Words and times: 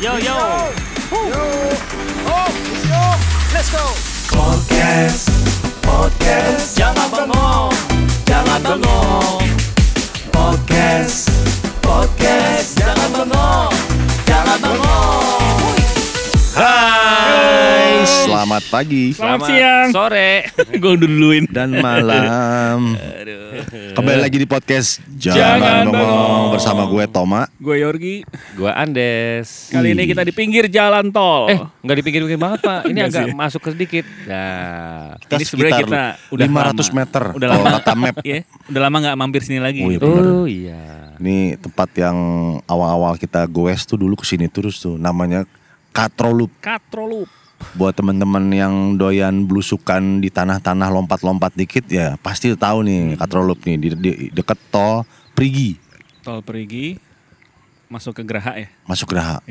Yo 0.00 0.16
yo. 0.16 0.32
Podcast, 4.32 5.28
podcast, 5.84 6.72
Jangan 6.72 7.08
bengong. 7.12 7.68
Jangan 8.24 8.60
bengong. 8.64 9.44
podcast, 10.32 11.28
podcast. 11.84 12.80
Jangan 12.80 13.08
bengong. 13.12 13.72
Jangan 14.24 14.56
bengong. 14.64 15.76
Hai, 16.56 16.99
selamat 18.30 18.62
pagi 18.70 19.04
Selamat 19.10 19.48
siang. 19.50 19.88
Sore. 19.90 20.46
Gue 20.82 20.94
duluin. 20.96 21.44
dan 21.50 21.74
malam. 21.74 22.94
Aduh. 23.20 23.66
Kembali 23.92 24.18
lagi 24.20 24.38
di 24.38 24.46
podcast 24.46 25.02
Jangan 25.10 25.36
Jangan 25.36 25.84
Bengong. 25.84 25.98
Ngomong 26.00 26.44
bersama 26.54 26.82
gue 26.86 27.04
Toma. 27.10 27.42
Gue 27.58 27.82
Yorgi. 27.82 28.22
Gua 28.54 28.72
Andes. 28.72 29.68
Kali 29.68 29.92
ini 29.92 30.06
kita 30.06 30.22
di 30.22 30.30
pinggir 30.30 30.70
jalan 30.70 31.10
tol. 31.10 31.50
Eh, 31.50 31.58
nggak 31.58 31.96
dipikir-pikir 31.98 32.38
banget 32.38 32.60
pak. 32.62 32.80
Ini 32.86 33.00
agak 33.04 33.24
sih. 33.26 33.34
masuk 33.34 33.62
sedikit. 33.66 34.04
Nah, 34.24 35.18
Kita 35.18 35.34
Ini 35.36 35.44
sebenarnya 35.44 35.80
kita 35.82 36.02
udah 36.30 36.46
500 36.46 36.54
lama. 36.80 36.92
meter 36.94 37.24
Udah 37.34 37.48
lama. 37.50 37.66
kata 37.76 37.92
map. 37.94 38.16
Iya, 38.22 38.38
udah 38.70 38.80
lama 38.80 38.96
nggak 39.02 39.16
mampir 39.18 39.42
sini 39.42 39.58
lagi. 39.58 39.82
Oh, 39.82 39.90
iya, 39.90 39.98
gitu. 39.98 40.06
oh 40.08 40.46
iya. 40.46 40.82
Ini 41.18 41.36
tempat 41.58 41.90
yang 41.98 42.16
awal-awal 42.64 43.18
kita 43.18 43.44
goes 43.44 43.82
tuh 43.82 43.98
dulu 43.98 44.14
ke 44.14 44.24
sini 44.24 44.46
terus 44.46 44.78
tuh 44.78 44.94
namanya 44.96 45.44
Katrolup. 45.90 46.54
Katrolup. 46.62 47.26
Buat 47.70 47.94
teman-teman 47.94 48.44
yang 48.50 48.74
doyan 48.94 49.44
blusukan 49.44 50.18
di 50.18 50.28
tanah-tanah 50.28 50.88
lompat-lompat 50.90 51.54
dikit 51.54 51.86
ya 51.86 52.16
pasti 52.18 52.50
tahu 52.50 52.82
nih 52.82 53.14
Katrolup 53.14 53.62
nih 53.62 53.76
di, 53.76 53.88
di 53.94 54.10
deket 54.28 54.58
tol 54.68 55.04
Prigi 55.32 55.76
Tol 56.20 56.40
Perigi 56.40 56.98
masuk 57.86 58.12
ke 58.12 58.22
Geraha 58.22 58.54
ya. 58.56 58.68
masuk 58.84 59.10
Geraha. 59.10 59.42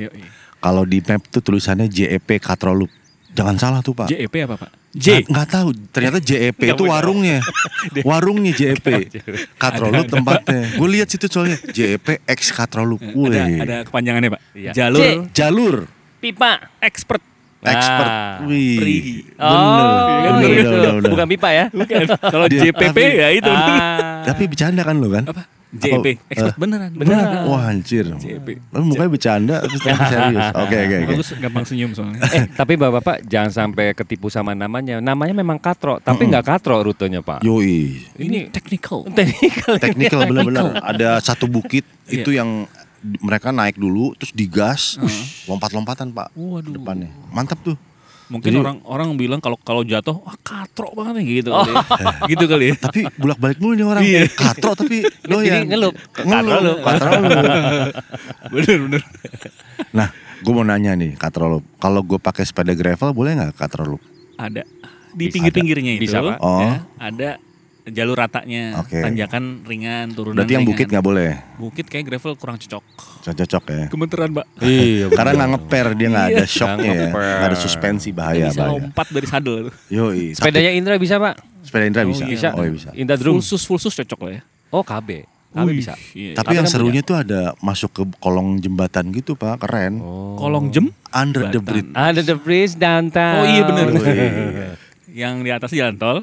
Kalau 0.60 0.84
di 0.84 1.00
map 1.00 1.24
tuh 1.28 1.40
tulisannya 1.40 1.88
JEP 1.88 2.40
Katrolup. 2.40 2.92
Jangan 3.30 3.56
salah 3.56 3.80
tuh 3.80 3.94
Pak. 3.94 4.10
JEP 4.10 4.36
apa 4.44 4.56
pak? 4.58 4.70
Nggak- 4.90 4.98
J. 4.98 5.08
Nggak 5.30 5.48
tahu. 5.48 5.70
Ternyata 5.94 6.18
JEP 6.18 6.58
Nggak 6.58 6.76
itu 6.76 6.84
warungnya. 6.84 7.38
warungnya 8.10 8.52
JEP. 8.52 8.88
Katrolup 9.56 10.10
tempatnya. 10.10 10.76
Gue 10.76 10.90
lihat 10.90 11.08
situ 11.08 11.30
soalnya 11.30 11.62
JEP 11.62 12.26
X 12.26 12.50
Katrolup. 12.52 12.98
Ada, 13.00 13.14
ada 13.60 13.78
kepanjangannya 13.86 14.30
pak. 14.34 14.42
Iya. 14.52 14.72
Jalur 14.74 15.00
J. 15.00 15.04
Jalur 15.32 15.76
Pipa. 16.20 16.74
expert. 16.82 17.22
Expert. 17.62 18.08
Ah, 18.08 18.40
Wih. 18.44 19.28
Oh, 19.36 20.40
Bener. 20.40 20.50
gitu. 20.50 20.60
Udah, 20.60 20.72
udah, 20.72 20.92
udah. 20.98 21.10
Bukan 21.12 21.28
pipa 21.28 21.50
ya? 21.50 21.66
Bukan. 21.70 21.98
Kalau 22.34 22.46
JPP 22.48 22.82
tapi- 22.92 23.18
ya 23.18 23.30
itu. 23.32 23.52
Ah. 23.52 24.24
Tapi 24.30 24.44
bercanda 24.46 24.82
kan 24.82 24.96
lo 24.96 25.10
kan? 25.10 25.26
apa? 25.26 25.44
JEP 25.70 26.02
Apa- 26.02 26.34
expert 26.34 26.50
eh, 26.50 26.58
beneran. 26.58 26.90
beneran. 26.92 27.46
Wah 27.46 27.70
anjir. 27.70 28.02
JEP. 28.18 28.58
Lo 28.70 28.82
mukanya 28.82 29.06
bercanda 29.08 29.56
terus 29.62 29.78
tapi 29.80 30.02
serius. 30.10 30.48
Oke 30.58 30.76
oke 30.76 30.96
oke. 30.98 31.08
Bagus 31.14 31.28
gampang 31.38 31.62
senyum 31.64 31.92
soalnya. 31.94 32.20
Eh, 32.28 32.44
tapi 32.50 32.74
bapak-bapak 32.74 33.22
jangan 33.24 33.52
sampai 33.54 33.94
ketipu 33.94 34.34
sama 34.34 34.58
namanya. 34.58 34.98
Namanya 34.98 35.38
memang 35.38 35.62
katro, 35.62 35.98
tapi 36.00 36.26
nggak 36.26 36.42
katro 36.44 36.82
rutenya 36.82 37.22
pak. 37.22 37.46
Yoi. 37.46 38.02
Ini 38.18 38.50
technical. 38.50 39.06
Teknikal. 39.14 39.78
Teknikal 39.78 40.20
bener-bener. 40.26 40.74
Ada 40.76 41.22
satu 41.22 41.46
bukit 41.46 41.86
Iya. 42.10 42.18
itu 42.18 42.34
yang 42.34 42.66
mereka 43.02 43.50
naik 43.50 43.76
dulu 43.76 44.12
terus 44.16 44.32
digas, 44.32 44.96
lompat-lompatan 45.46 46.10
pak. 46.10 46.32
Waduh. 46.34 46.72
Depannya. 46.72 47.10
Mantap 47.30 47.60
tuh. 47.62 47.78
Mungkin 48.30 48.46
Jadi- 48.46 48.62
orang 48.62 48.78
orang 48.86 49.10
bilang 49.18 49.42
kalau 49.42 49.58
kalau 49.58 49.82
jatuh 49.82 50.14
wah 50.16 50.38
katro 50.40 50.94
banget 50.94 51.18
nih 51.18 51.42
gitu 51.42 51.50
kali. 51.50 51.74
ya. 51.74 51.82
gitu 52.32 52.46
kali 52.46 52.66
ya. 52.70 52.76
tapi 52.78 53.00
bolak 53.18 53.42
balik 53.42 53.58
mulu 53.58 53.74
nih 53.74 53.86
orang 53.88 54.04
Iya. 54.06 54.22
katro 54.30 54.78
tapi 54.78 55.02
doyan 55.30 55.66
ngelup. 55.66 55.98
ngelup 56.16 56.78
katro 56.80 57.10
lu. 57.18 57.30
bener 58.54 58.78
bener. 58.86 59.02
nah 59.90 60.14
gue 60.40 60.54
mau 60.54 60.62
nanya 60.62 60.94
nih 60.94 61.18
katro 61.18 61.50
lu 61.50 61.60
kalau 61.78 62.06
gue 62.06 62.22
pakai 62.22 62.46
sepeda 62.46 62.72
gravel 62.72 63.10
boleh 63.12 63.34
nggak 63.34 63.58
katro 63.58 63.84
lu 63.88 63.98
Ada 64.38 64.62
di 65.10 65.26
pinggir-pinggirnya 65.28 65.98
itu. 65.98 66.06
Bisa, 66.06 66.22
Pak. 66.22 66.38
Oh. 66.38 66.62
ya, 66.62 66.86
ada 67.02 67.42
jalur 67.90 68.16
ratanya, 68.16 68.78
Oke. 68.78 68.98
tanjakan 68.98 69.62
ringan, 69.64 70.12
turunan 70.12 70.36
berarti 70.36 70.52
yang 70.52 70.62
ringan. 70.62 70.72
bukit 70.72 70.88
nggak 70.88 71.02
boleh 71.04 71.32
Bukit 71.56 71.86
kayak 71.86 72.06
gravel 72.06 72.34
kurang 72.34 72.58
cocok. 72.58 72.84
cocok 73.22 73.64
ya 73.68 73.84
Gemeteran, 73.88 74.30
Mbak. 74.32 74.46
Iya. 74.64 75.06
karena 75.10 75.32
nggak 75.36 75.50
ngeper 75.52 75.88
dia 75.94 76.08
nggak 76.08 76.28
ada 76.28 76.38
Iya. 76.40 76.46
shocknya 76.48 76.90
Nggak 76.90 76.96
ya 76.96 77.10
nggak 77.12 77.50
ada 77.50 77.58
suspensi 77.58 78.10
bahaya 78.10 78.46
bisa 78.48 78.60
bahaya 78.60 78.72
lompat 78.76 79.08
dari 79.10 79.28
sadel 79.28 79.64
yoi 79.88 80.24
tapi- 80.30 80.36
Sepedanya 80.36 80.72
Indra 80.72 80.96
bisa 80.96 81.16
pak? 81.18 81.34
sepeda 81.60 81.86
Indra 81.86 82.02
Oh, 82.02 82.08
bisa 82.08 82.24
iya. 82.24 82.32
Bisa. 82.32 82.50
oh 82.52 82.62
iya 82.62 82.72
bisa 82.72 82.90
Indra 82.94 83.16
Drum. 83.16 83.36
Full 83.36 83.46
sus 83.46 83.64
full 83.64 83.78
sus 83.78 83.94
cocok 83.94 84.20
lah 84.22 84.32
ya. 84.32 84.42
Oh 84.70 84.82
KB. 84.82 85.10
KB 85.50 85.66
Wih, 85.66 85.76
bisa. 85.76 85.94
iya. 86.14 86.34
tapi 86.34 86.46
Tapi 86.46 86.54
yang 86.56 86.64
kan 86.64 86.72
serunya 86.72 87.02
tuh 87.02 87.18
ada 87.18 87.58
masuk 87.60 87.90
ke 87.90 88.02
kolong 88.18 88.58
jembatan 88.58 89.10
gitu 89.10 89.34
pak 89.34 89.58
keren 89.60 89.98
Oh. 89.98 90.38
kolong 90.38 90.70
jem. 90.70 90.94
under 91.10 91.44
the 91.44 91.58
Jembatan. 91.58 91.90
bridge 91.90 91.90
Ada 91.92 92.22
the 92.24 92.38
bridge 92.38 92.74
downtown. 92.76 93.36
Oh 93.36 93.46
iya 93.46 93.64
bener. 93.64 93.86
Wih. 93.92 94.78
Yang 95.12 95.34
di 95.42 95.50
atas 95.50 95.70
jalan 95.72 95.96
tol. 95.96 96.18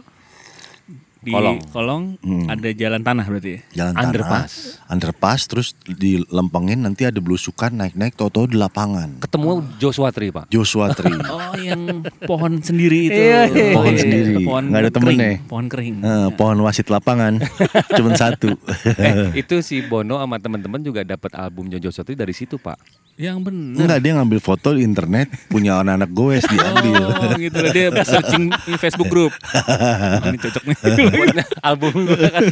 Di 1.27 1.35
Kolong. 1.35 1.59
kolong, 1.69 2.03
Hmm. 2.19 2.47
ada 2.47 2.71
jalan 2.71 3.03
tanah 3.03 3.27
berarti 3.27 3.51
ya. 3.51 3.61
jalan 3.77 3.93
tanah 3.93 4.07
Underpass. 4.09 4.53
underpass 4.87 5.41
terus 5.45 5.69
dilempengin 5.85 6.79
nanti 6.79 7.03
ada 7.03 7.19
belusukan 7.19 7.69
naik-naik 7.69 8.15
toto 8.15 8.47
di 8.47 8.55
lapangan 8.55 9.19
Ketemu 9.19 9.51
Joshua 9.77 10.09
Tree 10.09 10.31
pak. 10.31 10.47
Joshua 10.49 10.91
Tree 10.91 11.19
Oh, 11.29 11.51
yang 11.57 11.83
pohon 12.23 12.59
sendiri 12.59 13.11
itu. 13.11 13.19
Iya, 13.19 13.41
iya, 13.49 13.75
Pohon 13.75 13.91
iya. 13.91 14.01
sendiri. 14.01 14.35
Pohon 14.41 14.65
Nggak 14.65 14.79
ada 14.79 14.87
kering. 14.87 14.95
temennya. 14.95 15.31
Pohon 15.45 15.67
kering. 15.67 15.95
Eh, 15.99 16.29
pohon 16.33 16.59
wasit 16.61 16.87
lapangan 16.87 17.43
cuman 17.99 18.15
satu 18.15 18.55
Eh, 18.95 19.15
itu 19.43 19.59
si 19.61 19.83
Bono 19.83 20.17
sama 20.17 20.39
teman-teman 20.39 20.79
juga 20.81 21.03
dapat 21.03 21.35
album 21.35 21.67
Joshua 21.69 22.03
Tree 22.03 22.15
dari 22.15 22.31
situ 22.31 22.55
pak. 22.57 22.79
Yang 23.17 23.39
bener. 23.43 23.81
enggak 23.81 23.99
dia 23.99 24.13
ngambil 24.13 24.39
foto 24.39 24.69
di 24.71 24.83
internet 24.83 25.33
punya 25.49 25.81
anak-anak 25.81 26.11
goes 26.11 26.45
diambil 26.45 27.01
Oh 27.09 27.33
gitu 27.35 27.57
lah 27.57 27.73
dia 27.73 27.89
searching 28.03 28.53
di 28.63 28.77
Facebook 28.77 29.09
group. 29.09 29.33
Oh, 29.33 30.27
ini 30.29 30.37
cocok 30.37 30.63
nih. 30.63 30.77
album 31.65 31.93
gue 32.05 32.29
kan. 32.29 32.43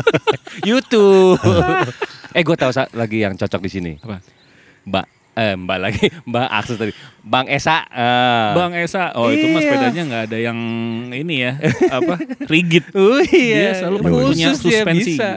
YouTube. 0.68 1.40
eh 2.30 2.40
gue 2.40 2.56
tahu 2.56 2.70
sa- 2.70 2.92
lagi 2.92 3.20
yang 3.20 3.34
cocok 3.34 3.60
di 3.60 3.70
sini. 3.70 3.92
Apa? 3.98 4.20
Mbak 4.84 5.06
eh 5.32 5.54
Mbak 5.54 5.78
lagi 5.80 6.04
Mbak 6.22 6.48
Akses 6.50 6.76
tadi. 6.76 6.92
Bang 7.18 7.48
Esa. 7.48 7.88
eh. 7.88 8.52
Bang 8.52 8.72
Esa, 8.74 9.14
oh 9.14 9.28
itu 9.28 9.48
mas 9.48 9.64
Iya. 9.64 9.68
sepedanya 9.70 10.02
nggak 10.04 10.22
ada 10.28 10.38
yang 10.38 10.58
ini 11.10 11.34
ya 11.40 11.52
apa 11.90 12.20
rigid. 12.46 12.84
Oh 12.92 13.16
Dia 13.18 13.32
iya. 13.32 13.70
selalu 13.80 13.96
Khusus 14.02 14.12
punya 14.28 14.44
dia 14.44 14.60
suspensi, 14.60 15.12
bisa. 15.16 15.28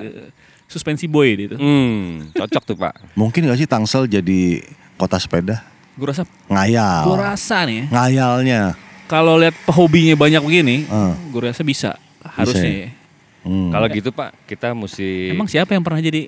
Suspensi 0.65 1.05
boy 1.05 1.29
gitu. 1.35 1.55
Hmm, 1.55 2.29
cocok 2.31 2.63
tuh 2.65 2.75
pak. 2.75 2.93
mungkin 3.19 3.45
gak 3.45 3.57
sih 3.57 3.67
Tangsel 3.67 4.05
jadi 4.05 4.65
kota 4.95 5.17
sepeda 5.17 5.61
Gue 5.95 6.11
rasa, 6.11 6.27
ngayal 6.51 7.07
gue 7.07 7.17
rasa 7.17 7.57
nih 7.63 7.75
ya, 7.77 7.85
ngayalnya 7.87 8.61
kalau 9.05 9.37
lihat 9.37 9.53
hobinya 9.69 10.17
banyak 10.17 10.41
begini, 10.41 10.83
Eh. 10.83 11.13
gue 11.29 11.41
rasa 11.45 11.61
bisa. 11.61 11.93
Harusnya. 12.25 12.65
ya? 12.65 12.81
ya. 12.83 12.89
Hmm. 13.45 13.69
Kalau 13.69 13.85
gitu 13.93 14.09
pak, 14.09 14.33
kita 14.49 14.73
mesti. 14.73 15.29
Emang 15.29 15.45
siapa 15.45 15.71
yang 15.71 15.85
pernah 15.85 16.01
jadi 16.01 16.25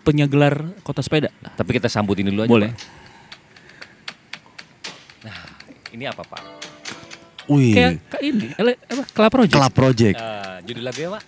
penyegelar 0.00 0.64
kota 0.80 1.04
sepeda? 1.04 1.28
Tapi 1.52 1.76
kita 1.76 1.92
sambutin 1.92 2.32
dulu 2.32 2.42
aja. 2.42 2.50
Boleh. 2.50 2.72
Pak. 5.20 5.36
Ini 5.92 6.04
apa 6.08 6.24
pak? 6.24 6.42
wih 7.44 7.76
Kayak 7.76 8.00
ini, 8.24 8.48
apa? 8.56 9.04
Kelapa 9.12 9.34
Project. 9.36 9.52
Club 9.52 9.72
Project 9.76 10.16
Eh, 10.16 10.56
judul 10.64 10.82
lagunya 10.82 11.08
pak? 11.12 11.22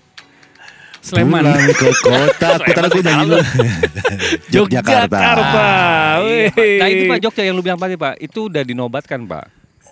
Sleman. 1.06 1.46
Pulang 1.46 1.70
ke 1.70 1.88
kota 2.10 2.48
aku 2.58 2.98
nyanyi 2.98 3.24
dulu 3.30 3.38
Yogyakarta 4.54 5.18
Wih. 6.26 6.50
Nah 6.80 6.88
itu 6.90 7.02
pak 7.06 7.18
Jogja 7.22 7.42
yang 7.46 7.54
lu 7.54 7.62
bilang 7.62 7.78
tadi 7.78 7.94
pak, 7.94 8.18
itu 8.18 8.50
udah 8.50 8.62
dinobatkan 8.62 9.22
pak. 9.24 9.46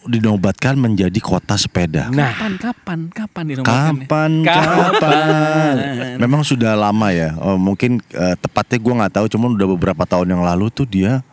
dinobatkan 0.04 0.76
menjadi 0.76 1.16
kota 1.16 1.56
sepeda 1.56 2.12
Nah, 2.12 2.28
Kapan, 2.36 2.52
kapan, 2.60 3.00
kapan 3.08 3.44
dinobatkannya? 3.48 4.04
Kapan, 4.04 4.30
Kapan? 4.44 4.84
kapan? 5.00 5.74
Memang 6.20 6.44
sudah 6.44 6.76
lama 6.76 7.08
ya. 7.08 7.32
Oh, 7.40 7.56
mungkin 7.56 8.04
eh, 8.12 8.36
tepatnya 8.36 8.84
gue 8.84 8.94
nggak 9.00 9.12
tahu. 9.16 9.26
Cuman 9.32 9.56
udah 9.56 9.64
beberapa 9.64 10.04
tahun 10.04 10.28
yang 10.28 10.44
lalu 10.44 10.68
tuh 10.68 10.84
dia 10.84 11.24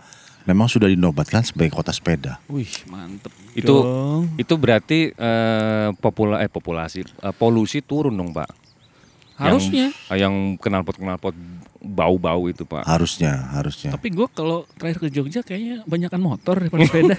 memang 0.47 0.71
sudah 0.71 0.87
dinobatkan 0.87 1.43
sebagai 1.43 1.75
kota 1.75 1.91
sepeda. 1.91 2.39
Wih, 2.47 2.71
mantep. 2.87 3.29
itu 3.51 3.67
dong. 3.67 4.31
itu 4.39 4.53
berarti 4.55 5.11
eh, 5.11 5.87
popula 5.99 6.39
eh 6.39 6.47
populasi 6.47 7.03
eh, 7.03 7.33
polusi 7.35 7.83
turun 7.83 8.15
dong 8.15 8.31
pak. 8.31 8.60
Harusnya. 9.41 9.85
Yang, 10.13 10.19
yang 10.21 10.33
knalpot 10.61 10.97
knalpot 11.01 11.35
bau-bau 11.81 12.45
itu 12.45 12.61
pak. 12.61 12.85
Harusnya, 12.85 13.49
harusnya. 13.57 13.89
Tapi 13.89 14.13
gue 14.13 14.29
kalau 14.29 14.69
terakhir 14.77 15.01
ke 15.01 15.07
Jogja 15.09 15.41
kayaknya 15.41 15.81
banyakan 15.89 16.21
motor 16.21 16.61
daripada 16.61 16.85
sepeda. 16.85 17.17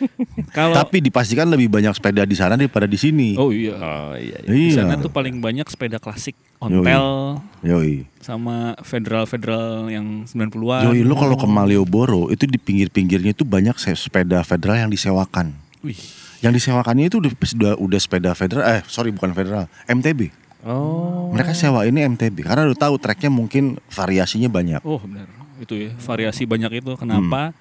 kalau 0.56 0.74
Tapi 0.74 1.04
dipastikan 1.04 1.44
lebih 1.44 1.68
banyak 1.68 1.92
sepeda 1.92 2.24
di 2.24 2.32
sana 2.32 2.56
daripada 2.56 2.88
di 2.88 2.96
sini. 2.96 3.36
Oh 3.36 3.52
iya. 3.52 3.76
Oh 3.76 4.16
iya. 4.16 4.40
iya. 4.40 4.48
Di 4.48 4.72
iya. 4.72 4.80
sana 4.80 4.96
tuh 4.96 5.12
paling 5.12 5.44
banyak 5.44 5.68
sepeda 5.68 6.00
klasik, 6.00 6.32
ontel 6.56 7.38
Yoi. 7.60 8.08
sama 8.24 8.72
federal-federal 8.80 9.92
yang 9.92 10.24
90-an. 10.24 10.88
Yoi, 10.88 11.04
lo 11.04 11.14
kalau 11.14 11.36
ke 11.36 11.44
Malioboro 11.44 12.32
itu 12.32 12.48
di 12.48 12.56
pinggir-pinggirnya 12.56 13.36
itu 13.36 13.44
banyak 13.44 13.76
se- 13.76 13.92
sepeda 13.92 14.40
federal 14.40 14.88
yang 14.88 14.90
disewakan. 14.90 15.52
Wih. 15.84 16.00
Yang 16.40 16.64
disewakannya 16.64 17.12
itu 17.12 17.18
udah 17.20 17.32
udah, 17.34 17.72
udah 17.76 18.00
sepeda 18.00 18.30
federal, 18.32 18.64
eh 18.64 18.80
sorry 18.88 19.12
bukan 19.12 19.36
federal, 19.36 19.68
MTB. 19.90 20.47
Oh. 20.62 21.30
Mereka 21.30 21.54
sewa 21.54 21.86
ini 21.86 22.02
MTB 22.02 22.42
karena 22.42 22.66
udah 22.66 22.78
tahu 22.78 22.98
treknya 22.98 23.30
mungkin 23.30 23.78
variasinya 23.86 24.50
banyak. 24.50 24.82
Oh 24.82 24.98
benar. 24.98 25.30
Itu 25.58 25.74
ya, 25.74 25.90
variasi 25.96 26.46
banyak 26.46 26.82
itu. 26.82 26.92
Kenapa? 26.94 27.54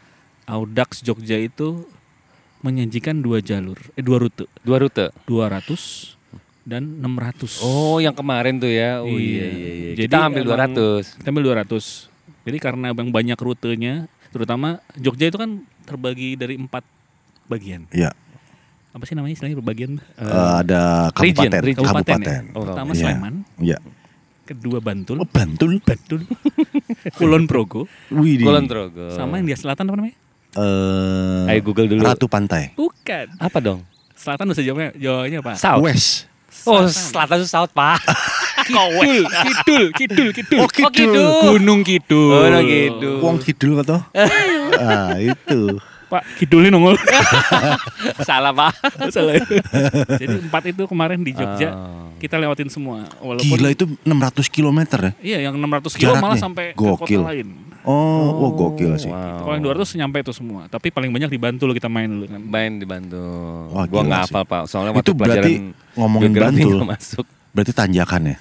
Audax 0.46 1.02
Jogja 1.02 1.38
itu 1.38 1.86
menyajikan 2.58 3.22
dua 3.22 3.38
jalur, 3.38 3.78
eh 3.94 4.02
dua 4.02 4.18
rute, 4.18 4.50
Dua 4.66 4.82
rute. 4.82 5.14
200 5.30 6.18
dan 6.66 7.00
600. 7.00 7.62
Oh, 7.62 8.02
yang 8.02 8.12
kemarin 8.12 8.58
tuh 8.58 8.68
ya. 8.68 9.00
Oh 9.06 9.14
iya 9.14 9.46
iya 9.46 9.72
iya. 9.72 9.92
Jadi 9.94 10.10
Kita 10.10 10.26
ambil 10.26 10.44
emang- 10.44 10.74
200. 10.74 11.22
Kita 11.22 11.28
ambil 11.30 11.44
200. 11.54 11.86
Jadi 12.48 12.58
karena 12.58 12.88
bang 12.92 13.10
banyak 13.12 13.38
rutenya, 13.38 14.08
terutama 14.32 14.80
Jogja 14.96 15.30
itu 15.30 15.38
kan 15.38 15.62
terbagi 15.86 16.34
dari 16.34 16.56
empat 16.56 16.82
bagian. 17.46 17.86
Iya. 17.92 18.12
Apa 18.98 19.06
sih 19.06 19.14
namanya 19.14 19.38
istilahnya 19.38 19.62
bagian? 19.62 20.02
Eh, 20.18 20.26
ada 20.58 21.14
region, 21.14 21.46
kabupaten, 21.46 21.62
region. 21.62 21.86
Kabupaten, 21.86 22.18
kabupaten. 22.18 22.42
ya. 22.44 22.58
Pertama 22.58 22.90
Iya. 22.90 22.98
Sleman, 23.00 23.34
Iya. 23.62 23.78
kedua 24.44 24.78
Bantul, 24.82 25.18
Oh, 25.22 25.30
Bantul. 25.30 25.72
Bantul, 25.80 26.20
Kulon 27.22 27.46
Progo, 27.46 27.86
Wih. 28.10 28.42
Kulon 28.42 28.66
Progo. 28.66 29.14
sama 29.14 29.38
yang 29.38 29.46
di 29.46 29.54
selatan 29.54 29.86
apa 29.86 29.96
namanya? 29.96 30.18
Eh, 30.58 31.52
Ayo 31.54 31.60
Google 31.62 31.86
dulu. 31.86 32.02
Ratu 32.02 32.26
Pantai. 32.26 32.74
Bukan. 32.74 33.38
Apa 33.38 33.62
dong? 33.62 33.86
Selatan 34.18 34.50
bisa 34.50 34.66
jawabnya, 34.66 34.90
jawabnya 34.98 35.40
apa? 35.40 35.54
South. 35.54 35.86
West. 35.86 36.26
Oh, 36.66 36.90
Selatan. 36.90 37.38
itu 37.38 37.48
South, 37.48 37.70
Pak. 37.70 38.02
Kidul, 38.66 39.30
Kidul, 39.30 39.84
Kidul, 39.94 40.30
Kidul. 40.34 40.58
Oh, 40.58 40.68
Kidul. 40.68 40.90
Kidul. 40.92 41.28
Gunung 41.54 41.82
Kidul. 41.86 42.34
Oh, 42.34 42.50
no, 42.50 42.60
gitu. 42.66 43.10
Wong 43.22 43.38
Kidul 43.38 43.78
atau? 43.80 44.02
ah, 44.82 45.14
itu. 45.16 45.78
Pak 46.08 46.24
Kidul 46.38 46.64
ini 46.64 46.72
nongol. 46.72 46.96
Salah, 48.28 48.52
Pak. 48.52 48.72
Salah. 49.10 49.36
Jadi 50.14 50.36
empat 50.42 50.64
itu 50.66 50.84
kemarin 50.84 51.20
di 51.20 51.32
Jogja 51.32 51.70
Ah. 51.70 52.08
kita 52.16 52.36
lewatin 52.36 52.68
semua. 52.68 53.04
Walaupun 53.20 53.46
Gila 53.54 53.70
itu 53.70 53.86
600 54.02 54.48
km 54.48 54.80
ya? 54.82 55.12
Iya, 55.20 55.38
yang 55.46 55.56
600 55.56 55.94
kilo 55.94 56.16
malah 56.16 56.36
sampai 56.36 56.72
ke 56.72 56.80
Gokil. 56.80 57.22
kota 57.22 57.30
lain. 57.30 57.48
Oh, 57.84 58.44
oh, 58.44 58.50
gokil 58.52 59.00
sih. 59.00 59.08
Wow. 59.08 59.48
Kalau 59.48 59.54
yang 59.54 59.64
200 59.64 59.96
nyampe 59.96 60.20
itu 60.20 60.34
semua. 60.34 60.68
Tapi 60.68 60.92
paling 60.92 61.08
banyak 61.08 61.28
di 61.28 61.40
Bantul 61.40 61.72
kita 61.72 61.88
main 61.88 62.08
dulu 62.10 62.28
kan. 62.28 62.42
Main 62.42 62.72
di 62.78 62.86
Bantul. 62.86 63.72
Wah, 63.72 63.88
gua 63.88 64.02
nggak 64.04 64.22
sih. 64.22 64.28
hafal, 64.28 64.44
Pak. 64.44 64.62
Soalnya 64.68 64.92
Itu 64.92 64.98
waktu 64.98 65.12
berarti 65.16 65.52
pelajaran 65.56 65.96
ngomongin 65.96 66.32
Bantul. 66.34 66.78
masuk. 66.84 67.26
Berarti 67.52 67.72
tanjakan 67.72 68.22
ya? 68.28 68.38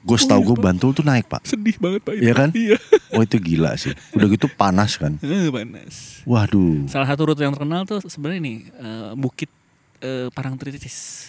Gue 0.00 0.16
setahu 0.16 0.40
gue 0.42 0.56
Bantul 0.56 0.90
tuh 0.90 1.02
naik 1.02 1.26
pak. 1.26 1.44
Sedih 1.44 1.76
banget 1.76 2.00
Pak. 2.00 2.12
itu. 2.14 2.22
Iya 2.24 2.32
kan? 2.32 2.48
Iya. 2.52 2.76
Oh 3.10 3.20
itu 3.20 3.36
gila 3.36 3.74
sih. 3.74 3.90
Udah 4.14 4.28
gitu 4.28 4.46
panas 4.48 4.94
kan. 4.94 5.18
Eh, 5.18 5.50
Panas. 5.50 6.22
Waduh. 6.22 6.86
Salah 6.86 7.04
satu 7.04 7.26
rute 7.26 7.42
yang 7.42 7.50
terkenal 7.50 7.82
tuh 7.82 7.98
sebenarnya 8.02 8.40
nih 8.40 8.56
eh, 8.70 9.10
Bukit 9.14 9.50
eh, 9.98 10.30
Parangtritis. 10.30 11.28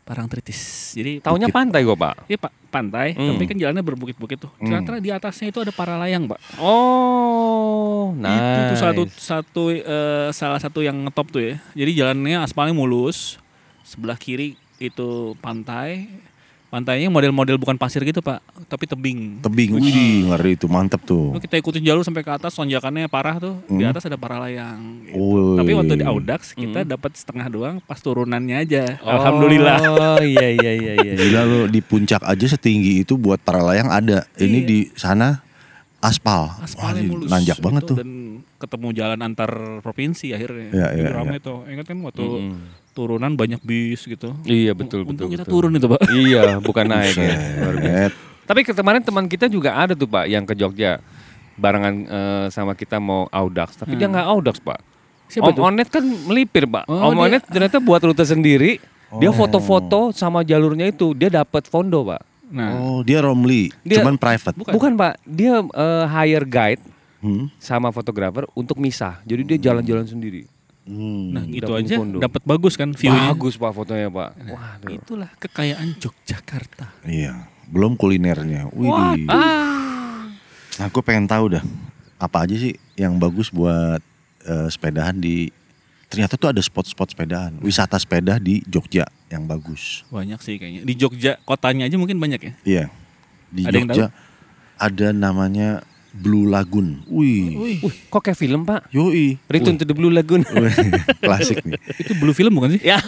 Parangtritis. 0.00 0.92
Jadi 0.92 1.24
Taunya 1.24 1.48
pantai 1.48 1.80
gua, 1.80 1.96
Pak. 1.96 2.28
Iya 2.28 2.36
pak 2.36 2.52
pantai, 2.68 3.14
Hmm. 3.14 3.34
tapi 3.34 3.46
kan 3.46 3.56
jalannya 3.56 3.80
berbukit-bukit 3.80 4.36
tuh. 4.36 4.50
Ternyata 4.58 4.98
di 4.98 5.08
atasnya 5.08 5.48
itu 5.48 5.62
ada 5.62 5.70
para 5.70 5.96
layang 5.96 6.26
pak. 6.26 6.36
Oh, 6.58 8.12
Itu 8.12 8.20
nice. 8.20 8.68
tuh 8.68 8.78
satu 8.78 9.02
satu 9.08 9.62
eh, 9.72 10.28
salah 10.30 10.60
satu 10.60 10.82
yang 10.82 11.06
ngetop 11.06 11.30
tuh 11.30 11.40
ya. 11.40 11.54
Jadi 11.72 11.90
jalannya 11.94 12.36
aspalnya 12.36 12.74
mulus, 12.74 13.40
sebelah 13.80 14.18
kiri 14.18 14.58
itu 14.76 15.08
pantai. 15.38 16.10
Pantainya 16.74 17.06
model-model 17.06 17.54
bukan 17.54 17.78
pasir 17.78 18.02
gitu 18.02 18.18
pak, 18.18 18.42
tapi 18.66 18.82
tebing. 18.84 19.38
Tebing. 19.38 19.78
Wih 19.78 19.94
ngeri 20.26 20.58
itu 20.58 20.66
mantep 20.66 20.98
tuh. 21.00 21.30
Lalu 21.30 21.46
kita 21.46 21.54
ikutin 21.54 21.86
jalur 21.86 22.02
sampai 22.02 22.20
ke 22.20 22.34
atas, 22.34 22.50
sonjakannya 22.50 23.06
parah 23.06 23.38
tuh. 23.38 23.62
Di 23.64 23.78
Hmm. 23.78 23.94
atas 23.94 24.02
ada 24.02 24.18
para 24.18 24.42
layang. 24.42 25.06
gitu. 25.06 25.14
Oh. 25.14 25.54
Tapi 25.54 25.70
waktu 25.70 25.94
di 25.94 26.04
Audax 26.04 26.50
kita 26.50 26.82
Hmm. 26.82 26.90
dapat 26.90 27.14
setengah 27.14 27.46
doang, 27.46 27.78
pas 27.78 27.94
turunannya 27.96 28.58
aja. 28.58 28.98
Alhamdulillah. 28.98 29.78
Oh, 29.86 30.18
iya 30.34 30.50
iya 30.50 30.72
iya 30.74 30.92
iya. 30.98 31.12
Gila 31.14 31.42
lo 31.44 31.60
di 31.64 31.78
puncak 31.78 32.20
aja 32.20 32.46
setinggi 32.48 33.00
itu 33.00 33.14
buat 33.14 33.38
para 33.38 33.62
layang 33.62 33.86
ada. 33.88 34.26
Ini 34.34 34.58
Iya. 34.58 34.66
di 34.66 34.78
sana 34.92 35.46
aspal. 36.00 36.58
Aspalnya 36.58 37.00
Wah, 37.00 37.10
mulus. 37.14 37.30
nanjak 37.30 37.58
banget 37.60 37.82
gitu, 37.82 37.90
tuh. 37.90 37.96
Dan 38.02 38.10
ketemu 38.58 38.88
jalan 38.92 39.20
antar 39.20 39.50
provinsi 39.78 40.32
akhirnya. 40.32 40.68
Iya, 40.70 40.86
Jadi 40.90 41.00
iya, 41.00 41.14
rame 41.14 41.38
tuh. 41.38 41.62
Ingat 41.64 41.86
kan 41.86 41.98
waktu 42.02 42.18
Mm-mm. 42.20 42.58
Turunan 42.94 43.34
banyak 43.34 43.58
bis 43.60 44.06
gitu. 44.06 44.32
Iya 44.42 44.72
betul 44.72 45.02
betul. 45.02 45.10
Untung 45.18 45.28
kita 45.28 45.42
betul. 45.42 45.52
turun 45.52 45.74
itu 45.74 45.86
pak. 45.86 46.00
Iya, 46.08 46.42
bukan 46.58 46.86
naik 46.86 47.16
ya. 47.16 47.36
Tapi 48.44 48.60
ke- 48.62 48.72
kemarin 48.72 49.00
teman 49.00 49.26
kita 49.26 49.44
juga 49.46 49.74
ada 49.74 49.92
tuh 49.92 50.04
Pak 50.04 50.24
yang 50.24 50.44
ke 50.44 50.52
Jogja 50.52 51.02
barengan 51.54 51.94
eh, 52.04 52.46
sama 52.48 52.72
kita 52.72 52.96
mau 52.96 53.26
Audax, 53.28 53.74
tapi 53.74 53.94
dia 53.94 54.06
nggak 54.06 54.26
Audax 54.26 54.56
Pak. 54.58 54.78
Siapa 55.26 55.50
Om? 55.50 55.64
Onet 55.64 55.88
kan 55.88 56.04
melipir 56.04 56.64
Pak. 56.64 56.84
Oh, 56.84 57.08
Om 57.08 57.14
dia- 57.14 57.22
Onet 57.26 57.42
ternyata 57.44 57.76
buat 57.78 57.98
rute 58.00 58.22
sendiri. 58.22 58.78
Dia 59.14 59.30
Oh. 59.30 59.34
foto-foto 59.34 60.10
sama 60.10 60.42
jalurnya 60.42 60.86
itu, 60.86 61.14
dia 61.14 61.30
dapat 61.32 61.64
fondo 61.64 62.02
Pak. 62.04 62.22
Nah, 62.50 62.70
Oh 62.76 63.00
dia 63.00 63.18
Romli, 63.18 63.72
Dia- 63.80 63.98
cuman 63.98 64.14
private. 64.14 64.54
Bukan. 64.54 64.70
Bukan 64.70 64.92
Pak, 64.94 65.12
dia 65.24 65.58
eh, 65.58 66.04
hire 66.06 66.44
guide 66.44 66.82
Hmm. 67.18 67.48
sama 67.56 67.88
fotografer 67.88 68.44
untuk 68.52 68.76
misah. 68.76 69.24
Jadi 69.24 69.42
dia 69.46 69.58
jalan-jalan 69.64 70.04
sendiri. 70.04 70.44
Hmm. 70.84 71.32
nah 71.32 71.44
itu 71.48 71.72
aja 71.72 71.96
dapat 71.96 72.44
bagus 72.44 72.76
kan 72.76 72.92
view-nya. 72.92 73.32
Bagus 73.32 73.56
Pak 73.56 73.72
fotonya 73.72 74.12
Pak. 74.12 74.30
Waduh. 74.36 74.92
Itulah 74.92 75.30
kekayaan 75.40 75.96
Yogyakarta. 75.96 76.92
Iya, 77.08 77.48
belum 77.72 77.96
kulinernya. 77.96 78.68
Wih. 78.68 79.24
Ah. 79.32 80.28
Nah, 80.76 80.86
gue 80.92 81.02
pengen 81.06 81.24
tahu 81.24 81.56
dah 81.56 81.64
apa 82.20 82.44
aja 82.44 82.56
sih 82.60 82.76
yang 83.00 83.16
bagus 83.16 83.48
buat 83.48 84.04
eh, 84.44 84.68
sepedahan 84.68 85.16
di 85.16 85.48
ternyata 86.12 86.36
tuh 86.36 86.52
ada 86.52 86.60
spot-spot 86.60 87.16
sepedahan, 87.16 87.58
wisata 87.64 87.96
sepeda 87.96 88.36
di 88.36 88.60
Jogja 88.68 89.08
yang 89.32 89.48
bagus. 89.48 90.04
Banyak 90.12 90.38
sih 90.44 90.60
kayaknya. 90.60 90.82
Di 90.84 90.94
Jogja 90.94 91.40
kotanya 91.48 91.88
aja 91.88 91.96
mungkin 91.96 92.20
banyak 92.20 92.40
ya. 92.44 92.52
Iya. 92.62 92.84
Di 93.50 93.62
Ada 93.66 93.72
yang 93.72 93.88
Jogja 93.88 94.06
ada 94.74 95.08
namanya 95.14 95.82
Blue 96.14 96.46
Lagoon. 96.46 97.02
Wih. 97.10 97.58
Wih, 97.58 97.76
Wih, 97.82 97.94
kok 98.06 98.22
kayak 98.22 98.38
film 98.38 98.62
Pak? 98.62 98.86
Yoi. 98.94 99.34
Return 99.50 99.74
to 99.74 99.82
the 99.82 99.98
Blue 99.98 100.14
Lagoon. 100.14 100.46
Wih, 100.54 100.70
Klasik 101.18 101.66
nih. 101.66 101.74
itu 101.98 102.14
blue 102.22 102.30
film 102.30 102.54
bukan 102.54 102.78
sih? 102.78 102.86
Ya. 102.86 103.02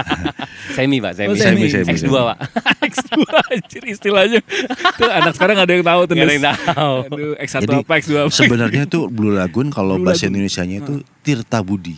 semi 0.76 1.00
Pak, 1.00 1.16
semi. 1.16 1.32
Oh, 1.32 1.36
semi. 1.36 1.64
Semi, 1.72 1.88
semi, 1.88 1.96
X2 1.96 2.04
semi. 2.04 2.12
Pak. 2.12 2.38
X2 2.92 3.16
anjir 3.24 3.82
istilahnya. 3.88 4.40
Tuh 5.00 5.08
anak 5.08 5.32
sekarang 5.32 5.64
ada 5.64 5.72
yang 5.72 5.80
tahu 5.80 6.00
tuh. 6.04 6.14
Ada 6.20 6.32
yang 6.36 6.44
tahu. 6.44 6.96
Aduh, 7.08 7.34
X1 7.40 7.60
Jadi, 7.64 7.76
apa 7.80 7.92
X2 8.04 8.12
apa. 8.20 8.30
Sebenarnya 8.36 8.84
tuh 8.84 9.08
Blue 9.08 9.32
Lagoon 9.32 9.72
kalau 9.72 9.96
bahasa 9.96 10.28
Lagoon. 10.28 10.36
Indonesianya 10.36 10.84
itu 10.84 11.00
Tirta 11.24 11.64
Budi. 11.64 11.96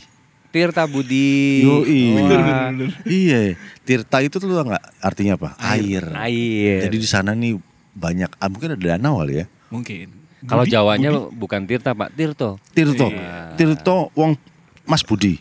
Tirta 0.55 0.87
Budi. 0.87 1.67
Yoi. 1.67 2.02
Wah. 2.14 2.70
Iya, 3.02 3.58
Tirta 3.82 4.23
itu 4.23 4.38
tuh 4.38 4.46
nggak 4.46 5.02
artinya 5.02 5.35
apa? 5.35 5.58
Air. 5.58 6.14
Air. 6.14 6.87
Jadi 6.87 6.96
di 6.96 7.08
sana 7.11 7.35
nih 7.35 7.58
banyak, 7.99 8.31
ah, 8.38 8.46
mungkin 8.46 8.79
ada 8.79 8.94
danau 8.94 9.19
kali 9.19 9.43
ya. 9.43 9.46
Mungkin. 9.75 10.17
Kalau 10.44 10.62
Jawanya 10.62 11.11
Budi. 11.11 11.35
bukan 11.35 11.61
Tirta 11.64 11.90
Pak, 11.93 12.08
Tirto. 12.12 12.50
Tirto, 12.70 13.08
Iya. 13.08 13.55
Tirto, 13.55 14.12
Wong 14.12 14.38
Mas 14.85 15.02
Budi. 15.02 15.40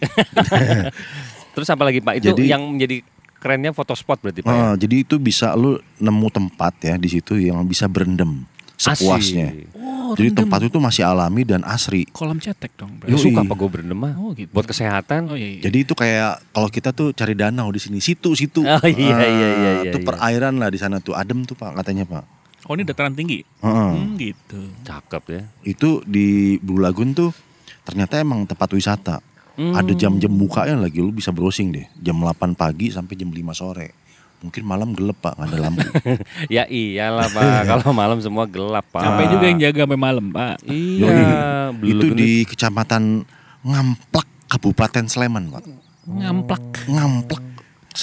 Terus 1.54 1.68
apa 1.68 1.84
lagi 1.84 2.00
Pak? 2.00 2.14
Itu 2.18 2.32
Jadi- 2.32 2.48
yang 2.48 2.64
menjadi 2.68 3.02
kerennya 3.38 3.72
foto 3.72 3.94
spot 3.94 4.20
berarti 4.20 4.42
Pak. 4.42 4.50
ya? 4.50 4.58
Ah, 4.64 4.74
jadi 4.74 4.96
itu 5.02 5.16
bisa 5.18 5.54
lu 5.54 5.78
nemu 5.96 6.28
tempat 6.28 6.74
ya 6.80 6.96
di 6.96 7.08
situ 7.08 7.38
yang 7.38 7.62
bisa 7.64 7.86
berendam 7.86 8.46
sepuasnya. 8.76 9.50
Asik. 9.52 9.74
Oh, 9.74 10.14
Jadi 10.14 10.30
rendem. 10.32 10.42
tempat 10.44 10.60
itu 10.64 10.78
masih 10.78 11.04
alami 11.04 11.42
dan 11.44 11.62
asri. 11.62 12.06
kolam 12.08 12.38
cetek 12.38 12.74
dong. 12.76 12.94
Ya 13.04 13.14
suka 13.14 13.42
apa 13.42 13.54
gue 13.54 13.70
berendam 13.70 13.98
mah. 13.98 14.14
Oh 14.16 14.32
gitu. 14.32 14.50
Buat 14.50 14.66
kesehatan. 14.66 15.28
Oh 15.28 15.36
iya. 15.36 15.58
iya. 15.58 15.62
Jadi 15.66 15.78
itu 15.82 15.94
kayak 15.94 16.46
kalau 16.48 16.70
kita 16.70 16.90
tuh 16.92 17.10
cari 17.12 17.34
danau 17.34 17.68
di 17.68 17.78
sini, 17.78 17.98
situ-situ. 17.98 18.62
Oh, 18.62 18.82
iya, 18.84 19.12
Ah, 19.12 19.26
iya, 19.26 19.28
iya, 19.28 19.50
iya, 19.50 19.72
Itu 19.88 20.00
iya. 20.00 20.06
perairan 20.06 20.56
lah 20.56 20.70
di 20.70 20.78
sana 20.78 20.98
tuh, 20.98 21.12
adem 21.12 21.42
tuh 21.42 21.54
Pak 21.54 21.74
katanya 21.76 22.06
Pak. 22.06 22.24
Oh 22.68 22.76
ini 22.76 22.84
dataran 22.84 23.16
tinggi. 23.16 23.42
Heeh. 23.64 23.92
Hmm, 23.96 24.20
gitu. 24.20 24.60
Cakep 24.84 25.24
ya. 25.32 25.42
Itu 25.64 26.04
di 26.04 26.60
Blue 26.60 26.84
Lagoon 26.84 27.16
tuh 27.16 27.32
ternyata 27.88 28.20
emang 28.20 28.44
tempat 28.44 28.70
wisata. 28.76 29.24
Hmm. 29.58 29.74
Ada 29.74 29.96
jam-jam 29.98 30.30
bukanya 30.30 30.78
lagi 30.78 31.02
lu 31.02 31.10
bisa 31.10 31.32
browsing 31.34 31.74
deh. 31.74 31.88
Jam 31.98 32.20
8 32.20 32.54
pagi 32.54 32.94
sampai 32.94 33.18
jam 33.18 33.32
5 33.32 33.42
sore. 33.58 33.90
Mungkin 34.38 34.62
malam 34.70 34.94
gelap 34.94 35.18
Pak, 35.18 35.34
nggak 35.34 35.50
ada 35.50 35.58
lampu. 35.58 35.82
Ya 36.62 36.70
iyalah 36.70 37.26
Pak, 37.26 37.66
kalau 37.66 37.90
malam 37.90 38.22
semua 38.22 38.46
gelap 38.46 38.86
Pak. 38.94 39.02
Sampai 39.02 39.26
juga 39.34 39.50
yang 39.50 39.58
jaga 39.58 39.90
sampai 39.90 39.98
malam, 39.98 40.30
Pak. 40.30 40.62
Iya. 40.70 41.10
Yoi. 41.10 41.26
Itu 41.90 42.06
Lagoon 42.06 42.20
di 42.22 42.32
Kecamatan 42.46 43.26
Ngamplak, 43.66 44.28
Kabupaten 44.46 45.10
Sleman, 45.10 45.50
Pak. 45.50 45.66
Ngamplak. 46.06 46.64
Ngamplak, 46.86 47.46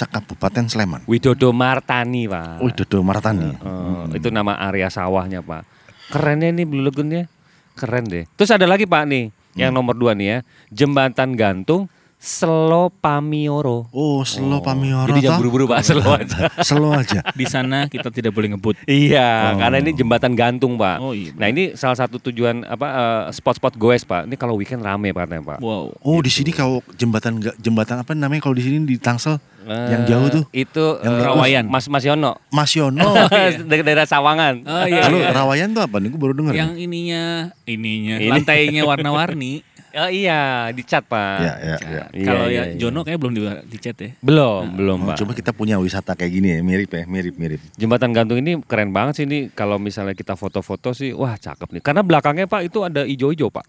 Kabupaten 0.03 0.67
Sleman. 0.67 1.07
Widodo 1.07 1.55
Martani 1.55 2.27
Pak. 2.27 2.59
Oh, 2.59 2.67
Dodo 2.67 2.99
Martani. 2.99 3.55
Eh, 3.55 4.19
Itu 4.19 4.27
nama 4.35 4.59
area 4.59 4.91
sawahnya 4.91 5.39
Pak. 5.39 5.63
Kerennya 6.11 6.51
nih 6.51 6.67
Blue 6.67 6.83
Lagoonnya. 6.83 7.31
Keren 7.79 8.03
deh. 8.11 8.27
Terus 8.35 8.51
ada 8.51 8.67
lagi 8.67 8.83
Pak 8.83 9.03
nih. 9.07 9.31
Yang 9.55 9.71
nomor 9.71 9.95
dua 9.95 10.11
nih 10.11 10.27
ya. 10.27 10.37
Jembatan 10.67 11.39
gantung 11.39 11.87
Selo 12.25 12.89
Pamioro. 12.89 13.85
Oh, 13.93 14.25
Selo 14.25 14.57
Pamioro. 14.57 15.13
Jadi 15.13 15.29
jangan 15.29 15.37
buru-buru 15.37 15.69
Pak, 15.69 15.85
selo 15.85 16.09
aja. 16.09 16.49
Selo 16.67 16.89
aja. 16.89 17.21
Di 17.37 17.45
sana 17.45 17.85
kita 17.85 18.09
tidak 18.09 18.33
boleh 18.33 18.57
ngebut. 18.57 18.81
iya, 18.89 19.53
Oh. 19.53 19.61
karena 19.61 19.77
ini 19.77 19.93
jembatan 19.93 20.33
gantung 20.33 20.73
Pak. 20.73 20.97
Oh 20.97 21.13
iya. 21.13 21.29
Nah 21.37 21.53
ini 21.53 21.77
salah 21.77 21.93
satu 21.93 22.17
tujuan 22.17 22.65
apa 22.65 22.87
eh, 22.89 23.23
spot-spot 23.29 23.77
goes 23.77 24.01
Pak. 24.01 24.25
Ini 24.25 24.41
kalau 24.41 24.57
weekend 24.57 24.81
rame 24.81 25.13
Pak 25.13 25.29
katanya 25.29 25.53
Pak. 25.53 25.59
Wow. 25.61 25.93
Oh, 26.01 26.17
di 26.17 26.33
sini 26.33 26.49
kalau 26.49 26.81
jembatan 26.97 27.37
jembatan 27.61 28.01
apa 28.01 28.17
namanya 28.17 28.41
kalau 28.41 28.57
di 28.57 28.65
sini 28.65 28.81
di 28.81 28.97
Tangsel 28.97 29.37
yang 29.65 30.05
Eh, 30.05 30.09
jauh 30.09 30.27
tuh 30.29 30.43
Itu 30.49 31.01
Yang 31.01 31.13
eh, 31.13 31.25
Rawayan. 31.25 31.65
Mas 31.69 31.85
Mas 31.85 32.05
Yono. 32.05 32.37
Mas 32.49 32.73
Yono. 32.73 33.05
Dari 33.69 33.81
daerah 33.85 34.09
Sawangan. 34.09 34.65
Oh 34.65 34.85
iya. 34.85 35.09
Lalu 35.09 35.17
iya. 35.21 35.29
Rawayan 35.29 35.69
tuh 35.73 35.85
apa 35.85 36.01
nih? 36.01 36.09
Gue 36.09 36.21
baru 36.21 36.33
denger. 36.33 36.53
Yang 36.57 36.71
ininya, 36.81 37.23
ininya, 37.65 38.15
Ini. 38.17 38.29
lantainya 38.33 38.81
warna-warni. 38.81 39.61
Oh 39.95 40.11
iya, 40.11 40.67
dicat 40.75 41.07
Pak. 41.07 41.37
Ya, 41.39 41.53
ya, 41.55 41.75
ya. 41.79 42.03
Iya, 42.11 42.25
Kalau 42.27 42.45
iya, 42.51 42.55
ya 42.59 42.63
iya. 42.67 42.75
Jono 42.75 43.07
kayak 43.07 43.15
belum 43.15 43.31
di, 43.31 43.41
di 43.71 43.77
chat 43.79 43.95
ya. 43.95 44.11
Belum, 44.19 44.75
belum 44.75 44.97
Oh, 44.99 45.07
Pak. 45.07 45.23
coba 45.23 45.31
kita 45.31 45.55
punya 45.55 45.79
wisata 45.79 46.19
kayak 46.19 46.31
gini 46.35 46.47
ya, 46.51 46.59
mirip 46.59 46.91
ya, 46.91 47.07
mirip 47.07 47.39
mirip. 47.39 47.63
Jembatan 47.79 48.11
gantung 48.11 48.35
ini 48.43 48.59
keren 48.67 48.91
banget 48.91 49.23
sih 49.23 49.25
ini 49.25 49.47
kalau 49.55 49.79
misalnya 49.79 50.11
kita 50.11 50.35
foto-foto 50.35 50.91
sih 50.91 51.15
wah 51.15 51.39
cakep 51.39 51.79
nih. 51.79 51.81
Karena 51.81 52.03
belakangnya 52.03 52.43
Pak 52.43 52.61
itu 52.67 52.83
ada 52.83 53.07
ijo-ijo 53.07 53.47
Pak. 53.47 53.63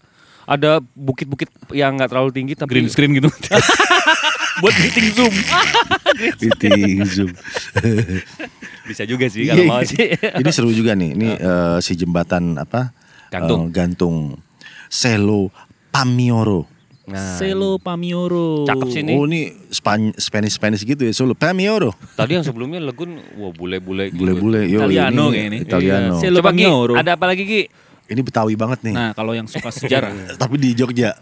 Ada 0.47 0.83
bukit-bukit 0.83 1.47
yang 1.71 1.95
nggak 1.95 2.11
terlalu 2.11 2.31
tinggi 2.35 2.53
tapi 2.59 2.75
Green 2.75 2.91
screen 2.91 3.15
gitu. 3.15 3.31
Buat 4.63 4.75
meeting 4.83 5.07
Zoom. 5.15 5.31
Meeting 6.43 6.97
Zoom. 7.07 7.31
bisa 8.89 9.03
juga 9.07 9.31
sih 9.31 9.47
kalau 9.47 9.63
mau 9.63 9.83
sih. 9.85 10.11
Ini 10.11 10.49
seru 10.51 10.75
juga 10.75 10.91
nih. 10.91 11.15
Ini 11.15 11.29
eh, 11.39 11.77
si 11.79 11.95
jembatan 11.95 12.59
apa? 12.59 12.91
Gantung. 13.31 13.69
Eh, 13.69 13.71
gantung 13.71 14.15
Selo 14.87 15.51
Pamioro. 15.97 16.69
Nah, 17.07 17.39
Selo 17.39 17.79
Pamioro. 17.81 18.67
Cakep 18.67 18.87
sih 18.93 19.01
ini. 19.01 19.15
Oh, 19.17 19.25
ini 19.25 19.49
Span 19.73 20.13
Spanish 20.19 20.59
Spanish 20.59 20.83
gitu 20.85 21.07
ya. 21.07 21.13
Solo 21.15 21.33
Pamioro. 21.33 21.95
Tadi 22.13 22.37
yang 22.37 22.45
sebelumnya 22.45 22.77
Legun 22.83 23.17
wah 23.39 23.49
bule-bule 23.49 24.13
gitu. 24.13 24.21
Bule-bule. 24.21 24.67
Yo, 24.69 24.85
Italiano 24.85 25.31
ini 25.31 25.33
kayak 25.33 25.47
ini. 25.47 25.57
Italiano. 25.65 26.13
Iya. 26.13 26.21
Selo 26.21 26.39
Coba 26.43 26.53
Pamioro. 26.53 26.93
ada 26.93 27.17
apa 27.17 27.25
lagi 27.25 27.43
Gi? 27.47 27.63
Ini 28.13 28.21
Betawi 28.21 28.53
banget 28.53 28.85
nih. 28.85 28.93
Nah, 28.93 29.11
kalau 29.17 29.33
yang 29.33 29.49
suka 29.49 29.73
sejarah, 29.73 30.13
Tapi 30.41 30.55
di 30.61 30.77
Jogja. 30.77 31.17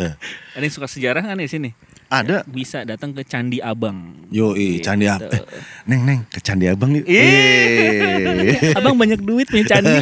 ada 0.56 0.64
yang 0.64 0.72
suka 0.72 0.88
sejarah 0.88 1.20
kan 1.20 1.36
di 1.36 1.50
sini. 1.50 1.70
Ada. 2.10 2.42
Bisa 2.42 2.82
datang 2.82 3.14
ke 3.14 3.22
Candi 3.22 3.62
Abang. 3.62 4.10
Yo, 4.28 4.58
eh, 4.58 4.82
Candi 4.82 5.06
Gitu. 5.06 5.14
Abang. 5.14 5.46
Neng, 5.88 6.02
neng, 6.02 6.20
ke 6.26 6.42
Candi 6.42 6.66
Abang 6.66 6.90
nih. 6.90 7.06
Ih. 7.06 8.50
Eh. 8.50 8.74
Abang 8.74 8.98
banyak 8.98 9.22
duit 9.22 9.46
punya 9.46 9.62
candi. 9.64 9.94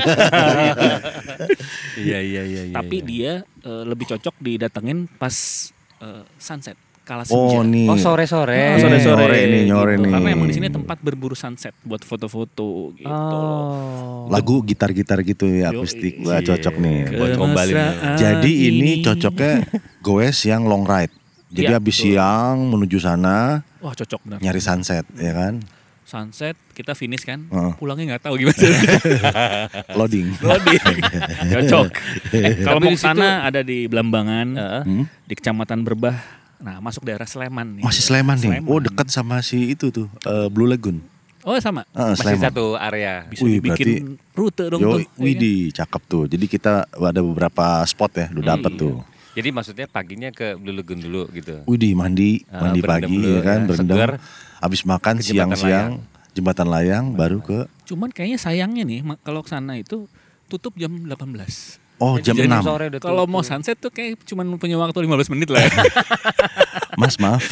Iya 1.99 2.19
iya 2.19 2.43
iya 2.43 2.62
iya. 2.65 2.75
Tapi 2.75 2.97
dia 3.05 3.33
eh, 3.61 3.83
lebih 3.85 4.09
cocok 4.09 4.35
didatengin 4.38 5.05
pas 5.19 5.35
eh, 6.00 6.25
sunset, 6.37 6.81
kala 7.05 7.29
Oh, 7.29 7.61
senja. 7.61 7.69
nih. 7.69 7.87
Oh 7.88 7.99
sore-sore. 7.99 8.57
Ah, 8.57 8.79
sore-sore 8.79 9.29
Nyore 9.29 9.41
nih, 9.45 9.62
nyore 9.67 9.93
gitu. 9.93 10.03
nih. 10.05 10.12
Karena 10.12 10.29
emang 10.33 10.47
di 10.49 10.55
sini 10.57 10.69
tempat 10.71 10.99
berburu 11.00 11.37
sunset 11.37 11.77
buat 11.83 12.00
foto-foto 12.00 12.97
gitu. 12.97 13.11
Oh. 13.11 14.29
Lagu 14.29 14.65
gitar-gitar 14.65 15.21
gitu 15.23 15.45
ya, 15.50 15.73
Yo, 15.73 15.83
akustik. 15.83 16.21
iya. 16.21 16.27
Wah, 16.27 16.41
cocok 16.41 16.75
nih. 16.79 16.99
Buat 17.17 17.31
ngombalin. 17.37 17.75
Kemesraan 17.77 18.17
Jadi 18.17 18.53
ini 18.67 18.91
cocoknya 19.03 19.53
goes 20.00 20.38
yang 20.45 20.65
long 20.65 20.85
ride. 20.85 21.12
Jadi 21.49 21.64
Iya, 21.64 21.76
habis 21.76 21.97
betul. 21.97 22.05
siang 22.12 22.57
menuju 22.69 22.99
sana 22.99 23.64
Wah 23.78 23.93
cocok 23.93 24.21
benar. 24.21 24.38
nyari 24.38 24.61
sunset, 24.61 25.05
ya 25.14 25.33
kan? 25.33 25.64
Sunset 26.02 26.57
kita 26.73 26.93
finish 26.93 27.21
kan, 27.23 27.45
Heeh. 27.45 27.73
pulangnya 27.75 28.05
nggak 28.11 28.25
tahu 28.25 28.37
gimana. 28.38 28.57
Loading. 29.99 30.28
Loading. 30.38 30.83
cocok. 31.55 31.87
Eh, 32.33 32.52
Kalau 32.59 32.78
mau 32.78 32.93
sana 32.95 33.45
ada 33.45 33.61
di 33.61 33.85
Belambangan, 33.85 34.47
Heeh. 34.50 34.83
Hmm? 34.85 35.05
di 35.25 35.35
Kecamatan 35.35 35.81
Berbah. 35.83 36.17
Nah 36.59 36.81
masuk 36.81 37.05
daerah 37.05 37.25
Sleman 37.25 37.78
nih. 37.78 37.85
Masih 37.85 38.02
Sleman 38.02 38.37
nih. 38.37 38.50
Sleman. 38.57 38.67
Oh, 38.67 38.78
dekat 38.78 39.09
sama 39.09 39.40
si 39.40 39.73
itu 39.73 39.88
tuh, 39.88 40.09
eh, 40.23 40.49
Blue 40.49 40.64
Lagoon. 40.64 41.00
Oh 41.43 41.55
sama. 41.59 41.85
Heeh, 41.90 42.12
Masih 42.12 42.25
Sleman. 42.26 42.45
satu 42.45 42.64
area. 42.75 43.25
Bisa 43.25 43.40
Wih, 43.40 43.57
dibikin 43.57 43.88
rute 44.33 44.64
dong 44.67 44.81
Yo, 44.81 44.90
tuh. 44.95 45.00
Widih, 45.17 45.71
cakep 45.73 46.02
tuh. 46.05 46.25
Jadi 46.26 46.45
kita 46.47 46.85
ada 46.85 47.21
beberapa 47.21 47.64
spot 47.85 48.12
ya, 48.14 48.26
lu 48.28 48.40
dapet 48.43 48.69
Iya. 48.71 48.81
tuh. 48.81 48.95
Jadi 49.38 49.49
maksudnya 49.49 49.87
paginya 49.87 50.30
ke 50.30 50.59
Blue 50.59 50.75
Lagoon 50.75 50.99
dulu 50.99 51.30
gitu. 51.30 51.62
Widih, 51.64 51.95
mandi, 51.95 52.42
Ah, 52.49 52.66
mandi 52.66 52.83
berendam 52.83 53.07
pagi 53.07 53.14
dulu 53.14 53.28
ya 53.30 53.40
kan, 53.40 53.59
ya, 53.61 53.66
berendam. 53.68 53.95
segar. 53.95 54.11
Habis 54.59 54.80
makan 54.83 55.14
siang-siang, 55.21 55.90
jembatan 56.33 56.66
layang, 56.66 57.04
baru 57.12 57.38
ke 57.38 57.71
Cuman 57.85 58.11
kayaknya 58.11 58.37
sayangnya 58.37 58.83
nih 58.83 59.00
kalau 59.23 59.40
ke 59.40 59.49
sana 59.49 59.78
itu 59.78 60.11
tutup 60.45 60.75
jam 60.75 60.90
18. 60.90 61.14
Oh, 61.97 62.14
jam 62.16 62.35
Jadi 62.35 62.47
6. 62.49 62.62
sore 62.62 62.85
udah 62.88 63.00
Kalau 63.00 63.25
mau 63.25 63.42
sunset 63.42 63.75
tuh 63.75 63.90
kayak 63.90 64.23
cuman 64.25 64.54
punya 64.54 64.75
waktu 64.76 64.99
15 64.99 65.30
menit 65.30 65.49
lah. 65.49 65.62
ya. 65.62 65.71
Mas, 67.00 67.14
maaf. 67.16 67.42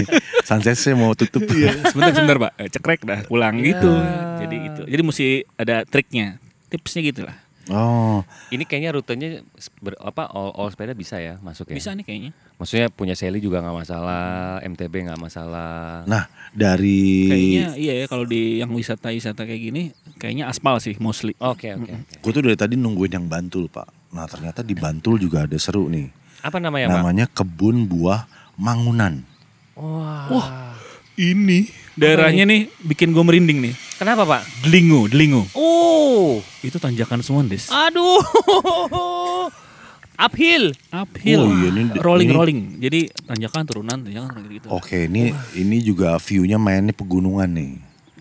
Sunset 0.48 0.76
saya 0.76 0.92
mau 0.92 1.12
tutup. 1.12 1.44
sebentar 1.44 2.12
sebentar 2.12 2.36
Pak, 2.38 2.52
Eh, 2.58 2.68
cekrek 2.70 3.00
dah 3.02 3.20
pulang 3.24 3.56
Ya. 3.56 3.64
gitu. 3.70 3.92
Jadi 4.40 4.56
itu. 4.62 4.82
Jadi 4.86 5.02
mesti 5.02 5.26
ada 5.54 5.84
triknya. 5.84 6.40
Tipsnya 6.68 7.00
gitu 7.02 7.20
lah. 7.22 7.36
Oh, 7.72 8.20
Ini 8.52 8.68
kayaknya 8.68 8.92
rutenya 8.92 9.40
ber- 9.80 9.96
apa 9.96 10.28
all, 10.28 10.52
all 10.52 10.68
sepeda 10.68 10.92
bisa 10.92 11.16
ya 11.16 11.40
masuk 11.40 11.72
ya. 11.72 11.76
Bisa 11.80 11.96
nih 11.96 12.04
kayaknya. 12.04 12.30
Maksudnya 12.60 12.92
punya 12.92 13.16
Sally 13.16 13.40
juga 13.40 13.64
nggak 13.64 13.72
masalah, 13.72 14.60
MTB 14.60 14.94
nggak 15.08 15.20
masalah. 15.20 16.04
nah 16.04 16.28
dari 16.52 17.26
Kayaknya 17.32 17.66
iya 17.80 17.92
ya 18.04 18.06
kalau 18.06 18.28
di 18.28 18.60
yang 18.60 18.68
wisata-wisata 18.68 19.48
kayak 19.48 19.62
gini 19.72 19.82
kayaknya 20.20 20.52
aspal 20.52 20.76
sih 20.76 21.00
mostly. 21.00 21.32
Oke 21.40 21.72
oke 21.72 21.88
oke. 21.88 22.14
gue 22.20 22.32
tuh 22.36 22.42
dari 22.44 22.56
tadi 22.56 22.76
nungguin 22.76 23.16
yang 23.16 23.26
Bantul, 23.32 23.72
Pak. 23.72 24.12
Nah, 24.14 24.28
ternyata 24.28 24.62
di 24.62 24.76
Bantul 24.78 25.18
juga 25.18 25.48
ada 25.48 25.56
seru 25.58 25.88
nih. 25.90 26.06
Apa 26.44 26.60
namanya 26.60 26.92
pak? 26.92 27.00
Namanya 27.00 27.26
Kebun 27.32 27.88
Buah 27.88 28.28
Mangunan. 28.60 29.24
Wah. 29.74 30.28
Wah. 30.30 30.48
Ini 31.14 31.70
daerahnya 31.94 32.44
nih 32.46 32.68
bikin 32.82 33.10
gue 33.14 33.24
merinding 33.24 33.58
nih. 33.64 33.74
Kenapa 33.94 34.26
pak? 34.26 34.42
Delingo, 34.66 35.06
Delingo. 35.06 35.46
Oh. 35.54 36.42
Itu 36.60 36.76
tanjakan 36.76 37.22
semua, 37.22 37.46
Des. 37.46 37.70
Aduh. 37.70 38.18
Uphill. 40.14 40.74
Uphill. 40.94 41.42
Oh, 41.42 41.50
iya, 41.50 41.68
ini- 41.74 41.94
rolling 41.98 42.28
ini- 42.30 42.36
rolling. 42.36 42.60
Jadi 42.78 43.00
tanjakan 43.26 43.62
turunan, 43.66 43.98
tanjakan 43.98 44.30
gitu. 44.46 44.66
Oke, 44.70 45.10
ini 45.10 45.34
ini 45.54 45.82
juga 45.82 46.14
view-nya 46.18 46.54
mainnya 46.54 46.94
pegunungan 46.94 47.50
nih. 47.50 47.72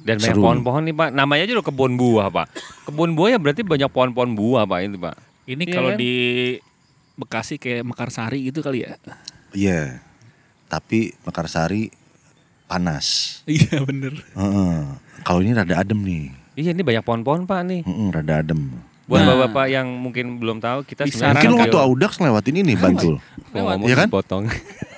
Dan 0.04 0.20
banyak 0.20 0.36
pohon-pohon 0.36 0.84
nih 0.84 0.96
pak. 0.98 1.10
Namanya 1.16 1.48
aja 1.48 1.54
udah 1.56 1.66
kebun 1.66 1.94
buah 1.96 2.28
pak. 2.28 2.48
Kebun 2.90 3.16
buah 3.16 3.30
ya 3.34 3.40
berarti 3.40 3.62
banyak 3.64 3.88
pohon-pohon 3.88 4.36
buah 4.36 4.68
pak 4.68 4.80
ini 4.84 4.98
pak. 5.00 5.16
Ini 5.48 5.64
Iya 5.64 5.74
kalau 5.74 5.90
kan? 5.94 6.00
di 6.02 6.14
Bekasi 7.14 7.56
kayak 7.62 7.86
Mekarsari 7.88 8.40
gitu 8.50 8.60
kali 8.60 8.84
ya. 8.84 8.98
Iya. 9.54 10.02
Tapi 10.68 11.14
Mekarsari 11.24 11.94
panas. 12.66 13.40
Iya 13.46 13.80
bener. 13.86 14.18
Heeh. 14.34 14.82
Kalau 15.24 15.40
ini 15.40 15.52
rada 15.52 15.76
adem 15.76 16.00
nih. 16.00 16.24
Iya 16.54 16.70
ini 16.72 16.82
banyak 16.82 17.02
pohon-pohon 17.02 17.44
pak 17.44 17.60
nih. 17.64 17.82
Heeh, 17.82 18.08
rada 18.12 18.34
adem. 18.40 18.70
Buat 19.04 19.20
Nah. 19.20 19.28
bapak-bapak 19.30 19.66
yang 19.68 19.88
mungkin 19.90 20.40
belum 20.40 20.58
tahu 20.58 20.86
kita 20.86 21.04
Bisa 21.04 21.28
sebenarnya 21.28 21.44
Mungkin 21.44 21.60
waktu 21.60 21.78
Audax 21.78 22.12
lewatin 22.18 22.56
ini 22.58 22.72
Bantul. 22.74 23.20
ngomong 23.52 23.84
Iya 23.84 23.96
kan? 23.98 24.08
potong. 24.08 24.48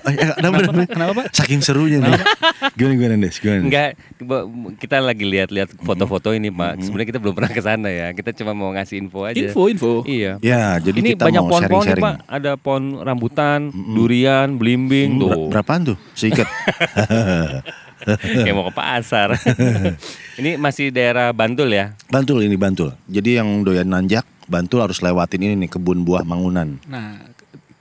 Eh, 0.05 0.13
eh, 0.13 0.29
kenapa, 0.31 0.61
kenapa? 0.61 0.81
Kenapa 0.85 1.11
Pak? 1.17 1.25
Saking 1.33 1.65
serunya 1.65 1.97
nih. 1.97 2.13
Gimana 2.77 2.93
gimana 2.93 3.15
Des? 3.17 3.35
Gimana? 3.35 3.65
Enggak, 3.65 3.89
kita 4.77 5.01
lagi 5.01 5.25
lihat-lihat 5.25 5.73
foto-foto 5.75 6.29
ini 6.31 6.53
Pak. 6.53 6.77
Sebenarnya 6.79 7.09
kita 7.09 7.19
belum 7.19 7.33
pernah 7.33 7.49
ke 7.49 7.57
sana 7.59 7.89
ya. 7.89 8.07
Kita 8.13 8.29
cuma 8.35 8.53
mau 8.53 8.69
ngasih 8.69 9.01
info 9.01 9.25
aja. 9.25 9.33
Info, 9.33 9.65
info. 9.65 9.91
Iya. 10.05 10.37
Ya, 10.39 10.77
jadi 10.77 10.93
ini 10.95 11.09
kita 11.11 11.25
banyak 11.25 11.41
mau 11.41 11.49
pohon-pohon 11.49 11.65
nih 11.81 11.97
sharing-sharing. 11.97 12.21
Pak. 12.21 12.37
Ada 12.37 12.51
pohon 12.55 12.83
rambutan, 13.01 13.59
durian, 13.73 14.47
belimbing 14.53 15.17
Ber- 15.17 15.21
tuh. 15.25 15.49
berapaan 15.49 15.81
tuh? 15.83 15.97
Seikat. 16.13 16.45
Kayak 18.43 18.55
mau 18.55 18.65
ke 18.65 18.73
pasar. 18.73 19.33
ini 20.39 20.55
masih 20.55 20.89
daerah 20.89 21.31
Bantul 21.31 21.69
ya. 21.69 21.93
Bantul 22.07 22.41
ini 22.41 22.53
Bantul. 22.53 22.93
Jadi 23.05 23.37
yang 23.37 23.61
doyan 23.61 23.87
nanjak, 23.87 24.23
Bantul 24.45 24.81
harus 24.81 24.99
lewatin 24.99 25.41
ini 25.41 25.55
nih 25.57 25.71
kebun 25.71 26.01
buah 26.01 26.21
Mangunan. 26.21 26.77
Nah, 26.85 27.21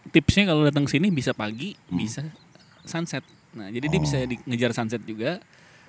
tipsnya 0.09 0.47
kalau 0.47 0.65
datang 0.65 0.87
sini 0.87 1.09
bisa 1.09 1.33
pagi, 1.33 1.77
Hmm. 1.87 1.99
bisa 1.99 2.21
sunset. 2.83 3.25
Nah, 3.53 3.69
jadi 3.69 3.87
dia 3.87 4.01
bisa 4.01 4.19
di- 4.21 4.41
ngejar 4.43 4.73
sunset 4.73 5.03
juga. 5.03 5.39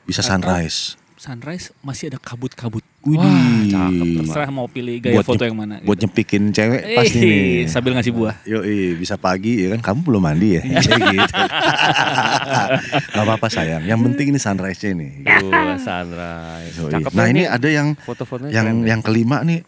Bisa 0.04 0.22
sunrise. 0.22 1.00
Sunrise 1.16 1.72
masih 1.80 2.12
ada 2.12 2.20
kabut-kabut. 2.20 2.84
Widih. 3.06 3.70
cakep. 3.70 4.06
Terserah 4.20 4.50
mau 4.50 4.66
pilih 4.66 4.98
gaya 5.00 5.14
Buat 5.14 5.26
foto 5.26 5.38
nyep- 5.38 5.46
yang 5.46 5.58
mana. 5.58 5.76
Buat 5.80 5.94
gitu. 5.96 6.04
nyepikin 6.04 6.44
cewek 6.50 6.82
pasti 6.92 7.18
Eh, 7.18 7.24
nih. 7.24 7.54
sambil 7.66 7.92
ngasih 7.94 8.10
buah. 8.12 8.36
Yo, 8.44 8.60
bisa 8.96 9.14
pagi 9.16 9.62
ya 9.62 9.72
kan 9.72 9.82
kamu 9.84 10.00
belum 10.04 10.22
mandi 10.24 10.48
ya? 10.52 10.62
Iya. 10.66 10.82
Gitu. 11.14 11.42
Gak 13.12 13.24
apa-apa 13.24 13.48
sayang. 13.48 13.84
Yang 13.84 14.00
penting 14.04 14.26
ini 14.28 14.40
sunrise-nya 14.40 14.92
nih. 14.96 15.12
Tuh, 15.38 15.52
sunrise. 15.80 16.76
Yoi. 16.76 16.92
Cakep 16.92 17.12
Nah 17.12 17.24
ya 17.24 17.30
ini 17.30 17.42
ada 17.46 17.68
yang 17.68 17.88
foto-fotonya 17.96 18.52
yang 18.52 18.66
keren 18.66 18.78
deh. 18.78 18.88
yang 18.88 19.02
kelima 19.02 19.38
nih 19.42 19.60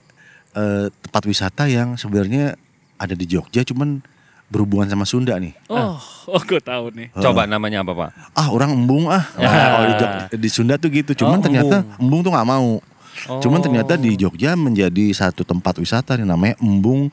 eh, 0.53 0.85
tempat 0.91 1.23
wisata 1.23 1.63
yang 1.65 1.93
sebenarnya 1.93 2.57
ada 2.95 3.13
di 3.13 3.25
Jogja 3.25 3.61
cuman 3.63 4.01
berhubungan 4.47 4.87
sama 4.87 5.03
Sunda 5.03 5.35
nih. 5.35 5.53
Oh, 5.67 5.99
oh 6.25 6.41
gue 6.41 6.57
tahu 6.57 6.89
nih. 6.91 7.11
Coba 7.13 7.43
namanya 7.43 7.83
apa 7.83 7.93
Pak? 7.93 8.09
Ah 8.33 8.47
orang 8.47 8.71
embung 8.71 9.05
ah. 9.05 9.21
Ya. 9.35 9.43
Nah, 9.43 9.67
kalau 9.69 9.85
di, 9.85 9.95
Jog- 9.95 10.15
di 10.39 10.49
Sunda 10.49 10.73
tuh 10.75 10.89
gitu. 10.89 11.11
Cuman 11.13 11.37
Oh, 11.37 11.43
ternyata 11.43 11.83
embung. 11.97 12.23
tuh 12.23 12.31
nggak 12.31 12.47
mau. 12.47 12.79
Cuman 13.25 13.59
Oh. 13.59 13.63
ternyata 13.65 13.93
di 13.97 14.13
Jogja 14.13 14.53
menjadi 14.53 15.09
satu 15.11 15.41
tempat 15.41 15.81
wisata 15.81 16.13
nih 16.15 16.27
namanya 16.29 16.55
Embung 16.61 17.09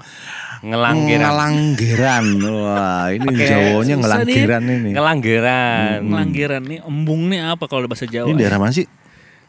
Ngelanggeran. 0.64 1.20
Ngelanggeran. 1.20 2.25
Wah 2.40 3.06
ini 3.12 3.28
Pakai 3.28 3.49
Jawanya 3.52 3.94
susah 4.00 4.00
ngelanggeran 4.00 4.62
ini. 4.64 4.90
Ngelanggeran. 4.96 5.99
Ngelanggeran 6.08 6.62
nih, 6.64 6.78
embung 6.88 7.23
nih 7.28 7.40
apa 7.52 7.64
kalau 7.68 7.84
bahasa 7.84 8.08
Jawa? 8.08 8.32
Ini 8.32 8.37
daerah 8.40 8.56
mana 8.56 8.73
sih? 8.73 8.88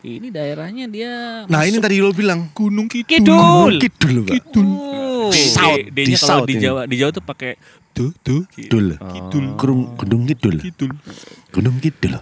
Ini 0.05 0.27
daerahnya 0.29 0.85
dia 0.85 1.13
Nah 1.49 1.65
ini 1.65 1.81
tadi 1.81 1.97
lo 1.97 2.13
bilang 2.13 2.51
Gunung 2.53 2.85
Kidul. 2.85 3.09
Kidul. 3.09 3.73
Kidul 3.81 4.15
Pak. 4.27 4.33
Kidul. 4.37 4.67
Oh. 4.69 5.31
Oh. 5.31 5.75
Di 5.89 6.01
nya 6.05 6.17
kalau 6.21 6.43
South 6.43 6.45
di. 6.45 6.55
Jawa, 6.61 6.81
di 6.85 6.95
Jawa 6.99 7.11
tuh 7.15 7.23
pakai 7.25 7.57
tuh 7.95 8.11
tuh 8.19 8.43
Kidul. 8.51 8.99
Kidul. 8.99 9.45
Kurung 9.55 9.95
Gunung 9.95 10.27
Kidul. 10.27 10.59
Kidul. 10.59 10.91
Gunung 11.55 11.79
Kidul. 11.79 12.19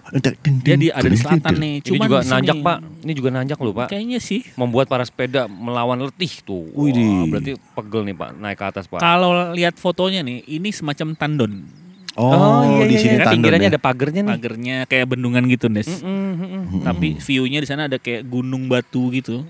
Dia 0.61 0.77
di 0.77 0.93
ada 0.93 1.09
di 1.09 1.17
selatan 1.17 1.53
nih. 1.57 1.73
Ini 1.81 1.87
Cuman 1.89 2.05
juga 2.05 2.19
nanjak 2.21 2.57
pak. 2.61 2.77
Ini 3.01 3.13
juga 3.17 3.29
nanjak 3.33 3.57
loh 3.57 3.73
pak. 3.73 3.87
Kayaknya 3.89 4.19
sih. 4.21 4.45
Membuat 4.53 4.85
para 4.85 5.01
sepeda 5.01 5.49
melawan 5.49 5.97
letih 6.05 6.45
tuh. 6.45 6.69
Wah, 6.77 6.85
Widih. 6.85 7.33
berarti 7.33 7.51
pegel 7.57 8.01
nih 8.05 8.15
pak. 8.15 8.29
Naik 8.37 8.57
ke 8.61 8.65
atas 8.69 8.85
pak. 8.85 9.01
Kalau 9.01 9.51
lihat 9.57 9.75
fotonya 9.81 10.21
nih, 10.21 10.45
ini 10.45 10.69
semacam 10.69 11.17
tandon. 11.17 11.53
Oh, 12.13 12.77
di 12.85 12.93
sini 12.93 13.17
iya. 13.17 13.25
tandon 13.25 13.41
Pinggirannya 13.41 13.67
ya. 13.67 13.73
ada 13.73 13.81
pagernya 13.81 14.21
nih. 14.21 14.33
Pagernya 14.37 14.77
kayak 14.85 15.05
bendungan 15.09 15.43
gitu, 15.49 15.65
Nes. 15.65 15.89
Mm, 15.89 16.05
mm, 16.05 16.35
mm, 16.37 16.45
mm. 16.45 16.81
Tapi 16.85 17.07
view-nya 17.17 17.57
di 17.57 17.67
sana 17.67 17.89
ada 17.89 17.97
kayak 17.97 18.29
gunung 18.29 18.69
batu 18.69 19.09
gitu. 19.09 19.41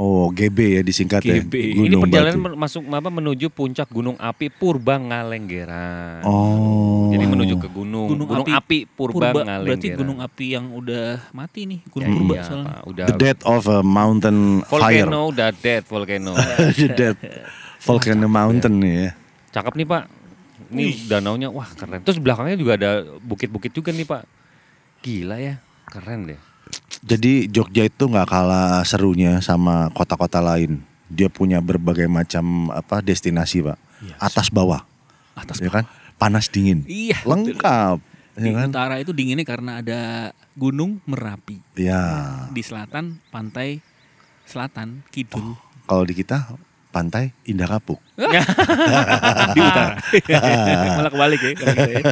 Oh, 0.00 0.32
GB 0.32 0.58
ya 0.70 0.80
disingkat 0.80 1.20
ya. 1.20 1.36
GB. 1.36 1.52
Ini 1.52 1.92
Gunung 1.92 2.08
perjalanan 2.08 2.40
Batu. 2.40 2.56
masuk 2.56 2.82
apa 2.88 3.10
menuju 3.12 3.52
puncak 3.52 3.84
Gunung 3.86 4.16
Api 4.16 4.48
Purba 4.48 4.96
Ngalenggeran. 4.96 6.24
Oh. 6.24 7.12
Jadi 7.12 7.24
menuju 7.28 7.60
ke 7.60 7.68
gunung, 7.68 8.08
Gunung 8.08 8.24
gunung, 8.24 8.48
api. 8.48 8.56
api, 8.56 8.78
Purba, 8.88 9.28
Purba 9.28 9.40
Ngalenggeran. 9.44 9.64
berarti 9.68 9.88
gunung 9.92 10.18
api 10.18 10.46
yang 10.48 10.66
udah 10.72 11.20
mati 11.30 11.68
nih, 11.68 11.80
Ya, 11.84 11.90
gunung 11.92 12.10
purba 12.16 12.32
iya, 12.32 12.42
soalnya. 12.42 12.64
Pak. 12.64 12.80
Udah 12.88 13.04
The 13.04 13.16
death 13.20 13.42
of 13.44 13.62
a 13.68 13.78
mountain 13.84 14.38
fire. 14.64 15.04
volcano 15.04 15.20
udah 15.28 15.48
dead 15.52 15.82
volcano. 15.84 16.32
The 16.72 16.88
death 16.88 17.18
volcano 17.78 18.24
mountain 18.24 18.74
nih 18.80 18.92
ya. 18.96 19.10
Cakep 19.52 19.74
nih 19.76 19.84
Pak. 19.84 20.04
Ini 20.70 20.84
danaunya 21.08 21.48
wah 21.50 21.68
keren. 21.68 22.00
Terus 22.00 22.16
belakangnya 22.16 22.56
juga 22.56 22.72
ada 22.74 22.90
bukit-bukit 23.20 23.68
juga 23.70 23.92
nih 23.92 24.08
Pak. 24.08 24.22
Gila 25.02 25.36
ya, 25.36 25.60
keren 25.84 26.24
deh. 26.24 26.40
Jadi 27.00 27.48
Jogja 27.48 27.88
itu 27.88 28.04
nggak 28.06 28.28
kalah 28.28 28.84
serunya 28.84 29.40
sama 29.40 29.88
kota-kota 29.96 30.38
lain. 30.44 30.84
Dia 31.10 31.26
punya 31.26 31.58
berbagai 31.58 32.06
macam 32.06 32.70
apa 32.70 33.02
destinasi, 33.02 33.64
Pak. 33.66 33.78
Iya, 34.00 34.14
Atas 34.20 34.48
bawah, 34.48 34.86
Atas 35.34 35.58
ya 35.58 35.68
kan? 35.72 35.84
Panas 36.20 36.46
dingin. 36.52 36.84
Iya. 36.86 37.18
betul. 37.24 37.56
Lengkap, 37.56 37.96
Di 38.36 38.46
ya 38.46 38.52
kan? 38.54 38.68
utara 38.70 38.94
itu 39.02 39.10
dinginnya 39.10 39.42
karena 39.42 39.80
ada 39.82 40.00
gunung 40.54 41.02
Merapi. 41.08 41.58
Ya. 41.74 42.02
Di 42.54 42.62
selatan 42.62 43.18
pantai 43.32 43.80
selatan 44.50 45.06
kidul 45.14 45.54
Kalau 45.86 46.02
di 46.02 46.14
kita 46.14 46.50
pantai 46.90 47.30
Indah 47.44 47.66
Kapuk. 47.66 48.02
di 49.50 49.60
utara. 49.60 49.96
Malah 50.98 51.10
kebalik 51.10 51.40
ya. 51.40 51.50
kita 51.52 51.72
ya. 51.80 52.02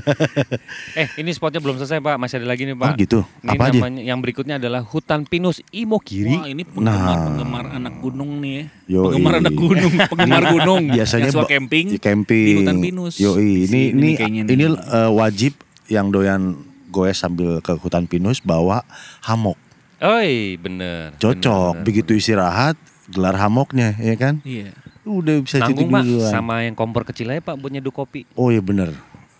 Eh, 0.94 1.06
ini 1.18 1.30
spotnya 1.30 1.58
belum 1.58 1.76
selesai 1.76 1.98
Pak, 1.98 2.16
masih 2.16 2.38
ada 2.38 2.48
lagi 2.48 2.62
nih 2.62 2.74
Pak. 2.74 2.88
Oh 2.88 2.96
gitu. 2.96 3.20
Ini 3.40 3.50
Apa 3.52 3.64
aja? 3.66 3.76
namanya 3.76 4.02
yang 4.02 4.18
berikutnya 4.18 4.56
adalah 4.56 4.80
Hutan 4.80 5.22
Pinus 5.22 5.60
Imogiri. 5.68 6.32
Wah 6.32 6.46
ini 6.46 6.62
penggemar 6.62 6.96
Nah. 7.10 7.24
penggemar 7.26 7.64
anak 7.70 7.94
gunung 7.98 8.38
nih 8.38 8.52
ya. 8.52 8.64
Yoi. 8.88 9.04
Penggemar 9.10 9.34
anak 9.38 9.54
gunung, 9.54 9.92
penggemar 10.08 10.42
gunung. 10.48 10.82
Biasanya 10.88 11.30
suka 11.30 11.46
camping. 11.48 11.86
di 11.90 11.98
camping. 11.98 12.46
di 12.46 12.54
hutan 12.56 12.76
pinus. 12.78 13.14
Yoi, 13.18 13.36
Di 13.36 13.66
ini 13.66 13.80
ini 13.90 14.08
kayaknya 14.14 14.42
nih. 14.44 14.54
ini 14.54 14.64
eh, 14.70 15.10
wajib 15.10 15.52
yang 15.86 16.08
doyan 16.08 16.56
goes 16.88 17.16
sambil 17.16 17.58
ke 17.58 17.74
hutan 17.74 18.04
pinus 18.04 18.38
bawa 18.38 18.80
hamok. 19.22 19.58
Oi, 19.98 20.54
bener. 20.56 21.10
Cocok. 21.16 21.74
bener, 21.74 21.84
Begitu 21.84 22.14
istirahat 22.14 22.78
gelar 23.08 23.36
hamoknya, 23.40 23.96
ya 23.98 24.14
kan? 24.14 24.40
Iya. 24.44 24.76
Udah 25.08 25.40
bisa 25.40 25.56
Nanggung 25.64 25.88
Pak, 25.88 26.04
duluan. 26.04 26.28
sama 26.28 26.54
yang 26.68 26.76
kompor 26.76 27.08
kecil 27.08 27.32
aja 27.32 27.40
Pak 27.40 27.56
buat 27.56 27.72
nyeduh 27.72 27.92
kopi. 27.92 28.28
Oh 28.36 28.52
iya 28.52 28.60
bener. 28.60 28.92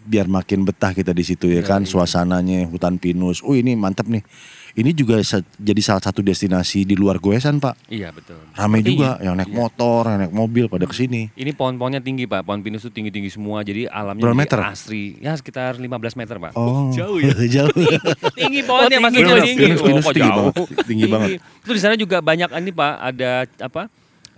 Biar 0.09 0.25
makin 0.25 0.65
betah 0.65 0.91
kita 0.91 1.13
di 1.13 1.21
situ 1.21 1.47
ya 1.47 1.61
kan, 1.61 1.85
suasananya 1.85 2.65
hutan 2.65 2.97
pinus. 2.97 3.45
Oh 3.45 3.53
ini 3.53 3.77
mantap 3.77 4.09
nih. 4.09 4.25
Ini 4.73 4.95
juga 4.95 5.19
jadi 5.59 5.81
salah 5.83 5.99
satu 5.99 6.23
destinasi 6.23 6.87
di 6.87 6.95
luar 6.95 7.19
goesan 7.19 7.59
pak. 7.59 7.75
Iya 7.89 8.09
betul. 8.09 8.39
Ramai 8.55 8.79
juga 8.81 9.19
yang 9.19 9.35
naik 9.35 9.51
motor, 9.51 10.07
yang 10.07 10.21
naik 10.23 10.31
mobil 10.31 10.65
pada 10.67 10.87
ke 10.87 10.95
sini. 10.95 11.27
Ini 11.35 11.51
pohon-pohonnya 11.53 11.99
tinggi 11.99 12.25
Pak, 12.25 12.47
pohon 12.47 12.63
pinus 12.63 12.87
itu 12.87 12.95
tinggi-tinggi 12.95 13.27
semua, 13.29 13.61
jadi 13.61 13.91
alamnya 13.91 14.23
Berapa 14.23 14.39
jadi 14.39 14.43
meter? 14.47 14.59
asri. 14.63 15.05
Ya 15.19 15.35
sekitar 15.35 15.75
15 15.75 15.91
meter 16.15 16.37
Pak. 16.39 16.53
Oh 16.55 16.89
jauh 16.97 17.19
ya? 17.19 17.35
jauh. 17.59 17.75
tinggi 18.39 18.61
pohonnya 18.63 18.97
Oh, 18.97 19.03
Mas 19.03 19.13
tinggi. 19.13 19.27
Pinus, 19.27 19.43
tinggi. 19.43 19.65
pinus, 19.67 19.81
kok 19.83 20.15
tinggi 20.15 20.31
jauh? 20.31 20.47
banget. 20.47 20.87
Tinggi 20.87 21.07
banget. 21.11 21.29
Terus 21.67 21.75
di 21.75 21.83
sana 21.83 21.95
juga 21.99 22.17
banyak 22.23 22.49
ini 22.55 22.71
Pak, 22.71 22.93
ada 23.03 23.31
apa? 23.59 23.83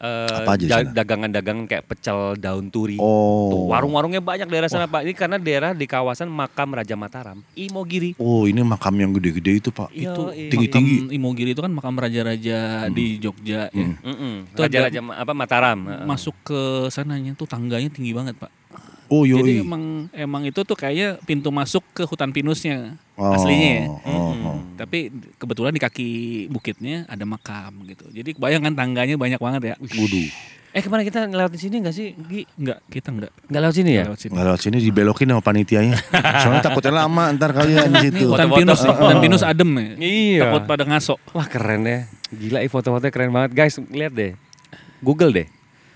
Eh, 0.01 0.37
Apa 0.41 0.57
aja 0.57 0.81
dagangan-dagangan 0.83 1.65
kayak 1.65 1.85
pecel 1.85 2.35
daun 2.35 2.69
turi. 2.69 2.97
Tuh, 2.97 3.05
Oh. 3.05 3.69
warung-warungnya 3.69 4.19
banyak 4.19 4.49
daerah 4.49 4.67
sana 4.67 4.85
Pak. 4.85 5.05
Ini 5.05 5.13
karena 5.13 5.37
daerah 5.37 5.71
di 5.73 5.85
kawasan 5.85 6.27
makam 6.27 6.73
Raja 6.73 6.97
Mataram, 6.97 7.45
Imogiri. 7.53 8.17
Oh 8.17 8.45
ini 8.45 8.61
makam 8.61 8.97
yang 8.97 9.13
gede-gede 9.13 9.53
itu 9.59 9.71
pak. 9.71 9.89
Iya, 9.91 10.11
itu 10.11 10.23
iya. 10.33 10.51
tinggi-tinggi. 10.51 10.95
makam 10.99 11.13
Imogiri 11.13 11.51
itu 11.53 11.61
kan 11.61 11.73
makam 11.73 11.95
raja-raja 11.95 12.59
di 12.89 13.19
Jogja 13.19 13.69
ya. 13.69 13.87
Hmm. 14.01 14.49
Itu 14.49 14.61
ada- 14.61 14.89
Raja-raja 14.89 15.01
apa 15.05 15.33
Mataram. 15.33 15.79
Heeh. 15.85 16.07
Masuk 16.07 16.35
ke 16.43 16.61
sananya 16.89 17.33
tuh 17.35 17.45
tangganya 17.45 17.89
tinggi 17.89 18.11
banget 18.11 18.37
pak. 18.37 18.51
Oh 19.11 19.27
Jadi 19.27 19.59
yoi. 19.59 19.67
emang 19.67 19.85
emang 20.11 20.43
itu 20.43 20.63
tuh 20.63 20.73
kayaknya 20.73 21.19
pintu 21.21 21.51
masuk 21.51 21.83
ke 21.91 22.07
hutan 22.07 22.31
pinusnya 22.31 22.95
Oh, 23.15 23.35
aslinya 23.35 23.71
ya. 23.75 23.85
oh, 24.07 24.33
oh. 24.33 24.57
Tapi 24.75 25.11
kebetulan 25.37 25.75
di 25.75 25.79
kaki 25.79 26.09
bukitnya 26.47 27.05
ada 27.05 27.21
makam 27.23 27.85
gitu. 27.85 28.09
Jadi 28.09 28.33
kebayangkan 28.33 28.73
tangganya 28.73 29.15
banyak 29.15 29.37
banget 29.37 29.63
ya. 29.63 29.75
Wudu. 29.77 30.25
Eh 30.71 30.79
ke 30.79 30.87
mana 30.87 31.03
kita 31.03 31.27
lewat 31.27 31.51
di 31.51 31.59
sini 31.59 31.83
enggak 31.83 31.93
sih? 31.93 32.15
Gi? 32.17 32.47
Enggak, 32.55 32.79
kita 32.87 33.11
enggak 33.11 33.35
Enggak 33.45 33.61
lewat 33.61 33.75
sini 33.75 33.91
ya? 33.91 34.05
lewat 34.07 34.21
sini. 34.23 34.33
Nggak 34.33 34.47
lewat 34.47 34.61
sini 34.63 34.77
dibelokin 34.79 35.27
sama 35.29 35.43
panitianya. 35.43 35.97
Soalnya 36.41 36.63
takutnya 36.63 36.93
lama 36.97 37.25
ntar 37.35 37.51
kalian 37.53 37.91
di 37.91 37.99
situ. 38.09 38.25
hutan 38.25 38.49
pinus, 38.49 38.81
hutan 38.81 39.19
pinus 39.19 39.43
adem 39.43 39.69
ya. 39.75 39.89
Iya. 39.99 40.41
Takut 40.47 40.63
pada 40.65 40.83
ngaso. 40.87 41.15
Wah 41.35 41.45
keren 41.45 41.83
ya. 41.85 41.99
Gila 42.31 42.63
ih 42.63 42.71
foto-fotonya 42.71 43.11
keren 43.11 43.35
banget 43.35 43.51
guys. 43.53 43.75
Lihat 43.83 44.15
deh. 44.15 44.33
Google 45.03 45.35
deh. 45.35 45.47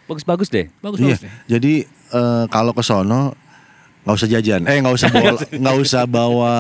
Bagus-bagus 0.05 0.51
deh. 0.51 0.69
Bagus 0.79 0.99
Iya. 0.99 1.07
bagus 1.09 1.23
deh. 1.23 1.33
Jadi 1.49 1.73
eh, 2.15 2.45
kalau 2.49 2.71
ke 2.71 2.81
sono 2.81 3.35
nggak 4.05 4.15
usah 4.15 4.29
jajan, 4.29 4.63
eh 4.65 4.77
nggak 4.79 4.95
usah 4.95 5.09
bawa 5.09 5.31
nggak 5.65 5.77
usah 5.81 6.03
bawa 6.05 6.53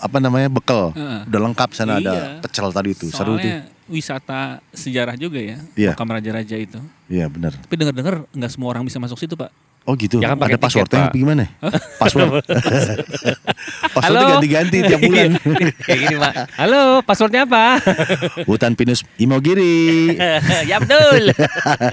apa 0.00 0.16
namanya 0.16 0.48
bekal, 0.48 0.90
Heeh. 0.90 1.28
udah 1.28 1.40
lengkap 1.44 1.70
sana 1.72 2.00
ada 2.00 2.12
Iya. 2.12 2.22
pecel 2.40 2.72
tadi 2.72 2.90
itu, 2.90 3.06
seru 3.08 3.36
tuh. 3.36 3.44
Soalnya 3.44 3.68
wisata 3.86 4.40
sejarah 4.72 5.14
juga 5.14 5.36
ya. 5.38 5.60
Iya. 5.76 5.92
Makam 5.92 6.08
raja-raja 6.10 6.56
itu. 6.56 6.80
Iya 7.06 7.28
benar. 7.28 7.52
Tapi 7.54 7.74
dengar-dengar 7.76 8.24
nggak 8.32 8.50
semua 8.50 8.68
orang 8.72 8.82
bisa 8.82 8.96
masuk 8.96 9.20
situ 9.20 9.36
pak. 9.36 9.52
Oh 9.86 9.94
gitu. 9.94 10.18
Ya 10.18 10.34
kan 10.34 10.38
pakai 10.38 10.58
ada 10.58 10.62
passwordnya 10.62 11.02
apa 11.06 11.14
gimana? 11.14 11.44
Password. 12.02 12.42
Passwordnya 13.94 14.02
Halo? 14.02 14.32
ganti-ganti 14.36 14.76
tiap 14.82 15.00
bulan. 15.00 15.30
Kayak 15.78 15.98
gini 16.02 16.16
pak. 16.18 16.32
Halo, 16.58 16.82
passwordnya 17.00 17.42
apa? 17.46 17.78
Hutan 18.50 18.74
pinus 18.74 19.06
Imogiri. 19.16 20.10
ya 20.66 20.82
betul. 20.82 21.30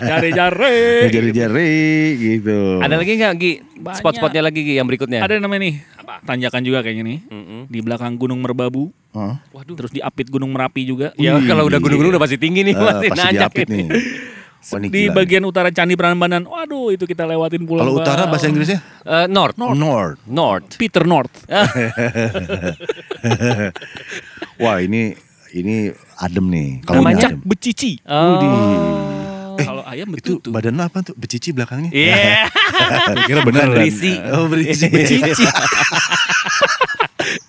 Jare-jare. 0.01 1.05
Jari-jari 1.07 1.73
gitu. 2.17 2.81
Ada 2.81 2.97
lagi 2.97 3.13
nggak 3.13 3.33
Gi? 3.37 3.51
Spot-spotnya 3.93 4.41
lagi 4.41 4.59
Gi 4.63 4.73
yang 4.75 4.89
berikutnya. 4.89 5.21
Ada 5.21 5.37
namanya 5.37 5.61
nih. 5.63 5.75
Tanjakan 6.25 6.61
juga 6.65 6.81
kayaknya 6.81 7.03
nih. 7.05 7.19
Mm-mm. 7.29 7.61
Di 7.69 7.79
belakang 7.79 8.17
Gunung 8.17 8.41
Merbabu. 8.41 8.89
Heeh. 9.13 9.35
Waduh. 9.53 9.75
Terus 9.77 9.91
diapit 9.93 10.27
Gunung 10.27 10.49
Merapi 10.49 10.81
juga. 10.83 11.13
Ya 11.15 11.37
kalau 11.39 11.69
udah 11.69 11.77
gunung-gunung 11.77 12.17
udah 12.17 12.23
pasti 12.23 12.41
tinggi 12.41 12.65
nih, 12.65 12.73
Eh, 12.73 12.81
pasti 12.81 13.07
pasti 13.07 13.19
nanjak 13.21 13.41
diapit 13.53 13.67
ini. 13.69 13.77
nih. 13.77 13.89
Di 14.63 14.87
gila 14.89 15.13
bagian 15.13 15.43
utara 15.43 15.69
Candi 15.69 15.93
Prambanan. 15.93 16.43
Waduh, 16.43 16.89
itu 16.89 17.03
kita 17.03 17.23
lewatin 17.23 17.63
pulau. 17.63 17.83
Kalau 17.83 17.93
utara 17.99 18.25
bahasa 18.25 18.47
Inggrisnya 18.47 18.79
Eh, 19.03 19.27
North. 19.27 19.59
North. 19.59 20.19
North. 20.23 20.79
Peter 20.79 21.03
North. 21.03 21.43
Wah 24.63 24.79
ini 24.79 25.11
ini 25.53 25.91
adem 26.17 26.45
nih. 26.47 26.69
Kalau 26.83 27.03
Puncak 27.03 27.31
adem. 27.35 27.39
Becici. 27.43 27.99
Oh. 28.07 29.11
Kalau 29.53 29.83
ayam 29.85 30.09
Itu 30.15 30.39
betul 30.39 30.41
tuh. 30.41 30.51
badan 30.51 30.79
apa 30.81 31.03
tuh? 31.03 31.13
Becici 31.13 31.53
belakangnya? 31.53 31.91
Iya. 31.93 32.49
Kira 33.29 33.45
bener 33.45 33.69
Berisi. 33.69 34.17
Oh 34.33 34.47
berisi. 34.49 34.87
Becici. 34.89 35.43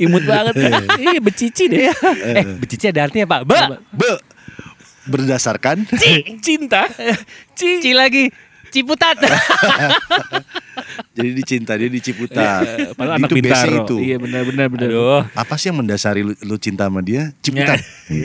Imut 0.05 0.23
banget. 0.25 0.55
Iya, 0.99 1.19
becici 1.19 1.65
deh. 1.67 1.89
eh, 1.89 2.45
becici 2.59 2.87
ada 2.89 3.07
artinya 3.07 3.27
Pak. 3.27 3.41
Ba. 3.47 3.79
Be, 3.91 4.11
berdasarkan 5.07 5.85
Ci, 5.97 6.41
cinta. 6.41 6.89
Ci. 7.53 7.81
Ci 7.81 7.93
lagi. 7.93 8.29
Ciputat. 8.69 9.15
jadi 11.15 11.31
dicinta 11.31 11.79
dia 11.79 11.87
di 11.87 12.03
Ciputat. 12.03 12.91
Padahal 12.99 13.23
anak 13.23 13.31
itu 13.31 13.35
pintar. 13.39 13.65
Iya 13.95 14.19
benar 14.19 14.43
benar 14.43 14.67
benar. 14.67 14.89
Aduh. 14.91 15.23
Apa 15.31 15.55
sih 15.55 15.71
yang 15.71 15.79
mendasari 15.79 16.21
lu, 16.21 16.35
lu 16.43 16.59
cinta 16.59 16.91
sama 16.91 16.99
dia? 16.99 17.31
Ciputat. 17.39 17.79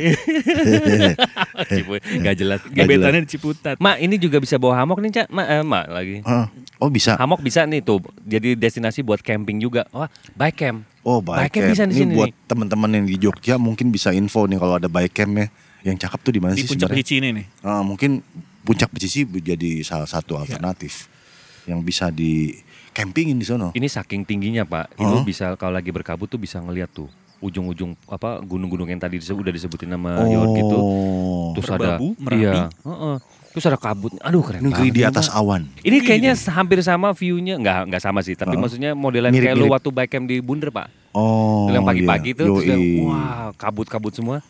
Cipu- 1.69 2.01
Gak 2.01 2.35
jelas. 2.35 2.59
Gebetannya 2.65 3.23
di 3.23 3.29
Ciputat. 3.29 3.75
Mak, 3.77 3.95
ini 3.99 4.15
juga 4.17 4.39
bisa 4.39 4.57
bawa 4.57 4.81
hamok 4.81 4.97
nih, 4.99 5.11
Cak. 5.21 5.27
Mak, 5.29 5.47
eh, 5.47 5.61
Mak 5.61 5.85
lagi. 5.85 6.15
Heeh. 6.25 6.45
oh 6.79 6.89
bisa. 6.89 7.13
Hamok 7.13 7.39
bisa 7.39 7.65
nih 7.65 7.79
tuh. 7.79 8.01
Jadi 8.23 8.55
destinasi 8.55 9.01
buat 9.01 9.21
camping 9.21 9.61
juga. 9.61 9.85
Wah, 9.91 10.09
bike 10.33 10.57
camp. 10.57 10.77
Oh 11.01 11.21
bike 11.21 11.37
Bike 11.39 11.51
camp 11.51 11.61
camp. 11.61 11.71
bisa 11.71 11.83
di 11.85 11.89
Ini 11.89 12.01
sini 12.01 12.13
buat 12.15 12.29
teman-teman 12.45 12.89
yang 12.91 13.05
di 13.05 13.15
Jogja 13.17 13.55
mungkin 13.55 13.87
bisa 13.87 14.11
info 14.11 14.43
nih 14.43 14.57
kalau 14.57 14.75
ada 14.75 14.89
bike 14.89 15.13
camp 15.13 15.33
ya. 15.37 15.47
Yang 15.83 15.97
cakep 16.07 16.19
tuh 16.19 16.33
di 16.35 16.41
mana 16.43 16.53
Di 16.55 16.63
sih 16.63 16.67
puncak 16.67 16.91
sebenarnya? 16.91 17.03
Becici 17.03 17.13
ini 17.23 17.29
nih. 17.31 17.45
Ah, 17.63 17.81
mungkin 17.83 18.19
puncak 18.63 18.89
Becici 18.91 19.23
jadi 19.25 19.71
salah 19.87 20.07
satu 20.09 20.35
alternatif 20.35 21.07
yang 21.63 21.79
bisa 21.85 22.11
di 22.11 22.51
campingin 22.91 23.37
di 23.39 23.45
sono. 23.47 23.71
Ini 23.71 23.87
saking 23.87 24.27
tingginya, 24.27 24.67
Pak. 24.67 24.99
Ini 24.99 25.21
Oh. 25.21 25.23
bisa 25.23 25.55
kalau 25.55 25.77
lagi 25.77 25.93
berkabut 25.93 26.27
tuh 26.27 26.39
bisa 26.41 26.59
ngeliat 26.59 26.91
tuh. 26.91 27.07
ujung-ujung 27.39 27.95
apa 28.11 28.43
gunung-gunung 28.43 28.91
yang 28.91 28.99
tadi 28.99 29.15
disebut, 29.15 29.47
udah 29.47 29.53
disebutin 29.55 29.87
nama 29.95 30.27
York 30.27 30.59
itu. 30.59 30.75
Oh. 30.75 31.55
Terus 31.55 31.71
Merbabu, 31.71 32.07
ada 32.11 32.19
Merapi. 32.19 32.43
iya, 32.43 32.53
heeh. 32.67 33.15
Terus 33.55 33.63
ada 33.63 33.77
kabut. 33.79 34.11
Aduh 34.19 34.43
keren 34.43 34.59
Negeri 34.59 34.91
banget 34.91 34.91
di 34.91 34.99
ini, 34.99 35.07
atas 35.07 35.27
awan. 35.31 35.71
Ini 35.79 35.97
kayaknya 36.03 36.35
hampir 36.51 36.83
sama 36.83 37.15
view-nya, 37.15 37.55
nggak 37.55 37.95
nggak 37.95 38.03
sama 38.03 38.19
sih, 38.27 38.35
tapi 38.35 38.53
Heeh. 38.53 38.59
maksudnya 38.59 38.91
modelan 38.91 39.31
kayak 39.31 39.55
lu 39.55 39.71
waktu 39.71 39.87
bike 39.87 40.11
camp 40.11 40.27
di 40.27 40.43
Bunder, 40.43 40.67
Pak. 40.67 41.15
Oh. 41.15 41.71
yang 41.71 41.87
pagi-pagi 41.87 42.35
iya. 42.35 42.39
tuh 42.43 42.59
terus 42.59 42.67
wah, 43.07 43.55
kabut-kabut 43.55 44.11
semua. 44.13 44.43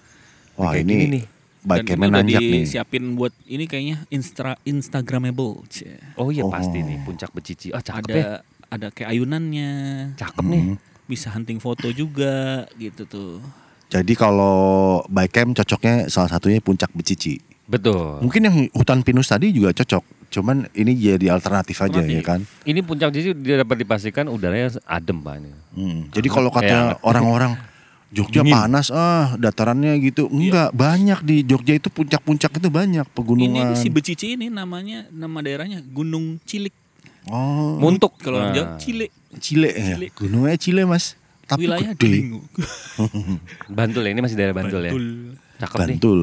Wah 0.60 0.72
kayak 0.72 0.84
ini 0.84 0.96
nih. 1.10 1.24
baik 1.60 1.80
Dan 1.80 1.84
ini 1.84 1.90
campnya 1.90 2.04
udah 2.06 2.16
nanjak 2.18 2.42
nih. 2.42 2.52
disiapin 2.62 3.04
buat 3.14 3.34
ini 3.46 3.64
kayaknya 3.66 3.98
instra 4.10 4.52
instagramable. 4.64 5.64
Cie. 5.68 5.96
Oh 6.16 6.30
iya 6.30 6.44
Oh. 6.44 6.50
pasti 6.50 6.80
nih 6.80 7.00
puncak 7.02 7.32
becici. 7.32 7.68
Ah 7.70 7.80
cakep 7.80 8.04
Ada 8.06 8.16
ya. 8.16 8.28
ada 8.70 8.88
kayak 8.90 9.10
ayunannya. 9.10 9.72
Cakep 10.16 10.46
nih. 10.46 10.64
Hmm. 10.66 10.78
Bisa 11.06 11.28
hunting 11.30 11.58
foto 11.58 11.90
juga 11.90 12.68
gitu 12.76 13.04
tuh. 13.04 13.40
Jadi 13.88 14.14
kalau 14.14 14.56
bike 15.06 15.34
camp 15.34 15.52
cocoknya 15.56 16.06
salah 16.08 16.30
satunya 16.30 16.60
puncak 16.60 16.94
Becici. 16.94 17.42
Betul. 17.66 18.20
Mungkin 18.20 18.42
yang 18.42 18.56
hutan 18.72 19.02
pinus 19.02 19.26
tadi 19.28 19.50
juga 19.50 19.74
cocok. 19.74 20.06
Cuman 20.30 20.70
ini 20.72 20.94
jadi 20.94 21.30
alternatif 21.30 21.74
aja 21.80 21.98
ya 21.98 22.22
Alternatif. 22.22 22.22
kan. 22.24 22.40
Ini 22.64 22.80
puncak 22.80 23.10
becici 23.10 23.34
dia 23.36 23.58
dapat 23.58 23.78
dipastikan 23.80 24.26
udaranya 24.26 24.78
adem 24.86 25.18
Pak 25.18 25.34
ini. 25.36 25.52
Hmm. 25.74 26.00
Jadi 26.08 26.28
kalau 26.28 26.50
Ya. 26.52 26.56
kata 26.56 26.78
orang-orang 27.02 27.58
Jogja 28.10 28.42
Dingin. 28.42 28.54
panas 28.58 28.90
ah 28.90 29.38
datarannya 29.38 29.94
gitu. 30.02 30.26
Enggak, 30.28 30.74
banyak 30.74 31.20
di 31.22 31.46
Jogja 31.46 31.78
itu 31.78 31.88
puncak-puncak 31.88 32.58
itu 32.58 32.70
banyak 32.70 33.06
pegunungan. 33.14 33.74
Ini 33.74 33.78
si 33.78 33.88
Becici 33.88 34.34
ini 34.34 34.50
namanya 34.50 35.06
nama 35.14 35.40
daerahnya 35.40 35.86
Gunung 35.86 36.42
Cilik. 36.42 36.74
Oh, 37.30 37.78
Muntuk 37.78 38.18
Kalau 38.18 38.42
orang 38.42 38.50
Nah. 38.50 38.56
Jawa 38.58 38.68
Cilik. 38.82 39.12
Cile 39.38 39.70
ya. 39.70 39.94
Cile. 39.94 40.08
Gunungnya 40.18 40.58
Cile, 40.58 40.84
Mas. 40.90 41.14
Tapi 41.46 41.66
Wilayah 41.66 41.94
gede. 41.94 42.42
Bantul 43.78 44.02
ya 44.06 44.12
ini 44.14 44.22
masih 44.22 44.38
daerah 44.38 44.56
Bantul, 44.58 44.82
ya. 44.86 44.92
Bantul. 44.94 45.06
Cakep 45.60 45.78
nih. 45.78 45.98
Bantul. 45.98 46.22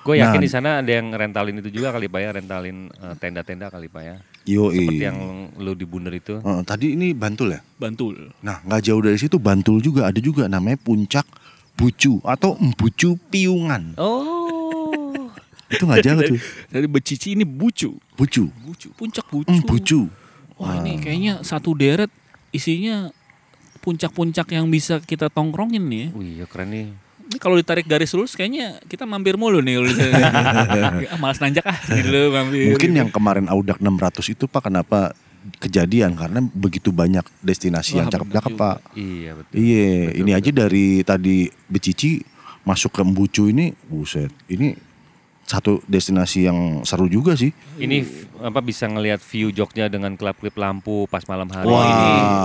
Gue 0.00 0.14
yakin 0.16 0.40
Nah. 0.40 0.44
di 0.46 0.50
sana 0.50 0.70
ada 0.80 0.90
yang 0.90 1.12
rentalin 1.12 1.60
itu 1.60 1.68
juga 1.70 1.92
kali 1.92 2.08
Pak 2.08 2.20
ya, 2.20 2.30
rentalin 2.32 2.88
eh, 2.88 3.14
tenda-tenda 3.20 3.68
kali 3.68 3.86
Pak 3.86 4.02
ya. 4.02 4.16
Yo, 4.48 4.72
Seperti 4.72 5.04
yang 5.04 5.52
lu 5.60 5.76
di 5.76 5.84
Bunder 5.84 6.16
itu. 6.16 6.40
tadi 6.64 6.96
ini 6.96 7.12
Bantul 7.12 7.52
ya? 7.54 7.60
Bantul. 7.76 8.32
Nah, 8.40 8.64
nggak 8.64 8.80
jauh 8.88 9.02
dari 9.04 9.20
situ 9.20 9.36
Bantul 9.36 9.84
juga 9.84 10.08
ada 10.08 10.16
juga 10.16 10.48
namanya 10.48 10.80
Puncak 10.80 11.28
Bucu 11.76 12.20
atau 12.24 12.56
Embucu 12.56 13.20
Piungan. 13.28 13.96
Oh. 14.00 15.28
Itu 15.72 15.86
nggak 15.86 16.02
jauh 16.02 16.20
tuh. 16.34 16.38
Dari 16.66 16.86
Becici 16.90 17.38
ini 17.38 17.46
Bucu. 17.46 17.94
Bucu. 18.18 18.50
Bucu, 18.66 18.90
puncak 18.98 19.22
Bucu. 19.30 19.48
Embucu. 19.54 20.00
Wah, 20.58 20.82
ini 20.82 20.98
kayaknya 20.98 21.46
satu 21.46 21.72
deret 21.78 22.10
isinya 22.50 23.08
puncak-puncak 23.80 24.50
yang 24.52 24.68
bisa 24.68 24.98
kita 25.00 25.30
tongkrongin 25.30 25.86
nih. 25.86 26.00
ya. 26.04 26.08
Wih, 26.12 26.30
iya 26.42 26.46
keren 26.50 26.68
nih. 26.74 26.86
Ini 27.30 27.38
kalau 27.38 27.54
ditarik 27.54 27.86
garis 27.86 28.10
lurus 28.10 28.34
kayaknya 28.34 28.82
kita 28.90 29.06
mampir 29.06 29.38
mulu 29.38 29.62
nih 29.62 29.78
sini. 29.86 30.18
ah, 31.14 31.18
malas 31.22 31.38
nanjak 31.38 31.62
ah, 31.62 31.78
dulu 31.86 32.34
mampir. 32.34 32.74
Mungkin 32.74 32.90
yang 32.90 33.10
kemarin 33.14 33.46
Audak 33.46 33.78
600 33.78 34.34
itu 34.34 34.50
Pak 34.50 34.66
kenapa 34.66 35.14
kejadian 35.62 36.18
karena 36.18 36.42
begitu 36.42 36.90
banyak 36.90 37.22
destinasi 37.40 38.02
yang 38.02 38.10
Wah, 38.10 38.14
cakep-cakep 38.18 38.52
Pak. 38.58 38.76
Iya 38.98 39.30
betul. 39.38 39.54
Iya, 39.56 39.90
Betul, 40.10 40.18
ini 40.18 40.30
betul. 40.34 40.40
aja 40.42 40.50
dari 40.50 40.86
tadi 41.06 41.36
Becici 41.70 42.10
masuk 42.66 42.90
ke 42.98 43.00
Embucu 43.06 43.46
ini, 43.46 43.72
buset. 43.88 44.34
Ini 44.50 44.74
satu 45.50 45.82
destinasi 45.84 46.46
yang 46.46 46.58
seru 46.86 47.10
juga 47.10 47.34
sih. 47.34 47.50
Ini 47.74 48.06
apa 48.38 48.62
bisa 48.62 48.86
ngelihat 48.86 49.18
view 49.20 49.50
Jogja 49.50 49.90
dengan 49.90 50.14
kelap-kelip 50.14 50.54
lampu 50.54 51.10
pas 51.10 51.26
malam 51.26 51.50
hari. 51.50 51.66
Wah, 51.66 51.82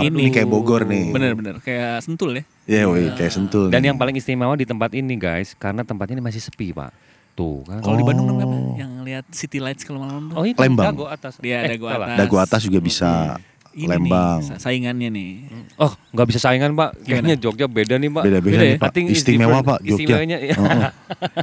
ini- 0.01 0.09
ini, 0.09 0.17
ini- 0.25 0.33
kayak 0.33 0.49
Bogor 0.49 0.89
nih. 0.89 1.13
Bener-bener 1.13 1.61
kayak 1.61 2.01
sentul 2.01 2.33
ya. 2.33 2.43
Ya, 2.65 2.89
woi, 2.89 3.13
kayak 3.13 3.29
sentul. 3.29 3.69
Dan 3.69 3.79
nih. 3.79 3.93
yang 3.93 3.97
paling 4.01 4.17
istimewa 4.17 4.57
di 4.57 4.65
tempat 4.65 4.89
ini 4.91 5.13
guys, 5.15 5.53
karena 5.53 5.85
tempatnya 5.85 6.17
ini 6.17 6.25
masih 6.25 6.41
sepi 6.41 6.73
pak. 6.73 6.89
Tuh 7.35 7.61
kan. 7.61 7.83
Kalau 7.83 7.93
di 7.93 8.05
Bandung 8.07 8.25
Oh. 8.25 8.31
namanya 8.33 8.47
apa? 8.47 8.57
Yang 8.79 8.91
lihat 9.05 9.25
city 9.29 9.59
lights 9.59 9.83
kalau 9.83 10.01
malam 10.01 10.31
tuh. 10.31 10.35
Oh 10.35 10.45
itu 10.47 10.57
Lembang. 10.57 10.89
Dago 10.89 11.05
atas. 11.05 11.37
Dia 11.37 11.61
Eh, 11.61 11.77
Dago 11.77 11.85
atas. 11.85 12.17
Dago 12.17 12.35
atas 12.39 12.61
juga 12.65 12.79
bisa. 12.81 13.37
Ini 13.75 13.91
Lembang. 13.91 14.39
nih, 14.39 14.47
sa- 14.47 14.59
saingannya 14.61 15.09
nih. 15.11 15.31
Oh 15.75 15.91
nggak 16.09 16.27
bisa 16.31 16.39
saingan 16.39 16.71
pak. 16.73 16.95
Kayaknya 17.03 17.35
Jogja 17.35 17.67
beda 17.67 17.99
nih 17.99 18.07
pak. 18.07 18.23
Beda-beda 18.23 18.55
Beda 18.55 18.63
nih, 18.63 18.71
ya? 18.71 18.77
Pak. 18.79 18.91
Istimewa. 19.05 19.57
Pak 19.59 19.79
Jogja. 19.83 19.91
Istimewanya, 19.99 20.37
iya. 20.39 20.55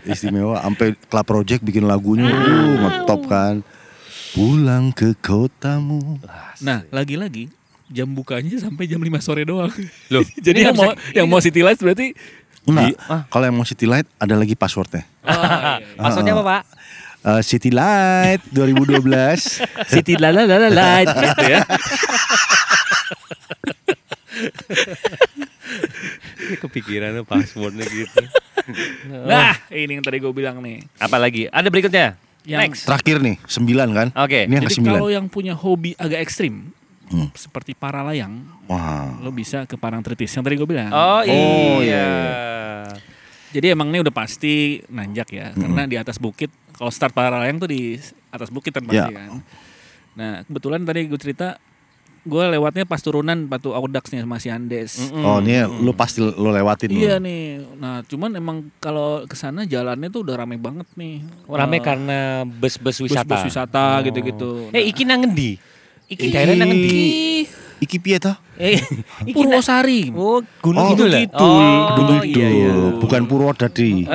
Istimewa 0.03 0.57
sampai 0.59 0.97
Club 0.97 1.27
Project 1.27 1.61
bikin 1.61 1.85
lagunya 1.85 2.27
uh, 2.27 2.75
ngetop 2.81 3.21
kan. 3.27 3.55
Pulang 4.33 4.91
ke 4.91 5.13
kotamu. 5.15 6.17
Nah, 6.59 6.89
lagi-lagi 6.89 7.53
jam 7.87 8.09
bukanya 8.09 8.57
sampai 8.57 8.89
jam 8.89 8.97
5 8.97 9.13
sore 9.21 9.45
doang. 9.45 9.69
Loh, 10.09 10.25
Jadi 10.47 10.65
yang 10.65 10.73
mau 10.73 10.89
yang 11.13 11.29
mau 11.29 11.37
city 11.37 11.61
lights 11.61 11.85
berarti 11.85 12.17
Enggak. 12.63 12.95
ah. 13.05 13.27
Kalau 13.27 13.45
yang 13.45 13.59
mau 13.59 13.67
City 13.67 13.85
Light 13.85 14.07
ada 14.17 14.39
lagi 14.39 14.55
passwordnya. 14.55 15.03
Maksudnya 15.99 16.33
apa 16.33 16.45
pak? 16.47 16.63
Eh, 17.23 17.43
City 17.43 17.71
Light 17.71 18.43
2012. 18.51 19.63
city 19.87 20.19
la 20.19 20.31
la 20.31 20.43
la 20.43 20.59
la 20.59 20.71
light 20.71 21.07
gitu 21.09 21.45
ya. 21.47 21.63
Kepikiran 26.59 27.23
passwordnya 27.25 27.87
gitu. 27.87 28.23
Nah, 29.27 29.59
ini 29.67 29.99
yang 29.99 30.05
tadi 30.05 30.23
gue 30.23 30.31
bilang 30.31 30.63
nih. 30.63 30.87
Apalagi? 30.97 31.51
Ada 31.51 31.67
berikutnya. 31.67 32.15
Yang- 32.45 32.61
Next. 32.63 32.83
Terakhir 32.87 33.17
nih, 33.19 33.35
9 33.43 33.91
kan? 33.91 34.09
Oke. 34.15 34.47
Ini 34.47 34.55
yang 34.55 34.65
Jadi 34.65 34.75
ke-9. 34.79 34.87
kalau 34.87 35.11
yang 35.11 35.27
punya 35.27 35.51
hobi 35.53 35.95
agak 35.97 36.23
ekstrim 36.23 36.71
Hmm. 37.05 37.29
seperti 37.35 37.75
para 37.75 38.01
layang, 38.01 38.41
Wah. 38.65 39.19
lo 39.19 39.29
bisa 39.29 39.67
ke 39.67 39.75
Parangtritis 39.75 40.31
yang 40.31 40.41
tadi 40.41 40.55
gue 40.55 40.65
bilang. 40.65 40.89
Oh, 40.89 41.21
Oh, 41.21 41.83
iya. 41.83 42.07
Jadi 43.53 43.67
emang 43.69 43.89
ini 43.89 44.01
udah 44.01 44.11
pasti 44.11 44.55
nanjak 44.89 45.29
ya, 45.31 45.53
karena 45.53 45.85
di 45.85 45.95
atas 45.95 46.17
bukit. 46.17 46.49
Kalau 46.73 46.89
start 46.89 47.13
para 47.13 47.37
layang 47.37 47.57
tuh 47.57 47.69
di 47.69 48.01
atas 48.29 48.49
bukit 48.49 48.73
kan 48.73 48.83
pasti 48.83 48.97
Ya. 48.99 49.13
kan. 49.13 49.45
Nah 50.13 50.33
kebetulan 50.43 50.83
tadi 50.83 51.05
gue 51.05 51.17
cerita, 51.17 51.61
gue 52.23 52.45
lewatnya 52.49 52.83
pas 52.83 52.97
turunan 52.99 53.45
Batu 53.45 53.71
Audax 53.71 54.09
nih 54.09 54.25
sama 54.25 54.37
si 54.37 54.49
Andes. 54.49 54.99
Mm-mm. 54.99 55.21
Oh, 55.21 55.39
ini 55.39 55.53
lu 55.79 55.93
pasti 55.93 56.19
lu 56.19 56.49
lewatin 56.49 56.91
lu. 56.91 56.99
Iya 56.99 57.17
nih. 57.19 57.61
Nah 57.77 58.01
cuman 58.03 58.31
emang 58.33 58.57
kalau 58.77 59.25
ke 59.25 59.35
sana 59.35 59.63
jalannya 59.63 60.09
tuh 60.09 60.25
udah 60.25 60.35
rame 60.39 60.57
banget 60.57 60.89
nih. 60.95 61.21
Rame 61.45 61.77
Eh, 61.77 61.83
karena 61.83 62.19
bus-bus 62.43 62.99
wisata. 63.01 63.25
bus-bus 63.27 63.47
wisata 63.47 64.01
Oh. 64.01 64.03
gitu-gitu. 64.03 64.51
Eh, 64.71 64.87
iki 64.87 65.05
nang 65.05 65.21
ngendi? 65.21 65.61
Iki 66.09 66.19
Iki- 66.19 66.33
daerah 66.33 66.55
nang 66.55 66.69
ngendi? 66.69 67.05
Iki 67.83 67.99
piye 67.99 68.23
toh? 68.23 68.39
Eh, 68.55 68.79
Purwosari. 69.35 70.15
Oh, 70.15 70.39
Gunung 70.63 70.83
Oh, 70.83 70.89
Kidul. 70.95 71.11
ya? 71.11 71.27
Kidul. 71.27 71.43
Oh, 71.43 71.97
Gedung 71.99 72.21
iya, 72.23 72.31
itu, 72.31 72.39
iya. 72.39 72.73
bukan 73.03 73.21
Purwodadi. 73.27 73.91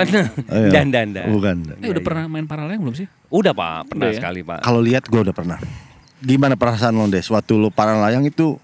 Iya. 0.48 0.72
Dan 0.72 0.88
dan 0.90 1.12
dan. 1.12 1.28
Bukan. 1.28 1.56
Eh 1.84 1.92
udah 1.92 2.00
pernah 2.00 2.24
main 2.32 2.48
para 2.48 2.64
layang 2.64 2.80
belum 2.82 2.96
sih? 2.96 3.08
Udah 3.28 3.52
Pak, 3.52 3.92
pernah 3.92 4.08
Udah 4.08 4.16
ya? 4.16 4.20
sekali 4.24 4.40
Pak. 4.42 4.60
Kalau 4.64 4.80
lihat 4.80 5.04
gue 5.04 5.20
udah 5.20 5.36
pernah. 5.36 5.60
Gimana 6.18 6.56
perasaan 6.56 6.96
lo 6.96 7.06
Des? 7.06 7.28
Waktu 7.28 7.54
lo 7.60 7.68
para 7.70 8.00
layang 8.00 8.24
itu 8.24 8.56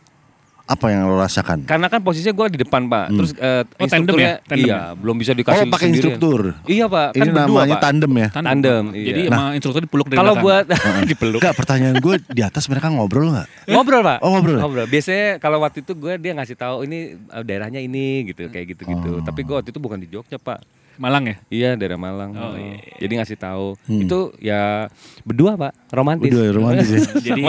apa 0.63 0.85
yang 0.87 1.11
lo 1.11 1.19
rasakan? 1.19 1.67
Karena 1.67 1.91
kan 1.91 1.99
posisinya 1.99 2.31
gue 2.31 2.55
di 2.55 2.59
depan 2.63 2.87
Pak. 2.87 3.05
Hmm. 3.11 3.17
Terus 3.19 3.31
eh, 3.35 3.63
Oh, 3.67 3.87
tandem 3.87 4.15
ya? 4.15 4.33
Tandem 4.39 4.63
iya, 4.63 4.71
ya? 4.71 4.81
belum 4.95 5.15
bisa 5.19 5.31
dikasih 5.35 5.67
Oh 5.67 5.73
pakai 5.75 5.87
instruktur. 5.91 6.39
Iya 6.63 6.85
Pak, 6.87 7.07
kan 7.11 7.19
Ini 7.19 7.31
berdua 7.35 7.59
namanya 7.59 7.75
Pak. 7.75 7.83
tandem 7.83 8.11
ya. 8.15 8.27
Tandem, 8.31 8.83
iya. 8.95 9.05
Jadi 9.11 9.21
emang 9.27 9.47
instruktur 9.53 9.81
dipeluk 9.83 10.07
dari 10.07 10.17
Kalau 10.23 10.33
belakang. 10.39 10.63
buat 10.71 11.05
dipeluk. 11.11 11.39
Enggak, 11.43 11.55
pertanyaan 11.59 11.95
gue 11.99 12.15
di 12.31 12.41
atas 12.41 12.63
mereka 12.71 12.87
ngobrol 12.87 13.27
nggak? 13.29 13.47
ngobrol 13.67 14.01
Pak. 14.01 14.17
Oh, 14.23 14.29
ngobrol 14.31 14.55
ya? 14.55 14.87
Biasanya 14.87 15.27
kalau 15.43 15.59
waktu 15.59 15.83
itu 15.83 15.91
gue 15.99 16.13
dia 16.15 16.31
ngasih 16.31 16.55
tahu 16.55 16.87
ini 16.87 17.19
eh, 17.19 17.43
daerahnya 17.43 17.83
ini 17.83 18.31
gitu 18.31 18.47
kayak 18.47 18.73
gitu-gitu. 18.73 19.19
Oh. 19.19 19.21
Tapi 19.21 19.43
gue 19.43 19.55
waktu 19.59 19.69
itu 19.69 19.79
bukan 19.83 19.99
di 19.99 20.07
Jogja 20.07 20.39
Pak. 20.39 20.63
Malang 20.95 21.23
ya? 21.25 21.35
Iya 21.49 21.69
daerah 21.73 21.97
Malang. 21.97 22.31
Oh, 22.33 22.53
iya, 22.53 22.77
iya. 22.77 22.93
Jadi 23.01 23.13
ngasih 23.17 23.37
tahu. 23.37 23.67
Hmm. 23.89 24.05
Itu 24.05 24.19
ya 24.37 24.87
berdua 25.25 25.57
Pak, 25.57 25.73
romantis. 25.89 26.29
Udah 26.29 26.53
romantis 26.53 26.87
ya. 26.87 27.01
Jadi 27.33 27.41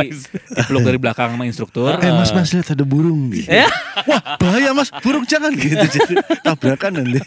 dipeluk 0.49 0.83
dari 0.83 0.99
belakang 0.99 1.37
sama 1.37 1.45
instruktur. 1.45 1.93
Eh 1.95 2.11
mas 2.11 2.33
mas 2.33 2.49
lihat 2.51 2.73
ada 2.73 2.85
burung 2.85 3.29
gitu. 3.31 3.49
Ya. 3.65 3.69
Wah 4.09 4.41
bahaya 4.41 4.73
mas 4.73 4.89
burung 4.91 5.23
jangan 5.25 5.53
gitu 5.55 5.77
jadi 5.77 6.15
tabrakan 6.41 7.01
nanti. 7.01 7.21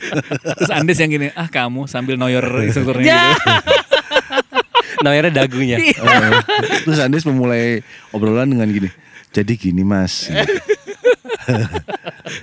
Terus 0.57 0.71
Andes 0.73 0.97
yang 0.97 1.09
gini, 1.09 1.27
ah 1.31 1.47
kamu 1.47 1.85
sambil 1.87 2.17
noyor 2.17 2.43
instrukturnya 2.65 3.05
Ya. 3.07 3.21
gitu. 3.31 3.47
Namanya 5.05 5.29
dagunya. 5.31 5.77
Oh, 6.01 6.41
Terus 6.83 6.99
Andes 6.99 7.23
memulai 7.23 7.85
obrolan 8.09 8.49
dengan 8.49 8.65
gini. 8.67 8.89
Jadi 9.29 9.53
gini 9.53 9.85
mas. 9.85 10.27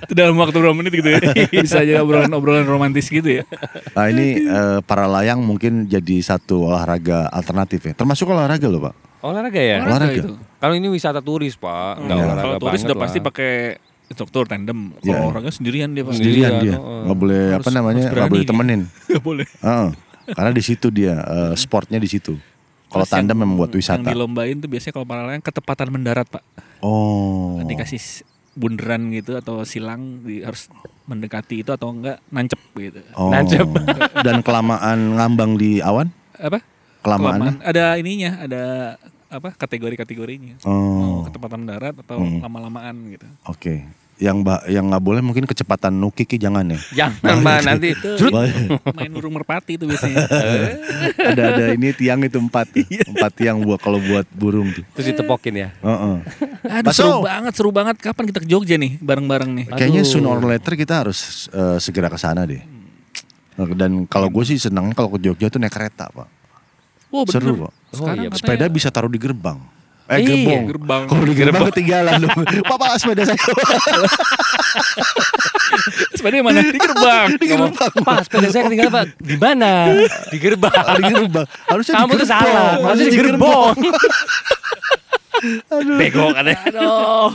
Itu 0.01 0.13
dalam 0.13 0.35
waktu 0.35 0.55
berapa 0.55 0.73
menit 0.73 0.93
gitu 0.93 1.09
ya. 1.09 1.19
Bisa 1.63 1.79
aja 1.79 2.01
obrolan-obrolan 2.01 2.65
romantis 2.65 3.05
gitu 3.05 3.41
ya. 3.41 3.43
Nah 3.91 4.05
ini 4.07 4.41
eh, 4.41 4.79
para 4.81 5.05
layang 5.05 5.39
mungkin 5.39 5.85
jadi 5.85 6.17
satu 6.19 6.67
olahraga 6.67 7.29
alternatif 7.29 7.81
ya. 7.83 7.93
Termasuk 7.93 8.27
olahraga 8.27 8.65
loh 8.65 8.81
pak. 8.83 8.93
Olahraga 9.21 9.57
ya? 9.57 9.77
Olahraga. 9.81 10.13
itu. 10.15 10.33
Kalau 10.55 10.73
ini 10.73 10.87
wisata 10.87 11.17
turis 11.17 11.53
Pak, 11.55 11.93
nggak 11.99 12.09
Iya. 12.11 12.25
olahraga 12.25 12.43
Kalau 12.43 12.57
turis 12.59 12.81
udah 12.83 12.97
pasti 12.99 13.19
pakai 13.19 13.51
instruktur 14.05 14.45
tandem. 14.45 14.93
Kalau 14.95 15.05
Iya. 15.07 15.21
orangnya 15.23 15.49
sendirian 15.51 15.89
dia 15.91 16.03
pasti. 16.03 16.21
Sendirian 16.21 16.51
Sendirian, 16.51 16.73
dia. 16.73 16.77
oh. 16.77 17.03
Nggak 17.05 17.17
boleh 17.19 17.41
apa 17.47 17.53
Harus- 17.59 17.73
namanya 17.73 18.03
harus 18.03 18.13
nggak 18.15 18.31
boleh 18.31 18.45
temenin. 18.45 18.81
Gak 19.11 19.23
boleh. 19.23 19.47
Heeh. 19.59 19.87
Karena 20.27 20.51
di 20.51 20.63
situ 20.63 20.87
dia 20.89 21.13
eh, 21.17 21.53
sportnya 21.55 21.97
di 21.97 22.05
situ. 22.05 22.33
Kalau 22.85 23.01
tandem 23.03 23.33
yang- 23.33 23.41
memang 23.43 23.55
buat 23.59 23.69
Yang 23.69 23.79
wisata. 23.81 24.07
dilombain 24.07 24.55
tuh 24.55 24.69
biasanya 24.69 24.93
kalau 24.93 25.05
para 25.05 25.21
layang 25.23 25.41
ketepatan 25.41 25.87
mendarat 25.91 26.25
pak. 26.25 26.43
Oh. 26.79 27.61
Dikasih 27.61 28.01
bunderan 28.55 29.11
gitu 29.11 29.35
atau 29.35 29.61
silang 29.61 30.23
di- 30.23 30.41
harus 30.41 30.71
mendekati 31.05 31.61
itu 31.61 31.69
atau 31.69 31.91
enggak 31.91 32.17
nancep 32.27 32.57
gitu. 32.73 33.03
Oh. 33.13 33.29
Nancep. 33.29 33.67
Dan 34.25 34.39
kelamaan 34.41 35.15
ngambang 35.15 35.59
di 35.59 35.79
awan? 35.79 36.09
Apa? 36.33 36.63
Kelamaan. 37.03 37.61
Ada 37.61 37.95
ininya, 37.95 38.41
ada 38.41 38.63
apa? 39.27 39.53
Kategori-kategorinya. 39.53 40.63
Oh, 40.63 40.71
Mau 40.73 41.15
kecepatan 41.23 41.67
darat 41.67 41.93
atau 41.97 42.17
Hmm. 42.17 42.41
lama-lamaan 42.41 42.95
gitu. 43.11 43.27
oke. 43.45 43.85
Yang 44.15 44.37
ba- 44.41 44.63
yang 44.65 44.87
nggak 44.87 45.03
boleh 45.03 45.19
mungkin 45.19 45.43
kecepatan 45.43 45.91
nukiki 45.91 46.39
jangan 46.39 46.63
ya. 46.65 46.79
Jangan 46.95 47.35
Pak 47.37 47.59
nanti 47.61 47.91
Zrut. 48.15 48.31
Main 48.95 49.11
burung 49.11 49.35
merpati 49.35 49.75
itu 49.75 49.83
biasanya. 49.83 50.23
ada 51.19 51.43
ada 51.51 51.65
ini 51.71 51.91
tiang 51.91 52.23
itu 52.23 52.39
empat, 52.39 52.71
empat 53.05 53.31
tiang 53.33 53.59
buat 53.59 53.75
kalau 53.75 53.99
buat 53.99 54.23
burung 54.31 54.71
tuh. 54.71 54.87
terus 54.93 55.11
ditepokin 55.11 55.53
ya. 55.57 55.69
Heeh. 55.75 56.15
Aduh 56.63 56.87
Baso. 56.87 57.03
seru 57.03 57.19
banget, 57.21 57.53
seru 57.53 57.69
banget. 57.69 57.95
Kapan 57.99 58.23
kita 58.25 58.39
ke 58.39 58.47
Jogja 58.47 58.75
nih 58.75 58.95
bareng-bareng 58.97 59.51
nih? 59.53 59.65
Kayaknya 59.69 60.01
Aduh. 60.01 60.09
sooner 60.09 60.31
or 60.31 60.47
later 60.47 60.73
kita 60.73 60.93
harus 60.97 61.19
eh, 61.49 61.77
segera 61.77 62.07
ke 62.07 62.15
sana 62.15 62.47
deh. 62.47 62.63
Dan 63.55 64.03
kalau 64.05 64.27
gue 64.27 64.43
sih 64.43 64.55
senangnya 64.55 64.91
kalau 64.93 65.11
ke 65.11 65.19
Jogja 65.19 65.47
tuh 65.47 65.59
naik 65.59 65.71
kereta, 65.71 66.07
Pak. 66.07 66.27
Bener. 67.09 67.27
Seru, 67.29 67.53
Pak. 67.61 67.73
Sekarang 67.89 68.15
Oh, 68.15 68.15
iya, 68.17 68.29
katanya- 68.29 68.39
Sepeda 68.39 68.65
bisa 68.67 68.87
taruh 68.89 69.07
di 69.07 69.15
gerbang. 69.15 69.59
Eh, 70.05 70.21
Iya, 70.21 70.27
gerbong. 70.29 70.63
gerbang. 70.69 71.01
Kalau 71.09 71.25
di 71.25 71.33
gerbang 71.33 71.63
ketinggalan 71.65 72.13
dong. 72.21 72.37
Papa 72.69 72.93
sepeda 72.95 73.25
saya. 73.25 73.41
Sepeda 76.13 76.35
mana? 76.41 76.61
Di 76.61 76.77
gerbang. 76.77 77.27
di 77.33 77.45
gerbang. 77.47 77.73
Pak, 78.05 78.17
sepeda 78.23 78.47
saya 78.49 78.63
ketinggalan 78.65 78.93
Pak. 78.93 79.05
Di 79.25 79.35
mana? 79.35 79.71
Di 80.29 80.37
gerbang. 80.37 80.73
di 80.95 81.03
gerbang. 81.09 81.45
Harusnya 81.65 81.93
Kamu 81.95 82.11
di 82.11 82.19
tuh 82.21 82.27
salah. 82.27 82.69
Harusnya 82.79 83.09
di 83.09 83.17
gerbong. 83.17 83.75
Aduh. 85.73 85.97
Bego 85.97 86.25
katanya. 86.31 86.59
Aduh. 86.69 87.29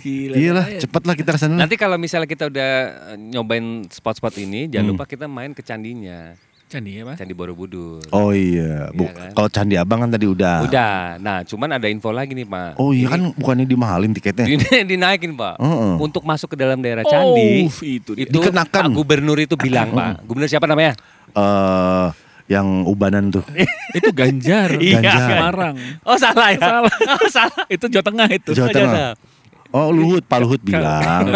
Gila. 0.00 0.34
Iya 0.36 0.50
lah, 0.52 0.66
cepet 0.76 1.02
lah 1.02 1.14
kita 1.14 1.30
ke 1.32 1.40
sana. 1.40 1.56
Nanti 1.58 1.76
kalau 1.76 1.96
misalnya 1.96 2.24
kita 2.24 2.48
udah 2.48 2.70
eh, 3.12 3.18
nyobain 3.18 3.64
spot-spot 3.88 4.36
ini, 4.36 4.68
jangan 4.68 4.84
Hmm. 4.84 4.92
lupa 4.92 5.04
kita 5.04 5.24
main 5.24 5.52
ke 5.52 5.60
candinya. 5.60 6.36
Candi 6.74 6.90
ya, 6.98 7.02
Pak? 7.06 7.14
Candi 7.22 7.34
Borobudur. 7.38 8.02
Oh 8.10 8.34
iya, 8.34 8.90
Bu, 8.90 9.06
Iya 9.06 9.14
kan? 9.14 9.30
kalau 9.30 9.48
Candi 9.54 9.74
Abang 9.78 10.02
kan 10.02 10.10
tadi 10.10 10.26
udah. 10.26 10.66
Udah. 10.66 11.22
Nah, 11.22 11.46
cuman 11.46 11.78
ada 11.78 11.86
info 11.86 12.10
lagi 12.10 12.34
nih, 12.34 12.42
Pak. 12.42 12.82
Oh 12.82 12.90
iya 12.90 13.06
kan 13.06 13.30
bukannya 13.38 13.62
dimahalin 13.62 14.10
tiketnya? 14.10 14.50
Ini 14.50 14.82
dinaikin, 14.90 15.38
Pak. 15.38 15.62
Heeh. 15.62 15.94
Untuk 16.02 16.26
masuk 16.26 16.50
ke 16.50 16.56
dalam 16.58 16.82
daerah 16.82 17.06
candi. 17.06 17.70
Oh, 17.70 17.86
itu 17.86 18.10
dia. 18.18 18.26
itu 18.26 18.34
Dikenakan. 18.42 18.90
Pak 18.90 18.96
Gubernur 18.98 19.38
itu 19.38 19.54
bilang, 19.54 19.94
Pak. 19.94 20.26
Gubernur 20.26 20.50
siapa 20.50 20.66
namanya? 20.66 20.98
Eh 21.30 22.08
yang 22.44 22.84
ubanan 22.84 23.32
tuh. 23.32 23.44
itu 23.98 24.10
Ganjar. 24.10 24.76
Iya. 24.76 25.00
Ganjar. 25.00 25.28
Semarang. 25.30 25.74
Oh, 26.04 26.16
salah 26.18 26.48
ya. 26.52 26.60
Salah. 26.60 26.94
Oh, 27.14 27.28
salah. 27.30 27.64
itu 27.70 27.86
Jawa 27.88 28.04
Tengah 28.04 28.28
itu. 28.34 28.50
Jawa 28.52 28.68
Tengah. 28.68 28.92
Jawa 29.14 29.33
Oh 29.74 29.90
Luhut, 29.90 30.22
Pak 30.22 30.38
Luhut 30.38 30.62
bilang 30.62 31.34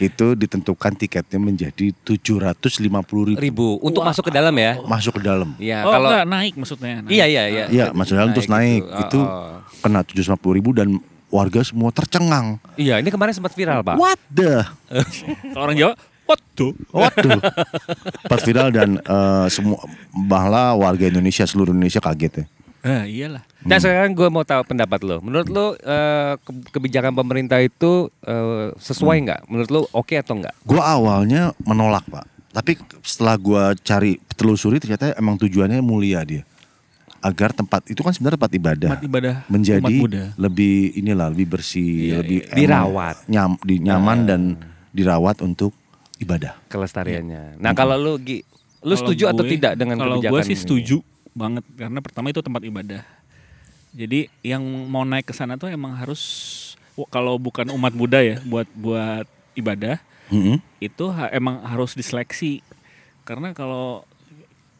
itu 0.00 0.26
ditentukan 0.32 0.96
tiketnya 0.96 1.36
menjadi 1.36 1.92
750 2.00 2.80
ribu 3.28 3.36
Ribu 3.36 3.68
untuk 3.78 4.00
masuk 4.00 4.24
ke 4.24 4.32
dalam 4.32 4.56
ya. 4.56 4.80
masuk 4.88 5.20
ke 5.20 5.22
dalam. 5.22 5.52
Iya, 5.60 5.84
oh, 5.84 5.92
kalau 5.92 6.08
enggak 6.08 6.24
naik 6.26 6.54
maksudnya. 6.56 7.04
Naik. 7.04 7.12
Iya, 7.12 7.24
iya, 7.28 7.42
iya. 7.44 7.64
Iya, 7.68 7.86
masuk 7.92 8.16
dalam 8.16 8.32
terus 8.32 8.48
naik. 8.48 8.88
gitu. 8.88 9.02
Itu 9.04 9.20
Oh, 9.20 9.60
oh. 9.60 9.60
kena 9.84 10.00
750 10.00 10.56
ribu 10.56 10.72
dan 10.72 10.96
warga 11.28 11.60
semua 11.60 11.92
tercengang. 11.92 12.56
Iya, 12.74 13.04
ini 13.04 13.12
kemarin 13.12 13.36
sempat 13.36 13.52
viral, 13.52 13.84
Pak. 13.84 14.00
What 14.00 14.20
the? 14.32 14.64
Kalau 15.52 15.64
orang 15.66 15.76
Jawa, 15.76 15.92
what 16.24 16.40
the? 16.56 16.68
Waduh. 16.88 17.40
Pas 18.24 18.40
viral 18.40 18.68
dan 18.70 18.96
eh, 18.96 19.46
semua 19.50 19.76
bahlah 20.14 20.72
warga 20.72 21.04
Indonesia 21.04 21.44
seluruh 21.44 21.76
Indonesia 21.76 22.00
kaget 22.00 22.32
ya. 22.32 22.44
Ah, 22.84 23.02
iyalah. 23.02 23.40
Nah 23.60 23.80
sekarang 23.80 24.12
gue 24.12 24.28
mau 24.28 24.42
tahu 24.42 24.60
pendapat 24.66 25.00
lo. 25.00 25.16
Menurut 25.18 25.48
lo 25.48 25.72
eh, 25.74 26.34
ke- 26.36 26.68
kebijakan 26.70 27.10
pemerintah 27.14 27.56
itu 27.58 28.12
eh, 28.20 28.76
sesuai 28.76 29.16
nggak? 29.22 29.40
Menurut 29.46 29.70
lo 29.70 29.80
oke 29.90 30.12
atau 30.14 30.36
nggak? 30.36 30.52
Gua 30.62 30.84
awalnya 30.84 31.42
menolak 31.58 32.04
pak, 32.04 32.22
tapi 32.50 32.76
setelah 33.00 33.34
gua 33.34 33.62
cari 33.74 34.16
telusuri 34.30 34.76
ternyata 34.76 35.12
emang 35.14 35.34
tujuannya 35.34 35.80
mulia 35.80 36.20
dia, 36.22 36.44
agar 37.18 37.50
tempat 37.50 37.88
itu 37.88 37.98
kan 37.98 38.12
sebenarnya 38.12 38.36
tempat 38.36 38.52
ibadah 38.52 38.90
Umat 38.92 39.02
ibadah 39.02 39.34
menjadi 39.48 39.94
lebih 40.36 40.76
inilah 40.94 41.32
lebih 41.32 41.46
bersih, 41.50 41.88
Iya, 42.04 42.16
lebih 42.20 42.38
iya. 42.42 42.52
Dirawat. 42.54 43.16
nyam, 43.26 43.56
di, 43.58 43.80
nyaman 43.80 44.18
dan 44.22 44.40
dirawat 44.90 45.40
untuk 45.40 45.72
ibadah. 46.16 46.52
Kelestariannya. 46.68 47.56
Nah 47.56 47.72
kalau 47.72 47.96
lo 47.96 48.12
Gi, 48.18 48.44
lo 48.78 48.92
Kalau 48.92 48.96
setuju 49.00 49.24
atau 49.26 49.40
gue- 49.40 49.56
tidak 49.56 49.72
dengan 49.74 49.96
kalau 49.96 50.20
kebijakan 50.20 50.32
gue 50.36 50.40
sih 50.44 50.52
ini? 50.52 50.60
Banget 51.34 51.66
karena 51.74 51.98
pertama 51.98 52.30
itu 52.30 52.40
tempat 52.40 52.62
ibadah. 52.62 53.02
Jadi 53.90 54.26
yang 54.40 54.62
mau 54.88 55.02
naik 55.02 55.28
ke 55.28 55.34
sana 55.34 55.54
tuh 55.54 55.68
emang 55.68 55.94
harus 55.94 56.22
kalau 57.10 57.36
bukan 57.36 57.70
umat 57.70 57.90
Buddha 57.90 58.18
ya 58.18 58.38
buat 58.42 58.66
buat 58.72 59.26
ibadah 59.54 59.98
Mm-mm. 60.30 60.58
itu 60.78 61.04
ha- 61.10 61.30
emang 61.30 61.62
harus 61.62 61.94
diseleksi 61.94 62.62
karena 63.22 63.50
kalau 63.50 64.02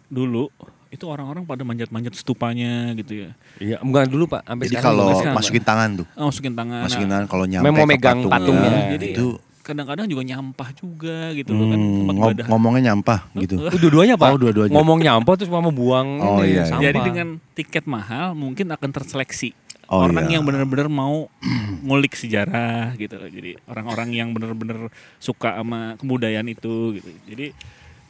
dulu 0.06 0.50
itu 0.90 1.10
orang-orang 1.10 1.42
pada 1.42 1.66
manjat-manjat 1.66 2.14
stupanya 2.14 2.94
gitu 2.94 3.26
ya. 3.26 3.30
Iya, 3.58 3.82
enggak 3.82 4.06
dulu 4.06 4.30
pak. 4.30 4.46
Sampai 4.46 4.64
Jadi 4.64 4.74
sekarang 4.78 4.94
kalau 4.94 5.34
masukin 5.34 5.64
tangan 5.66 5.88
tuh, 5.98 6.06
Oh, 6.14 6.30
masukin 6.30 6.54
tangan. 6.54 6.82
masukin 6.86 7.06
Nah, 7.06 7.12
tangan 7.18 7.26
kalau 7.26 7.44
nyampe 7.50 7.66
ke 7.66 7.82
megang 7.82 8.18
patungnya, 8.22 8.30
patungnya. 8.30 8.74
jadi 8.94 9.06
itu 9.10 9.26
kadang-kadang 9.64 10.04
juga 10.04 10.22
nyampah 10.22 10.68
juga 10.76 11.32
gitu 11.32 11.50
loh 11.50 11.66
kan 11.66 11.78
hmm, 11.78 11.96
tempat 11.96 12.14
ngom- 12.14 12.28
ibadah. 12.28 12.46
ngomongnya 12.46 12.82
nyampah 12.86 13.20
gitu. 13.34 13.54
Oh, 13.58 13.72
dua-duanya 13.74 14.14
pak. 14.14 14.28
Oh, 14.28 14.38
dua-duanya. 14.38 14.74
Ngomong 14.76 14.98
nyampah 15.00 15.34
terus 15.34 15.48
mau 15.48 15.64
buang 15.66 16.08
Oh, 16.20 16.38
ini, 16.38 16.52
iya, 16.52 16.54
iya. 16.54 16.64
sampah. 16.68 16.84
Jadi 16.84 16.98
dengan 17.00 17.28
tiket 17.50 17.84
mahal 17.84 18.26
mungkin 18.34 18.68
akan 18.68 18.90
terseleksi 18.92 19.56
Oh, 19.84 20.00
orang 20.00 20.26
iya. 20.26 20.36
yang 20.36 20.44
benar-benar 20.44 20.88
mau 20.88 21.28
ngulik 21.84 22.12
sejarah 22.12 22.92
gitu. 22.94 23.16
Jadi 23.16 23.56
orang-orang 23.64 24.08
yang 24.12 24.28
benar-benar 24.30 24.88
suka 25.16 25.56
sama 25.56 25.96
kebudayaan 25.96 26.46
itu 26.46 26.74
gitu. 26.94 27.08
Jadi 27.24 27.46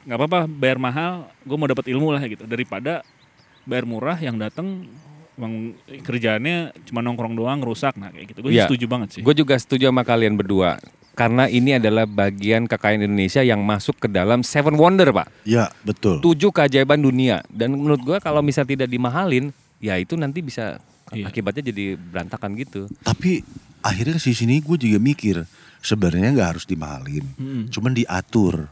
nggak 0.05 0.19
apa-apa 0.21 0.41
bayar 0.45 0.77
mahal, 0.77 1.13
gue 1.41 1.57
mau 1.57 1.65
dapat 1.65 1.87
ilmu 1.89 2.11
lah 2.11 2.23
gitu 2.23 2.45
daripada 2.45 3.01
bayar 3.65 3.85
murah 3.85 4.15
yang 4.17 4.37
datang 4.37 4.85
emang 5.35 5.75
kerjaannya 5.99 6.57
cuma 6.85 7.03
nongkrong 7.03 7.35
doang 7.35 7.59
rusak 7.59 7.97
nah 7.97 8.07
kayak 8.09 8.31
gitu. 8.31 8.39
Gue 8.41 8.55
Iya. 8.55 8.71
setuju 8.71 8.87
banget 8.87 9.09
sih. 9.11 9.23
Gue 9.23 9.35
juga 9.35 9.57
setuju 9.57 9.91
sama 9.91 10.03
kalian 10.03 10.37
berdua. 10.37 10.79
Karena 11.15 11.47
ini 11.47 11.79
adalah 11.79 12.11
bagian 12.11 12.67
kekayaan 12.67 13.07
Indonesia 13.07 13.39
yang 13.41 13.63
masuk 13.63 14.03
ke 14.03 14.11
dalam 14.11 14.43
Seven 14.43 14.75
Wonder, 14.75 15.15
Pak. 15.15 15.31
Ya 15.47 15.71
betul. 15.87 16.19
Tujuh 16.19 16.51
keajaiban 16.51 16.99
dunia. 16.99 17.41
Dan 17.47 17.79
menurut 17.79 18.03
gua 18.03 18.19
kalau 18.19 18.43
misalnya 18.43 18.75
tidak 18.75 18.89
dimahalin, 18.91 19.55
ya 19.79 19.95
itu 19.95 20.19
nanti 20.19 20.43
bisa 20.43 20.83
Iya. 21.13 21.31
akibatnya 21.31 21.71
jadi 21.71 21.95
berantakan 21.95 22.57
gitu. 22.59 22.91
Tapi 23.05 23.45
akhirnya 23.85 24.19
di 24.19 24.35
sini 24.35 24.59
gue 24.59 24.75
juga 24.81 24.99
mikir 24.99 25.37
sebenarnya 25.79 26.33
nggak 26.35 26.51
harus 26.57 26.65
dimahalin, 26.65 27.23
Mm-mm. 27.37 27.63
cuman 27.71 27.93
diatur 27.93 28.67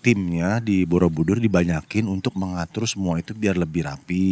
timnya 0.00 0.62
di 0.62 0.86
Borobudur 0.86 1.42
dibanyakin 1.42 2.06
untuk 2.06 2.38
mengatur 2.38 2.86
semua 2.86 3.18
itu 3.18 3.34
biar 3.34 3.58
lebih 3.58 3.90
rapi, 3.90 4.26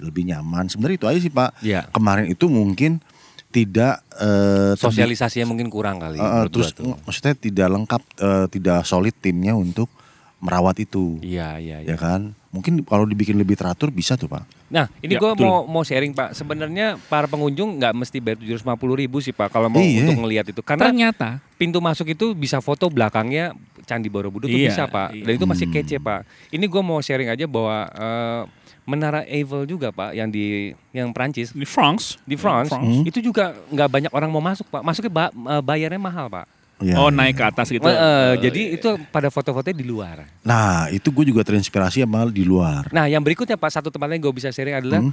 lebih 0.00 0.32
nyaman. 0.32 0.72
Sebenarnya 0.72 0.96
itu 0.96 1.06
aja 1.12 1.20
sih 1.20 1.32
Pak. 1.32 1.50
Iya. 1.60 1.84
Kemarin 1.92 2.32
itu 2.32 2.48
mungkin 2.48 3.04
tidak 3.50 4.00
eh, 4.14 4.72
terdi- 4.72 4.80
Sosialisasinya 4.80 5.46
mungkin 5.46 5.66
kurang 5.66 5.98
kali. 5.98 6.16
eh, 6.16 6.22
menurut 6.22 6.50
terus 6.50 6.70
tuh. 6.70 6.94
maksudnya 7.00 7.34
tidak 7.34 7.68
lengkap, 7.68 8.02
eh, 8.16 8.46
tidak 8.48 8.78
solid 8.84 9.14
timnya 9.14 9.52
untuk 9.52 9.90
merawat 10.38 10.78
itu, 10.78 11.20
Iya, 11.20 11.60
iya, 11.60 11.84
iya. 11.84 11.92
ya 11.92 11.96
kan? 11.96 12.32
Mungkin 12.48 12.80
kalau 12.82 13.04
dibikin 13.04 13.36
lebih 13.36 13.54
teratur 13.54 13.90
bisa 13.90 14.16
tuh 14.16 14.26
Pak. 14.26 14.42
Nah, 14.66 14.88
ini 14.98 15.14
Ya, 15.14 15.20
gua 15.20 15.34
betul. 15.34 15.44
mau 15.44 15.68
mau 15.68 15.82
sharing 15.82 16.10
Pak. 16.10 16.32
Sebenarnya 16.32 16.96
para 17.04 17.26
pengunjung 17.26 17.76
nggak 17.76 17.92
mesti 17.92 18.18
bayar 18.18 18.38
tujuh 18.38 18.56
ribu 18.96 19.20
sih 19.20 19.30
Pak 19.30 19.50
kalau 19.50 19.68
mau 19.68 19.78
Iya. 19.78 20.08
untuk 20.08 20.24
ngelihat 20.24 20.46
itu. 20.48 20.58
Karena 20.60 20.88
Ternyata 20.88 21.44
pintu 21.54 21.78
masuk 21.78 22.08
itu 22.08 22.32
bisa 22.32 22.58
foto 22.58 22.88
belakangnya 22.88 23.52
Candi 23.82 24.08
Borobudur 24.08 24.46
tuh 24.46 24.56
Iya, 24.56 24.70
bisa 24.70 24.84
Pak. 24.86 25.12
iya. 25.12 25.24
Dan 25.26 25.32
itu 25.36 25.44
masih 25.44 25.66
Hmm. 25.66 25.74
kece 25.76 25.96
Pak. 25.98 26.20
Ini 26.48 26.64
gua 26.66 26.82
mau 26.82 26.98
sharing 26.98 27.28
aja 27.28 27.44
bahwa 27.44 27.76
eh, 27.86 28.40
Menara 28.90 29.22
Eiffel 29.24 29.62
juga 29.64 29.88
Pak 29.88 30.10
yang 30.12 30.26
di 30.26 30.44
yang 30.90 31.08
Prancis 31.10 31.50
di 31.50 31.62
France, 31.62 32.18
di 32.20 32.34
France, 32.34 32.68
Hmm. 32.68 33.06
itu 33.06 33.22
juga 33.22 33.54
nggak 33.66 33.88
banyak 33.88 34.10
orang 34.10 34.26
mau 34.28 34.42
masuk 34.42 34.66
Pak. 34.66 34.82
Masuknya 34.82 35.08
ba- 35.08 35.30
eh, 35.30 35.62
bayarnya 35.62 35.96
mahal 35.96 36.26
Pak. 36.26 36.46
Ya, 36.80 36.96
oh 36.96 37.06
ya. 37.06 37.14
naik 37.14 37.36
ke 37.36 37.44
atas 37.44 37.68
gitu. 37.68 37.84
Eh, 37.84 37.92
Eh, 37.92 38.32
jadi 38.40 38.62
itu 38.74 38.88
pada 39.08 39.28
foto-fotonya 39.28 39.76
di 39.76 39.84
luar. 39.84 40.24
Nah 40.40 40.88
itu 40.88 41.06
gue 41.08 41.28
juga 41.28 41.44
terinspirasi 41.44 42.00
sama 42.00 42.24
di 42.26 42.40
luar. 42.40 42.88
Nah, 42.88 43.04
yang 43.04 43.20
berikutnya 43.20 43.54
Pak, 43.54 43.68
satu 43.70 43.92
tempat 43.92 44.08
lain 44.08 44.16
gue 44.18 44.32
bisa 44.32 44.48
sharing 44.48 44.74
adalah 44.74 44.98
Hmm. 44.98 45.12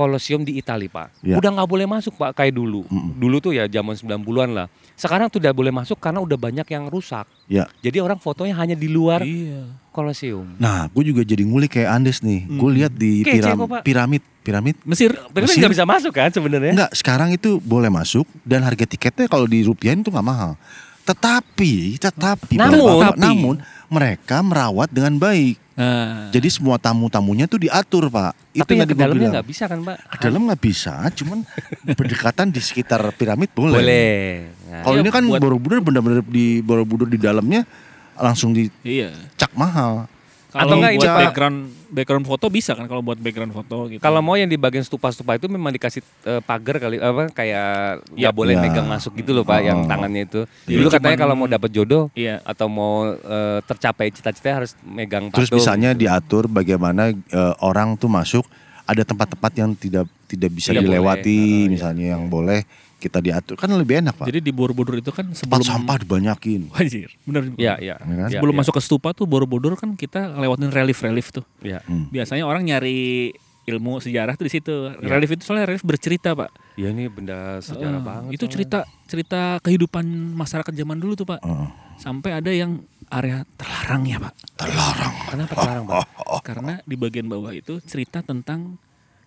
Colosseum 0.00 0.40
di 0.40 0.56
Italia 0.56 0.88
Pak. 0.88 1.20
Ya. 1.20 1.36
Udah 1.36 1.52
nggak 1.52 1.68
boleh 1.68 1.84
masuk 1.84 2.16
Pak 2.16 2.32
kayak 2.32 2.56
dulu. 2.56 2.88
Mm-mm. 2.88 3.20
Dulu 3.20 3.36
tuh 3.38 3.52
ya 3.52 3.68
zaman 3.68 3.92
90-an 3.92 4.50
lah. 4.50 4.66
Sekarang 4.96 5.28
tuh 5.28 5.36
udah 5.36 5.52
boleh 5.52 5.68
masuk 5.70 5.96
karena 5.96 6.18
udah 6.18 6.38
banyak 6.38 6.64
yang 6.64 6.88
rusak. 6.88 7.28
Ya. 7.44 7.68
Jadi 7.78 8.00
orang 8.00 8.16
fotonya 8.16 8.56
hanya 8.56 8.72
di 8.72 8.88
luar 8.88 9.20
Iya. 9.20 9.68
Colosseum. 9.90 10.56
Nah, 10.56 10.88
gue 10.88 11.04
juga 11.04 11.20
jadi 11.20 11.40
ngulik 11.40 11.76
kayak 11.76 11.90
Andes 11.90 12.20
nih. 12.20 12.48
Gue 12.48 12.70
lihat 12.74 12.92
di 12.92 13.20
Kece 13.20 13.44
piram- 13.44 13.60
kok, 13.60 13.84
piramid, 13.84 14.22
piramid. 14.40 14.76
Mesir. 14.82 15.12
Tapi 15.12 15.44
Mesir. 15.44 15.60
nggak 15.60 15.72
bisa 15.72 15.84
masuk 15.84 16.12
kan 16.12 16.32
sebenarnya? 16.32 16.72
Enggak, 16.72 16.92
sekarang 16.94 17.28
itu 17.30 17.60
boleh 17.60 17.88
masuk 17.88 18.24
dan 18.40 18.64
harga 18.64 18.88
tiketnya 18.88 19.28
kalau 19.28 19.44
di 19.44 19.60
rupiahin 19.60 20.00
itu 20.00 20.08
nggak 20.08 20.24
mahal. 20.24 20.56
Tetapi, 21.04 21.98
tetapi, 21.98 22.54
Namun- 22.54 23.00
Bapak, 23.00 23.16
Tapi- 23.16 23.22
namun 23.24 23.56
mereka 23.90 24.36
merawat 24.44 24.88
dengan 24.92 25.18
baik. 25.18 25.58
Nah, 25.80 26.28
Jadi 26.28 26.48
semua 26.52 26.76
tamu-tamunya 26.76 27.48
tuh 27.48 27.56
diatur, 27.56 28.12
Pak. 28.12 28.36
Tapi 28.52 28.76
yang 28.76 28.84
tadi 28.84 28.92
ke 28.92 28.96
gua 29.00 29.04
dalamnya 29.08 29.28
nggak 29.40 29.48
bisa 29.48 29.64
kan, 29.64 29.80
Pak? 29.80 29.96
Ke 30.12 30.16
dalam 30.28 30.40
nggak 30.44 30.60
bisa, 30.60 30.92
cuman 31.16 31.38
berdekatan 31.98 32.52
di 32.52 32.60
sekitar 32.60 33.00
piramid 33.16 33.48
boleh. 33.56 33.80
Boleh. 33.80 34.28
Nah, 34.68 34.84
Kalau 34.84 34.96
Iya, 35.00 35.02
ini 35.02 35.10
kan 35.10 35.24
buat- 35.24 35.40
Borobudur 35.40 35.80
benar-benar 35.80 36.20
di 36.20 36.60
Borobudur 36.60 37.08
di 37.08 37.16
dalamnya 37.16 37.64
langsung 38.12 38.52
dicak 38.52 38.76
iya. 38.84 39.08
mahal. 39.56 40.04
Kalau 40.52 40.76
enggak 40.76 40.92
ini, 40.92 40.98
buat 40.98 41.08
Pak. 41.08 41.20
background 41.24 41.58
background 41.90 42.24
foto 42.24 42.46
bisa 42.46 42.72
kan 42.72 42.86
kalau 42.86 43.00
buat 43.00 43.16
background 43.16 43.50
foto 43.50 43.86
gitu. 43.86 43.98
Kalau 43.98 44.18
mau 44.18 44.34
yang 44.34 44.46
di 44.46 44.54
bagian 44.54 44.82
stupa-stupa 44.82 45.34
itu 45.34 45.46
memang 45.46 45.70
dikasih 45.70 46.02
eh, 46.24 46.40
pagar 46.40 46.78
kali 46.78 46.98
apa 46.98 47.30
kayak 47.30 48.02
Ya. 48.12 48.30
boleh 48.30 48.54
Ya. 48.54 48.60
megang 48.60 48.84
masuk 48.84 49.14
gitu 49.14 49.30
loh 49.30 49.42
Pak 49.42 49.60
yang 49.60 49.78
Oh. 49.80 49.86
tangannya 49.86 50.22
itu. 50.24 50.40
Jadi 50.64 50.76
Dulu 50.76 50.88
katanya 50.88 51.18
kalau 51.18 51.34
mau 51.34 51.46
dapat 51.46 51.70
jodoh 51.70 52.10
Iya. 52.12 52.42
atau 52.42 52.66
mau 52.66 52.94
eh, 53.10 53.58
tercapai 53.62 54.10
cita-cita 54.10 54.50
harus 54.56 54.74
megang 54.82 55.30
Terus 55.30 55.46
patung. 55.46 55.58
misalnya 55.58 55.90
diatur 55.92 56.46
bagaimana 56.46 57.10
eh, 57.10 57.54
orang 57.60 57.94
tuh 57.94 58.06
masuk 58.06 58.42
ada 58.84 59.02
tempat-tempat 59.02 59.52
yang 59.54 59.70
tidak 59.72 60.06
tidak 60.26 60.50
bisa 60.50 60.70
Tidak 60.70 60.82
boleh. 60.82 60.98
dilewati, 60.98 61.38
Oh, 61.38 61.58
iya. 61.60 61.70
misalnya 61.70 62.06
yang 62.12 62.26
boleh 62.26 62.62
kita 63.00 63.18
diatur 63.18 63.56
kan 63.56 63.72
lebih 63.72 63.98
enak 63.98 64.12
pak. 64.14 64.28
Jadi 64.28 64.38
di 64.38 64.52
Borobudur 64.52 64.94
itu 64.94 65.08
kan 65.08 65.24
Tempat 65.26 65.40
sebelum 65.40 65.64
sampah 65.64 65.96
dibanyakin. 65.98 66.68
Wajir, 66.68 67.08
bener. 67.24 67.42
Iya, 67.56 67.74
iya. 67.80 67.96
Ya 67.96 67.96
kan? 67.96 68.28
Iya, 68.28 68.36
sebelum 68.36 68.52
iya. 68.52 68.60
masuk 68.60 68.74
ke 68.76 68.82
stupa 68.84 69.10
tuh 69.10 69.24
Borobudur 69.24 69.72
kan 69.74 69.96
kita 69.96 70.36
lewatin 70.36 70.68
relief-relief 70.68 71.32
tuh. 71.32 71.44
Iya. 71.60 71.80
Hmm. 71.82 72.06
Biasanya 72.06 72.44
orang 72.44 72.62
nyari 72.62 73.32
ilmu 73.62 73.98
sejarah 73.98 74.34
tuh 74.34 74.44
di 74.44 74.52
situ. 74.52 74.74
Iya. 74.92 75.08
Relief 75.08 75.30
itu 75.32 75.42
soalnya 75.42 75.64
relief 75.66 75.80
bercerita, 75.80 76.34
Pak. 76.34 76.50
Iya 76.74 76.90
ini 76.90 77.06
benda 77.06 77.58
sejarah 77.58 77.96
Eh, 77.96 78.02
banget. 78.02 78.30
Itu 78.30 78.44
soalnya. 78.44 78.52
cerita 78.52 78.78
cerita 79.06 79.40
kehidupan 79.60 80.04
masyarakat 80.32 80.70
zaman 80.70 80.96
dulu 80.96 81.14
tuh, 81.14 81.24
Pak. 81.24 81.40
Heeh. 81.40 81.68
Sampai 81.96 82.32
ada 82.32 82.48
yang 82.48 82.80
area 83.08 83.44
terlarang 83.54 84.02
ya, 84.04 84.16
Pak. 84.18 84.32
terlarang. 84.56 85.14
Kenapa 85.28 85.52
terlarang, 85.54 85.84
Pak? 85.86 86.06
Karena 86.48 86.74
di 86.82 86.94
bagian 86.94 87.26
bawah 87.26 87.52
itu 87.52 87.78
cerita 87.80 88.20
tentang 88.20 88.80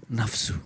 nafsu, 0.06 0.58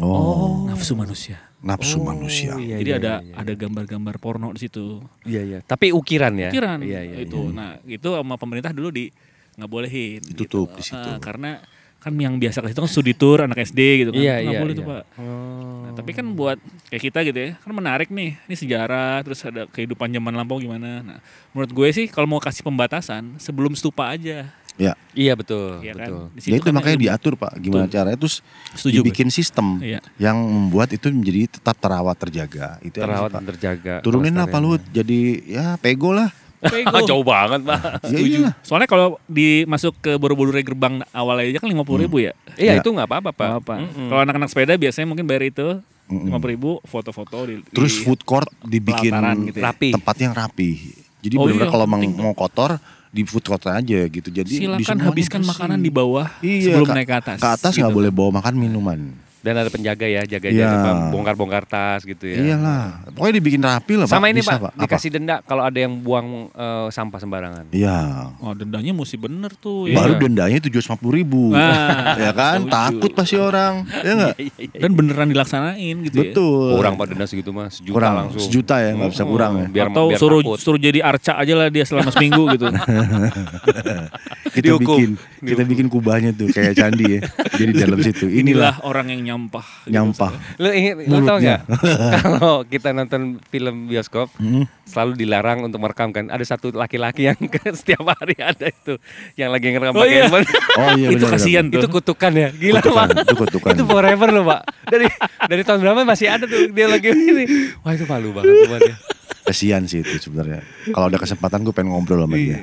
Oh, 0.00 0.64
nafsu 0.64 0.96
manusia. 0.96 1.36
nafsu 1.62 2.00
Oh, 2.00 2.08
manusia. 2.10 2.56
iya, 2.58 2.80
Jadi 2.80 2.90
iya, 2.90 2.98
ada 2.98 3.12
iya, 3.20 3.28
iya. 3.28 3.34
ada 3.38 3.52
gambar-gambar 3.54 4.16
porno 4.18 4.50
di 4.50 4.60
situ. 4.64 4.98
Iya, 5.22 5.42
iya. 5.44 5.58
Tapi 5.62 5.92
ukiran 5.92 6.32
ya. 6.34 6.48
Ukiran 6.50 6.78
Iya, 6.82 7.00
iya. 7.04 7.16
itu. 7.22 7.38
iya. 7.38 7.54
Nah, 7.54 7.70
itu 7.84 8.08
sama 8.08 8.34
pemerintah 8.34 8.72
dulu 8.72 8.88
di 8.90 9.12
nggak 9.54 9.70
bolehin. 9.70 10.18
Ditutup 10.24 10.72
gitu. 10.74 10.78
di 10.80 10.82
situ. 10.82 11.10
Ah, 11.12 11.20
karena 11.20 11.60
kan 12.02 12.10
yang 12.18 12.34
biasa 12.34 12.58
ke 12.58 12.74
situ 12.74 12.82
kan 12.82 12.90
studi 12.90 13.14
tour 13.14 13.46
anak 13.46 13.62
SD 13.62 13.78
gitu 14.02 14.10
kan. 14.10 14.18
Iya, 14.18 14.34
nggak 14.42 14.54
iya. 14.58 14.62
boleh 14.64 14.74
iya. 14.74 14.80
tuh, 14.82 14.86
Pak. 14.90 15.02
Oh. 15.22 15.80
Nah, 15.86 15.92
tapi 15.94 16.10
kan 16.10 16.26
buat 16.34 16.58
kayak 16.90 17.02
kita 17.06 17.18
gitu 17.22 17.38
ya, 17.38 17.50
kan 17.62 17.70
menarik 17.70 18.08
nih. 18.10 18.30
Ini 18.50 18.54
sejarah, 18.58 19.22
terus 19.22 19.38
ada 19.46 19.70
kehidupan 19.70 20.10
zaman 20.10 20.34
lampau 20.34 20.58
gimana. 20.58 20.98
Nah, 20.98 21.18
menurut 21.54 21.70
gue 21.70 21.88
sih 21.94 22.10
kalau 22.10 22.26
mau 22.26 22.42
kasih 22.42 22.66
pembatasan 22.66 23.38
sebelum 23.38 23.78
stupa 23.78 24.10
aja. 24.10 24.50
Ya, 24.74 24.96
Iya 25.12 25.36
betul, 25.36 25.78
ya 25.78 25.92
betul. 25.92 26.22
kan? 26.26 26.34
Di 26.34 26.40
ya 26.42 26.56
itu 26.56 26.64
kan 26.64 26.72
makanya 26.72 26.96
ilmu. 26.96 27.04
diatur 27.04 27.32
pak. 27.36 27.52
Gimana 27.56 27.84
Betul. 27.84 27.94
caranya 27.94 28.16
terus 28.16 28.36
Setuju, 28.72 28.96
dibikin 28.98 29.28
sistem 29.28 29.66
Iya. 29.78 30.00
yang 30.16 30.32
membuat 30.34 30.88
itu 30.90 31.06
menjadi 31.08 31.40
tetap 31.52 31.76
terawat 31.76 32.16
terjaga. 32.16 32.80
Itu 32.80 32.96
Terawat 32.96 33.28
Pak. 33.28 33.36
dan 33.36 33.44
terjaga. 33.46 33.94
Turunin 34.00 34.32
lah 34.32 34.46
Pak. 34.46 34.58
Luhut 34.58 34.82
jadi 34.88 35.20
ya 35.44 35.66
pego 35.76 36.10
lah. 36.10 36.32
Pego. 36.58 36.88
Jauh 37.10 37.20
banget, 37.20 37.60
Pak. 37.60 38.00
Ya 38.06 38.18
iyalah. 38.18 38.52
Soalnya 38.62 38.86
kalau 38.86 39.20
di 39.26 39.66
masuk 39.66 39.92
ke 39.98 40.16
Borobudur 40.16 40.56
gerbang 40.56 41.04
awal 41.10 41.36
aja 41.38 41.58
kan 41.58 41.68
lima 41.68 41.82
puluh 41.82 42.02
ribu 42.02 42.16
ya. 42.18 42.32
Iya, 42.54 42.72
Ya. 42.72 42.80
itu 42.80 42.88
nggak 42.88 43.04
apa-apa, 43.04 43.30
Pak. 43.30 43.44
Nggak 43.44 43.62
apa. 43.62 43.74
Mm-mm. 43.78 44.08
Kalau 44.08 44.20
anak-anak 44.22 44.48
sepeda 44.48 44.72
biasanya 44.74 45.04
mungkin 45.04 45.26
bayar 45.26 45.44
itu 45.44 45.66
lima 46.08 46.38
puluh 46.38 46.50
ribu, 46.50 46.70
foto-foto 46.82 47.44
di, 47.44 47.60
Terus 47.68 47.92
di- 47.92 48.02
food 48.02 48.20
court 48.22 48.48
dibikin 48.62 49.12
gitu 49.44 49.58
ya. 49.58 49.68
Rapi. 49.68 49.90
tempat 49.92 50.16
yang 50.16 50.32
rapi. 50.32 50.70
Jadi 51.18 51.34
Oh 51.36 51.44
benar 51.44 51.66
iya, 51.66 51.70
kalau 51.70 51.86
penting. 51.86 52.12
mau 52.16 52.32
kotor 52.32 52.80
di 53.12 53.22
food 53.28 53.44
court 53.44 53.60
aja 53.68 54.00
gitu. 54.08 54.28
Jadi 54.32 54.48
di 54.48 54.64
silakan 54.64 54.98
habiskan 55.04 55.44
makanan 55.44 55.78
di 55.78 55.92
bawah 55.92 56.32
Iya, 56.40 56.80
sebelum 56.80 56.96
naik 56.96 57.06
ke 57.06 57.16
atas. 57.20 57.38
Ke 57.38 57.48
atas 57.52 57.72
nggak 57.76 57.92
Gitu. 57.92 57.98
boleh 58.00 58.10
bawa 58.10 58.40
makan 58.40 58.54
minuman. 58.56 58.98
Dan 59.42 59.58
ada 59.58 59.66
penjaga 59.66 60.06
ya, 60.06 60.22
jaga 60.22 60.48
Iya. 60.48 60.64
jaga 60.64 60.90
bongkar-bongkar 61.10 61.66
tas 61.66 62.02
gitu 62.02 62.24
ya. 62.24 62.54
Iyalah. 62.54 63.10
Pokoknya 63.10 63.34
dibikin 63.36 63.58
rapi 63.58 63.94
lah 63.94 64.06
Pak. 64.06 64.14
Sama 64.14 64.26
ini 64.26 64.38
Bisa, 64.38 64.54
Pak, 64.54 64.70
Apa? 64.70 64.80
dikasih 64.80 65.10
denda 65.10 65.42
kalau 65.42 65.62
ada 65.62 65.74
yang 65.76 65.98
buang 65.98 66.46
eh, 66.48 66.86
sampah 66.88 67.18
sembarangan. 67.18 67.66
Iya. 67.68 68.30
Oh 68.38 68.54
dendanya 68.54 68.90
mesti 68.90 69.16
bener 69.16 69.50
tuh. 69.52 69.86
Iya. 69.86 69.98
Baru 69.98 70.14
dendanya 70.16 70.58
tujuh 70.60 70.78
ratus 70.78 71.02
ribu. 71.04 71.50
Nah, 71.50 72.14
ya 72.24 72.32
kan? 72.32 72.62
setuju. 72.62 72.70
Takut 72.72 73.10
pasti 73.12 73.36
orang. 73.36 73.74
Ya 74.02 74.12
enggak? 74.12 74.34
Dan 74.72 74.90
beneran 74.92 75.26
dilaksanain 75.28 75.96
gitu 76.06 76.16
ya. 76.16 76.22
Betul. 76.30 76.74
Kurang 76.74 76.94
Pak 76.94 77.06
denda 77.10 77.26
segitu 77.26 77.50
mah, 77.50 77.66
sejuta 77.66 77.94
Kurang. 77.94 78.14
langsung. 78.16 78.40
Sejuta 78.40 78.76
ya, 78.78 78.90
nggak 78.92 79.10
bisa 79.10 79.22
Oh, 79.22 79.28
kurang 79.28 79.52
ya. 79.56 79.66
Biar, 79.68 79.86
Atau 79.88 80.04
biar 80.08 80.18
suruh 80.18 80.40
takut. 80.40 80.58
suruh 80.58 80.78
jadi 80.78 81.00
arca 81.00 81.32
aja 81.34 81.54
lah 81.56 81.66
dia 81.66 81.82
selama 81.82 82.10
seminggu 82.10 82.46
gitu. 82.52 82.66
Kita 84.52 84.64
Dihukum. 84.68 84.96
bikin 84.96 85.10
kita 85.42 85.62
bikin 85.64 85.86
kubahnya 85.88 86.30
tuh 86.30 86.46
kayak 86.46 86.76
candi 86.76 87.04
ya. 87.08 87.20
Jadi 87.56 87.72
dalam 87.74 87.98
situ. 87.98 88.28
Inilah 88.28 88.42
Inilah 88.44 88.74
orang 88.84 89.06
yang 89.08 89.20
nyampah. 89.32 89.64
gitu. 89.82 89.90
nyampah. 89.90 90.32
Lu 90.56 90.68
inget, 90.68 90.94
lu 91.02 91.16
tau 91.22 91.38
nggak? 91.38 91.60
Kalau 92.20 92.54
kita 92.62 92.92
nonton 92.92 93.40
film 93.48 93.88
bioskop, 93.88 94.28
Hmm. 94.36 94.68
selalu 94.84 95.16
dilarang 95.16 95.64
untuk 95.64 95.80
merekam 95.80 96.12
kan. 96.12 96.28
Ada 96.28 96.44
satu 96.46 96.68
laki-laki 96.70 97.24
yang 97.24 97.38
setiap 97.78 98.04
hari 98.04 98.36
ada 98.36 98.68
itu, 98.68 99.00
yang 99.34 99.48
lagi 99.48 99.72
ngerekam 99.72 99.94
Oh 99.94 100.02
pakai 100.02 100.12
iya. 100.12 100.22
handphone. 100.22 100.46
Oh 100.74 100.88
iya 100.94 101.08
Itu 101.08 101.16
benar, 101.18 101.32
kasihan 101.32 101.64
benar. 101.64 101.78
itu 101.78 101.86
kutukan 101.88 102.32
ya, 102.34 102.48
gila 102.50 102.78
Kutukan, 102.78 103.08
pak. 103.08 103.24
itu 103.24 103.34
kutukan. 103.38 103.70
Itu 103.72 103.82
forever 103.84 104.28
loh 104.30 104.44
pak. 104.46 104.60
Dari 104.84 105.06
dari 105.48 105.62
tahun 105.62 105.78
berapa 105.80 106.00
masih 106.02 106.28
ada 106.28 106.44
tuh 106.44 106.68
dia 106.68 106.86
lagi 106.86 107.08
ini. 107.08 107.44
Wah 107.80 107.92
itu 107.92 108.04
malu 108.04 108.30
banget 108.30 108.68
tuh 108.68 108.96
Kasihan 109.42 109.82
sih 109.84 110.06
itu 110.06 110.22
sebenarnya. 110.22 110.62
Kalau 110.94 111.10
ada 111.10 111.18
kesempatan 111.18 111.66
gue 111.66 111.74
pengen 111.74 111.90
ngobrol 111.90 112.22
sama 112.22 112.38
dia. 112.38 112.62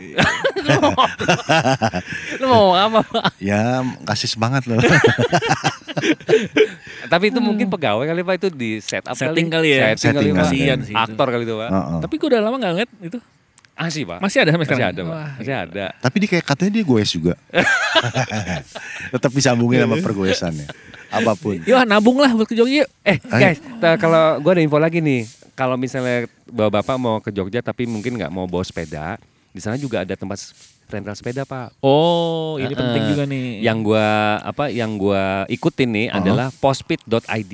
Lu 2.39 2.45
mau 2.47 2.71
ngomong 2.71 2.79
apa 2.79 2.99
pak? 3.03 3.23
Ya 3.41 3.83
kasih 4.07 4.31
semangat 4.31 4.63
loh. 4.63 4.79
Tapi 7.09 7.25
itu 7.33 7.39
mungkin 7.41 7.67
pegawai 7.67 8.05
kali 8.05 8.21
pak 8.23 8.35
itu 8.39 8.47
di 8.53 8.69
set 8.79 9.03
up 9.07 9.17
Setting 9.17 9.49
kali 9.51 9.75
ya. 9.75 9.91
Setting, 9.97 10.15
kali 10.15 10.29
Setting 10.31 10.35
kali. 10.35 10.47
Kasihan 10.47 10.79
sih 10.85 10.93
itu. 10.93 10.99
Aktor 10.99 11.27
kali 11.33 11.43
itu 11.43 11.55
pak. 11.57 11.69
Tapi 12.05 12.13
gue 12.15 12.27
udah 12.31 12.41
lama 12.41 12.55
gak 12.61 12.71
ngeliat 12.75 12.91
itu. 13.03 13.19
Asih 13.79 14.03
pak. 14.03 14.19
Masih 14.19 14.37
ada 14.43 14.51
sampai 14.51 14.67
Masih 14.67 14.75
sekarang? 14.75 14.91
ada 14.91 15.01
pak. 15.03 15.15
Wah, 15.15 15.29
Masih 15.39 15.55
ada. 15.55 15.85
Tapi 15.99 16.15
dia 16.19 16.29
kayak 16.35 16.45
katanya 16.45 16.71
dia 16.75 16.83
goes 16.83 17.09
juga. 17.11 17.33
Tetap 19.15 19.31
disambungin 19.31 19.83
sama 19.83 19.95
pergoesannya. 20.03 20.67
Apa 21.09 21.33
pun. 21.33 21.57
Yuk 21.63 21.79
nabung 21.87 22.19
lah 22.21 22.29
buat 22.35 22.45
ke 22.45 22.53
Jogja 22.53 22.83
yuk. 22.85 22.89
Eh 23.01 23.17
guys, 23.23 23.57
kalau 23.97 24.37
gue 24.43 24.51
ada 24.51 24.61
info 24.61 24.77
lagi 24.77 24.99
nih. 25.01 25.38
Kalau 25.59 25.75
misalnya 25.75 26.23
bapak-bapak 26.47 26.95
mau 26.95 27.19
ke 27.19 27.35
Jogja 27.35 27.59
tapi 27.59 27.83
mungkin 27.83 28.15
nggak 28.15 28.31
mau 28.31 28.47
bawa 28.47 28.63
sepeda, 28.63 29.19
di 29.51 29.59
sana 29.59 29.75
juga 29.75 30.07
ada 30.07 30.15
tempat 30.15 30.39
rental 30.87 31.19
sepeda 31.19 31.43
pak. 31.43 31.75
Oh 31.83 32.55
ini 32.55 32.71
Heeh. 32.71 32.79
penting 32.79 33.03
juga 33.11 33.23
nih. 33.27 33.59
Yang 33.59 33.77
gua 33.91 34.07
apa? 34.39 34.71
Yang 34.71 34.91
gua 34.95 35.43
ikutin 35.51 35.89
nih 35.91 36.07
Uh-huh. 36.07 36.19
adalah 36.23 36.47
postpit.id. 36.63 37.53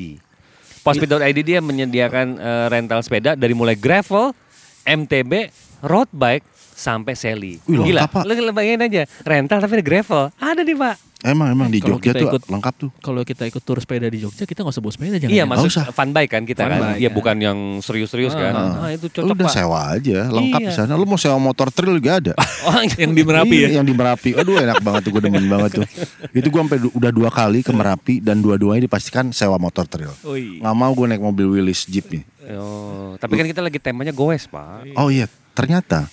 Postpit.id 0.85 1.39
dia 1.41 1.59
menyediakan 1.65 2.37
eh, 2.37 2.65
rental 2.69 3.01
sepeda 3.01 3.33
dari 3.33 3.57
mulai 3.57 3.73
gravel, 3.73 4.37
MTB, 4.85 5.49
road 5.81 6.05
bike 6.13 6.45
sampai 6.77 7.17
seli. 7.17 7.57
Wih, 7.65 7.89
Gila, 7.89 8.05
lu 8.21 8.53
bayangin 8.53 8.85
aja 8.85 9.01
rental 9.25 9.65
tapi 9.65 9.81
ada 9.81 9.85
gravel. 9.85 10.23
Ada 10.37 10.61
nih 10.61 10.77
pak. 10.77 10.95
Emang 11.25 11.49
emang 11.49 11.67
di 11.67 11.79
Kalau 11.79 11.97
Jogja 11.97 12.05
kita 12.07 12.19
tuh 12.19 12.29
ikut- 12.29 12.45
lengkap 12.47 12.73
tuh. 12.77 12.89
Kalau 12.99 13.21
kita 13.21 13.43
ikut 13.43 13.59
tur 13.59 13.77
sepeda 13.77 14.05
di 14.05 14.21
Jogja 14.21 14.45
kita 14.45 14.61
nggak 14.61 14.71
usah 14.71 14.79
bawa 14.79 14.93
sepeda 14.93 15.17
jangan. 15.17 15.33
Iya 15.33 15.41
ya? 15.41 15.45
masuk 15.47 15.67
usah. 15.67 15.83
fun 15.89 16.09
bike 16.11 16.29
kan 16.29 16.43
kita 16.43 16.61
Fun 16.61 16.69
kan. 16.69 16.79
bike, 16.79 16.95
Iya 16.95 17.01
ya. 17.01 17.09
bukan 17.11 17.35
yang 17.39 17.57
serius-serius 17.81 18.31
kan. 18.31 18.53
Ah. 18.53 18.77
Ah, 18.79 18.89
itu 18.91 19.09
Lu 19.09 19.25
cocok 19.25 19.33
udah 19.33 19.43
pak. 19.43 19.55
sewa 19.55 19.79
aja, 19.91 20.19
lengkap 20.29 20.59
Iya. 20.59 20.69
di 20.69 20.73
sana. 20.75 20.93
Lu 20.93 21.03
mau 21.03 21.17
sewa 21.17 21.37
motor 21.37 21.67
trail 21.67 21.93
juga 21.93 22.11
ada. 22.15 22.33
Oh, 22.65 22.81
Yang 22.81 23.13
di 23.13 23.23
Merapi 23.23 23.55
ya. 23.55 23.61
Iya, 23.61 23.69
Yang 23.77 23.85
di 23.85 23.95
Merapi. 23.95 24.29
Aduh 24.33 24.55
enak 24.55 24.79
banget 24.79 25.01
tuh, 25.01 25.11
gue 25.11 25.21
demen 25.21 25.45
banget 25.45 25.69
tuh. 25.75 25.85
Itu 26.37 26.47
gue 26.47 26.59
sampai 26.59 26.77
udah 26.87 27.11
dua 27.11 27.29
kali 27.29 27.61
ke 27.61 27.69
Merapi 27.69 28.17
dan 28.19 28.37
dua-duanya 28.39 28.81
dipastikan 28.83 29.29
sewa 29.29 29.57
motor 29.57 29.85
trail. 29.85 30.13
Iya. 30.23 30.61
Nggak 30.61 30.75
mau 30.75 30.91
gue 30.91 31.05
naik 31.07 31.23
mobil 31.23 31.45
Willys 31.47 31.85
Jeep 31.85 32.05
nih. 32.07 32.23
Oh, 32.53 33.17
tapi 33.17 33.33
kan 33.35 33.45
kita 33.45 33.57
lagi 33.59 33.77
temanya 33.77 34.09
goes, 34.09 34.45
Pak. 34.45 34.93
Oh 34.93 35.09
iya, 35.09 35.25
ternyata 35.51 36.05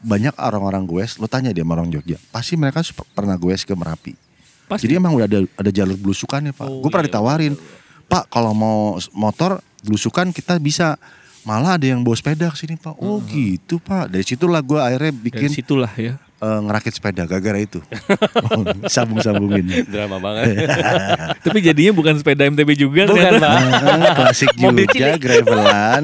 banyak 0.00 0.34
orang-orang 0.34 0.82
goes, 0.82 1.14
lo 1.16 1.26
tanya 1.26 1.50
dia 1.50 1.62
sama 1.62 1.74
orang 1.76 1.86
Jogja, 1.88 2.18
pasti 2.28 2.54
mereka 2.54 2.82
pernah 3.08 3.34
goes 3.34 3.62
ke 3.62 3.70
Merapi. 3.70 4.18
Pasti. 4.72 4.88
Jadi 4.88 4.96
emang 4.96 5.12
udah 5.12 5.28
ada 5.28 5.44
ada 5.44 5.70
jalur 5.70 6.00
belusukannya 6.00 6.56
pak. 6.56 6.64
Oh, 6.64 6.80
gue 6.80 6.88
pernah 6.88 7.04
iya, 7.04 7.12
ditawarin, 7.12 7.52
pak 8.08 8.24
kalau 8.32 8.56
mau 8.56 8.78
motor 9.12 9.60
belusukan 9.84 10.32
kita 10.32 10.56
bisa. 10.56 10.96
Malah 11.42 11.74
ada 11.74 11.90
yang 11.90 12.06
bawa 12.06 12.14
sepeda 12.14 12.46
ke 12.48 12.54
sini 12.54 12.78
pak. 12.78 12.94
Oh 13.02 13.18
gitu 13.26 13.82
pak. 13.82 14.06
Dari 14.06 14.22
situlah 14.22 14.62
gue 14.62 14.78
akhirnya 14.78 15.10
Dari 15.10 15.24
bikin 15.26 15.50
situlah 15.50 15.90
ya. 15.98 16.14
eh, 16.38 16.58
ngerakit 16.62 16.94
sepeda 16.94 17.26
gara-gara 17.26 17.58
itu. 17.58 17.82
Sambung-sambungin. 18.94 19.90
Drama 19.90 20.22
banget. 20.22 20.70
Tapi 21.44 21.58
jadinya 21.58 21.98
bukan 21.98 22.14
sepeda 22.22 22.46
MTB 22.46 22.78
juga 22.78 23.10
Bukan, 23.10 23.18
ternyata. 23.18 23.42
Pak. 23.42 23.58
Ah, 23.58 24.14
Klasik 24.22 24.54
Mobil 24.54 24.86
juga, 24.86 25.18
gravelan. 25.18 26.02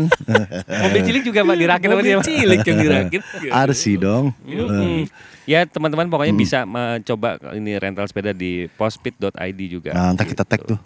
Mobil 0.66 1.00
cilik 1.06 1.22
juga, 1.22 1.40
Pak, 1.46 1.54
dirakit 1.54 1.86
sama 1.86 2.02
dia. 2.02 2.16
Mobil 2.18 2.26
cilik 2.26 2.60
yang 2.66 2.78
dirakit. 2.82 3.20
RC 3.46 3.82
dong. 3.94 4.24
Mm. 4.42 5.06
Ya 5.48 5.64
teman-teman 5.64 6.12
pokoknya 6.12 6.36
bisa 6.36 6.68
mencoba 6.68 7.40
ini 7.56 7.80
rental 7.80 8.04
sepeda 8.04 8.36
di 8.36 8.68
postpit.id 8.76 9.60
juga. 9.64 9.96
Nah, 9.96 10.12
ntar 10.12 10.28
kita 10.28 10.44
tag 10.44 10.60
tuh. 10.60 10.76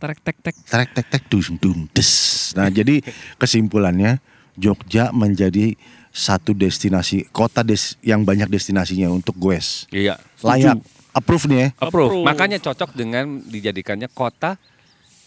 Trek 0.00 0.18
tek 0.26 0.36
tek. 0.42 0.56
Trek 0.66 0.90
tek 0.90 1.06
tek 1.06 1.22
dung 1.30 1.54
dung 1.60 1.86
des. 1.94 2.10
Nah 2.58 2.66
jadi 2.82 2.98
kesimpulannya 3.38 4.18
Jogja 4.58 5.14
menjadi 5.14 5.78
satu 6.10 6.50
destinasi 6.50 7.30
kota 7.30 7.62
des 7.62 7.94
yang 8.02 8.26
banyak 8.26 8.50
destinasinya 8.50 9.06
untuk 9.06 9.38
goes. 9.38 9.86
Iya. 9.94 10.18
Layak 10.42 10.82
approve 11.14 11.46
nih 11.46 11.58
ya. 11.62 11.68
Approve. 11.78 12.10
Approve. 12.10 12.26
Makanya 12.26 12.58
cocok 12.58 12.90
dengan 12.98 13.38
dijadikannya 13.46 14.10
kota 14.10 14.58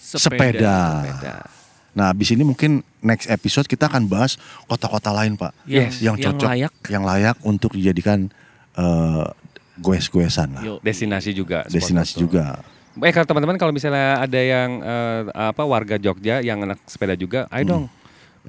Sepeda. 0.04 1.00
sepeda. 1.00 1.36
Nah, 1.96 2.12
abis 2.12 2.36
ini 2.36 2.44
mungkin 2.44 2.84
next 3.04 3.28
episode 3.28 3.68
kita 3.68 3.92
akan 3.92 4.08
bahas 4.08 4.40
kota-kota 4.66 5.12
lain, 5.12 5.36
Pak. 5.36 5.52
Yes, 5.68 6.00
yang 6.00 6.16
yang 6.18 6.34
cocok, 6.34 6.50
layak. 6.50 6.72
yang 6.90 7.04
layak 7.04 7.36
untuk 7.44 7.76
dijadikan 7.76 8.32
eh, 8.74 9.26
goes-goesan 9.78 10.56
lah. 10.58 10.64
Yo. 10.64 10.74
Destinasi 10.80 11.36
juga. 11.36 11.68
spot 11.68 11.76
Destinasi 11.76 12.14
juga. 12.18 12.64
Eh 13.02 13.10
kalau 13.10 13.26
teman-teman 13.26 13.58
kalau 13.58 13.74
misalnya 13.74 14.22
ada 14.22 14.40
yang 14.40 14.82
eh, 14.82 15.22
apa 15.34 15.64
warga 15.66 15.98
Jogja 15.98 16.40
yang 16.40 16.64
anak 16.64 16.80
sepeda 16.88 17.14
juga, 17.14 17.46
ayo 17.52 17.66
dong 17.66 17.86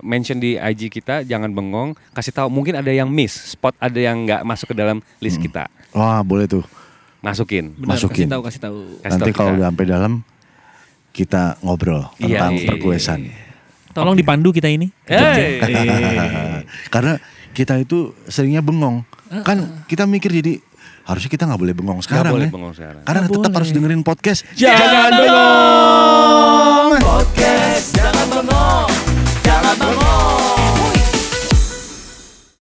mention 0.03 0.43
di 0.43 0.59
IG 0.59 0.91
kita, 0.91 1.23
jangan 1.23 1.55
bengong, 1.55 1.95
kasih 2.11 2.35
tahu 2.35 2.51
mungkin 2.51 2.75
ada 2.75 2.91
yang 2.91 3.07
miss, 3.07 3.55
spot 3.55 3.79
ada 3.79 3.95
yang 3.95 4.27
nggak 4.27 4.43
masuk 4.43 4.75
ke 4.75 4.77
dalam 4.77 4.99
list 5.23 5.39
kita, 5.39 5.71
Wah, 5.95 6.19
boleh 6.27 6.51
tuh. 6.51 6.67
masukin. 7.23 7.73
Benar, 7.79 7.95
Masukin. 7.95 8.27
kasih 8.27 8.33
tahu 8.35 8.43
kasih 8.43 8.61
tahu. 8.61 8.79
Kasih 9.01 9.11
Nanti 9.15 9.31
tahu 9.31 9.39
kalau 9.39 9.51
udah 9.55 9.69
sampai 9.71 9.87
dalam 9.87 10.13
kita 11.15 11.43
ngobrol 11.63 12.11
Iya, 12.19 12.43
tentang 12.43 12.53
iya, 12.59 12.67
pergoesan. 12.67 13.21
Tolong 13.95 14.15
dipandu 14.15 14.51
kita 14.51 14.67
ini. 14.67 14.91
Hey. 15.07 15.63
Karena 16.95 17.17
kita 17.51 17.79
itu 17.79 18.11
seringnya 18.27 18.61
bengong. 18.61 19.07
Kan 19.41 19.87
kita 19.87 20.05
mikir 20.05 20.35
jadi 20.35 20.59
harusnya 21.05 21.29
kita 21.29 21.45
nggak 21.45 21.61
boleh 21.61 21.75
bengong 21.75 22.01
sekarang 22.01 22.33
boleh 22.33 22.49
ya. 22.49 22.53
bengong 22.53 22.75
sekarang. 22.75 23.03
Karena 23.05 23.21
Nggak 23.23 23.33
tetap 23.33 23.43
boleh. 23.45 23.57
harus 23.61 23.71
dengerin 23.71 24.03
podcast. 24.03 24.41
Jangan 24.53 25.11
bengong. 25.15 26.91
Podcast 26.99 27.94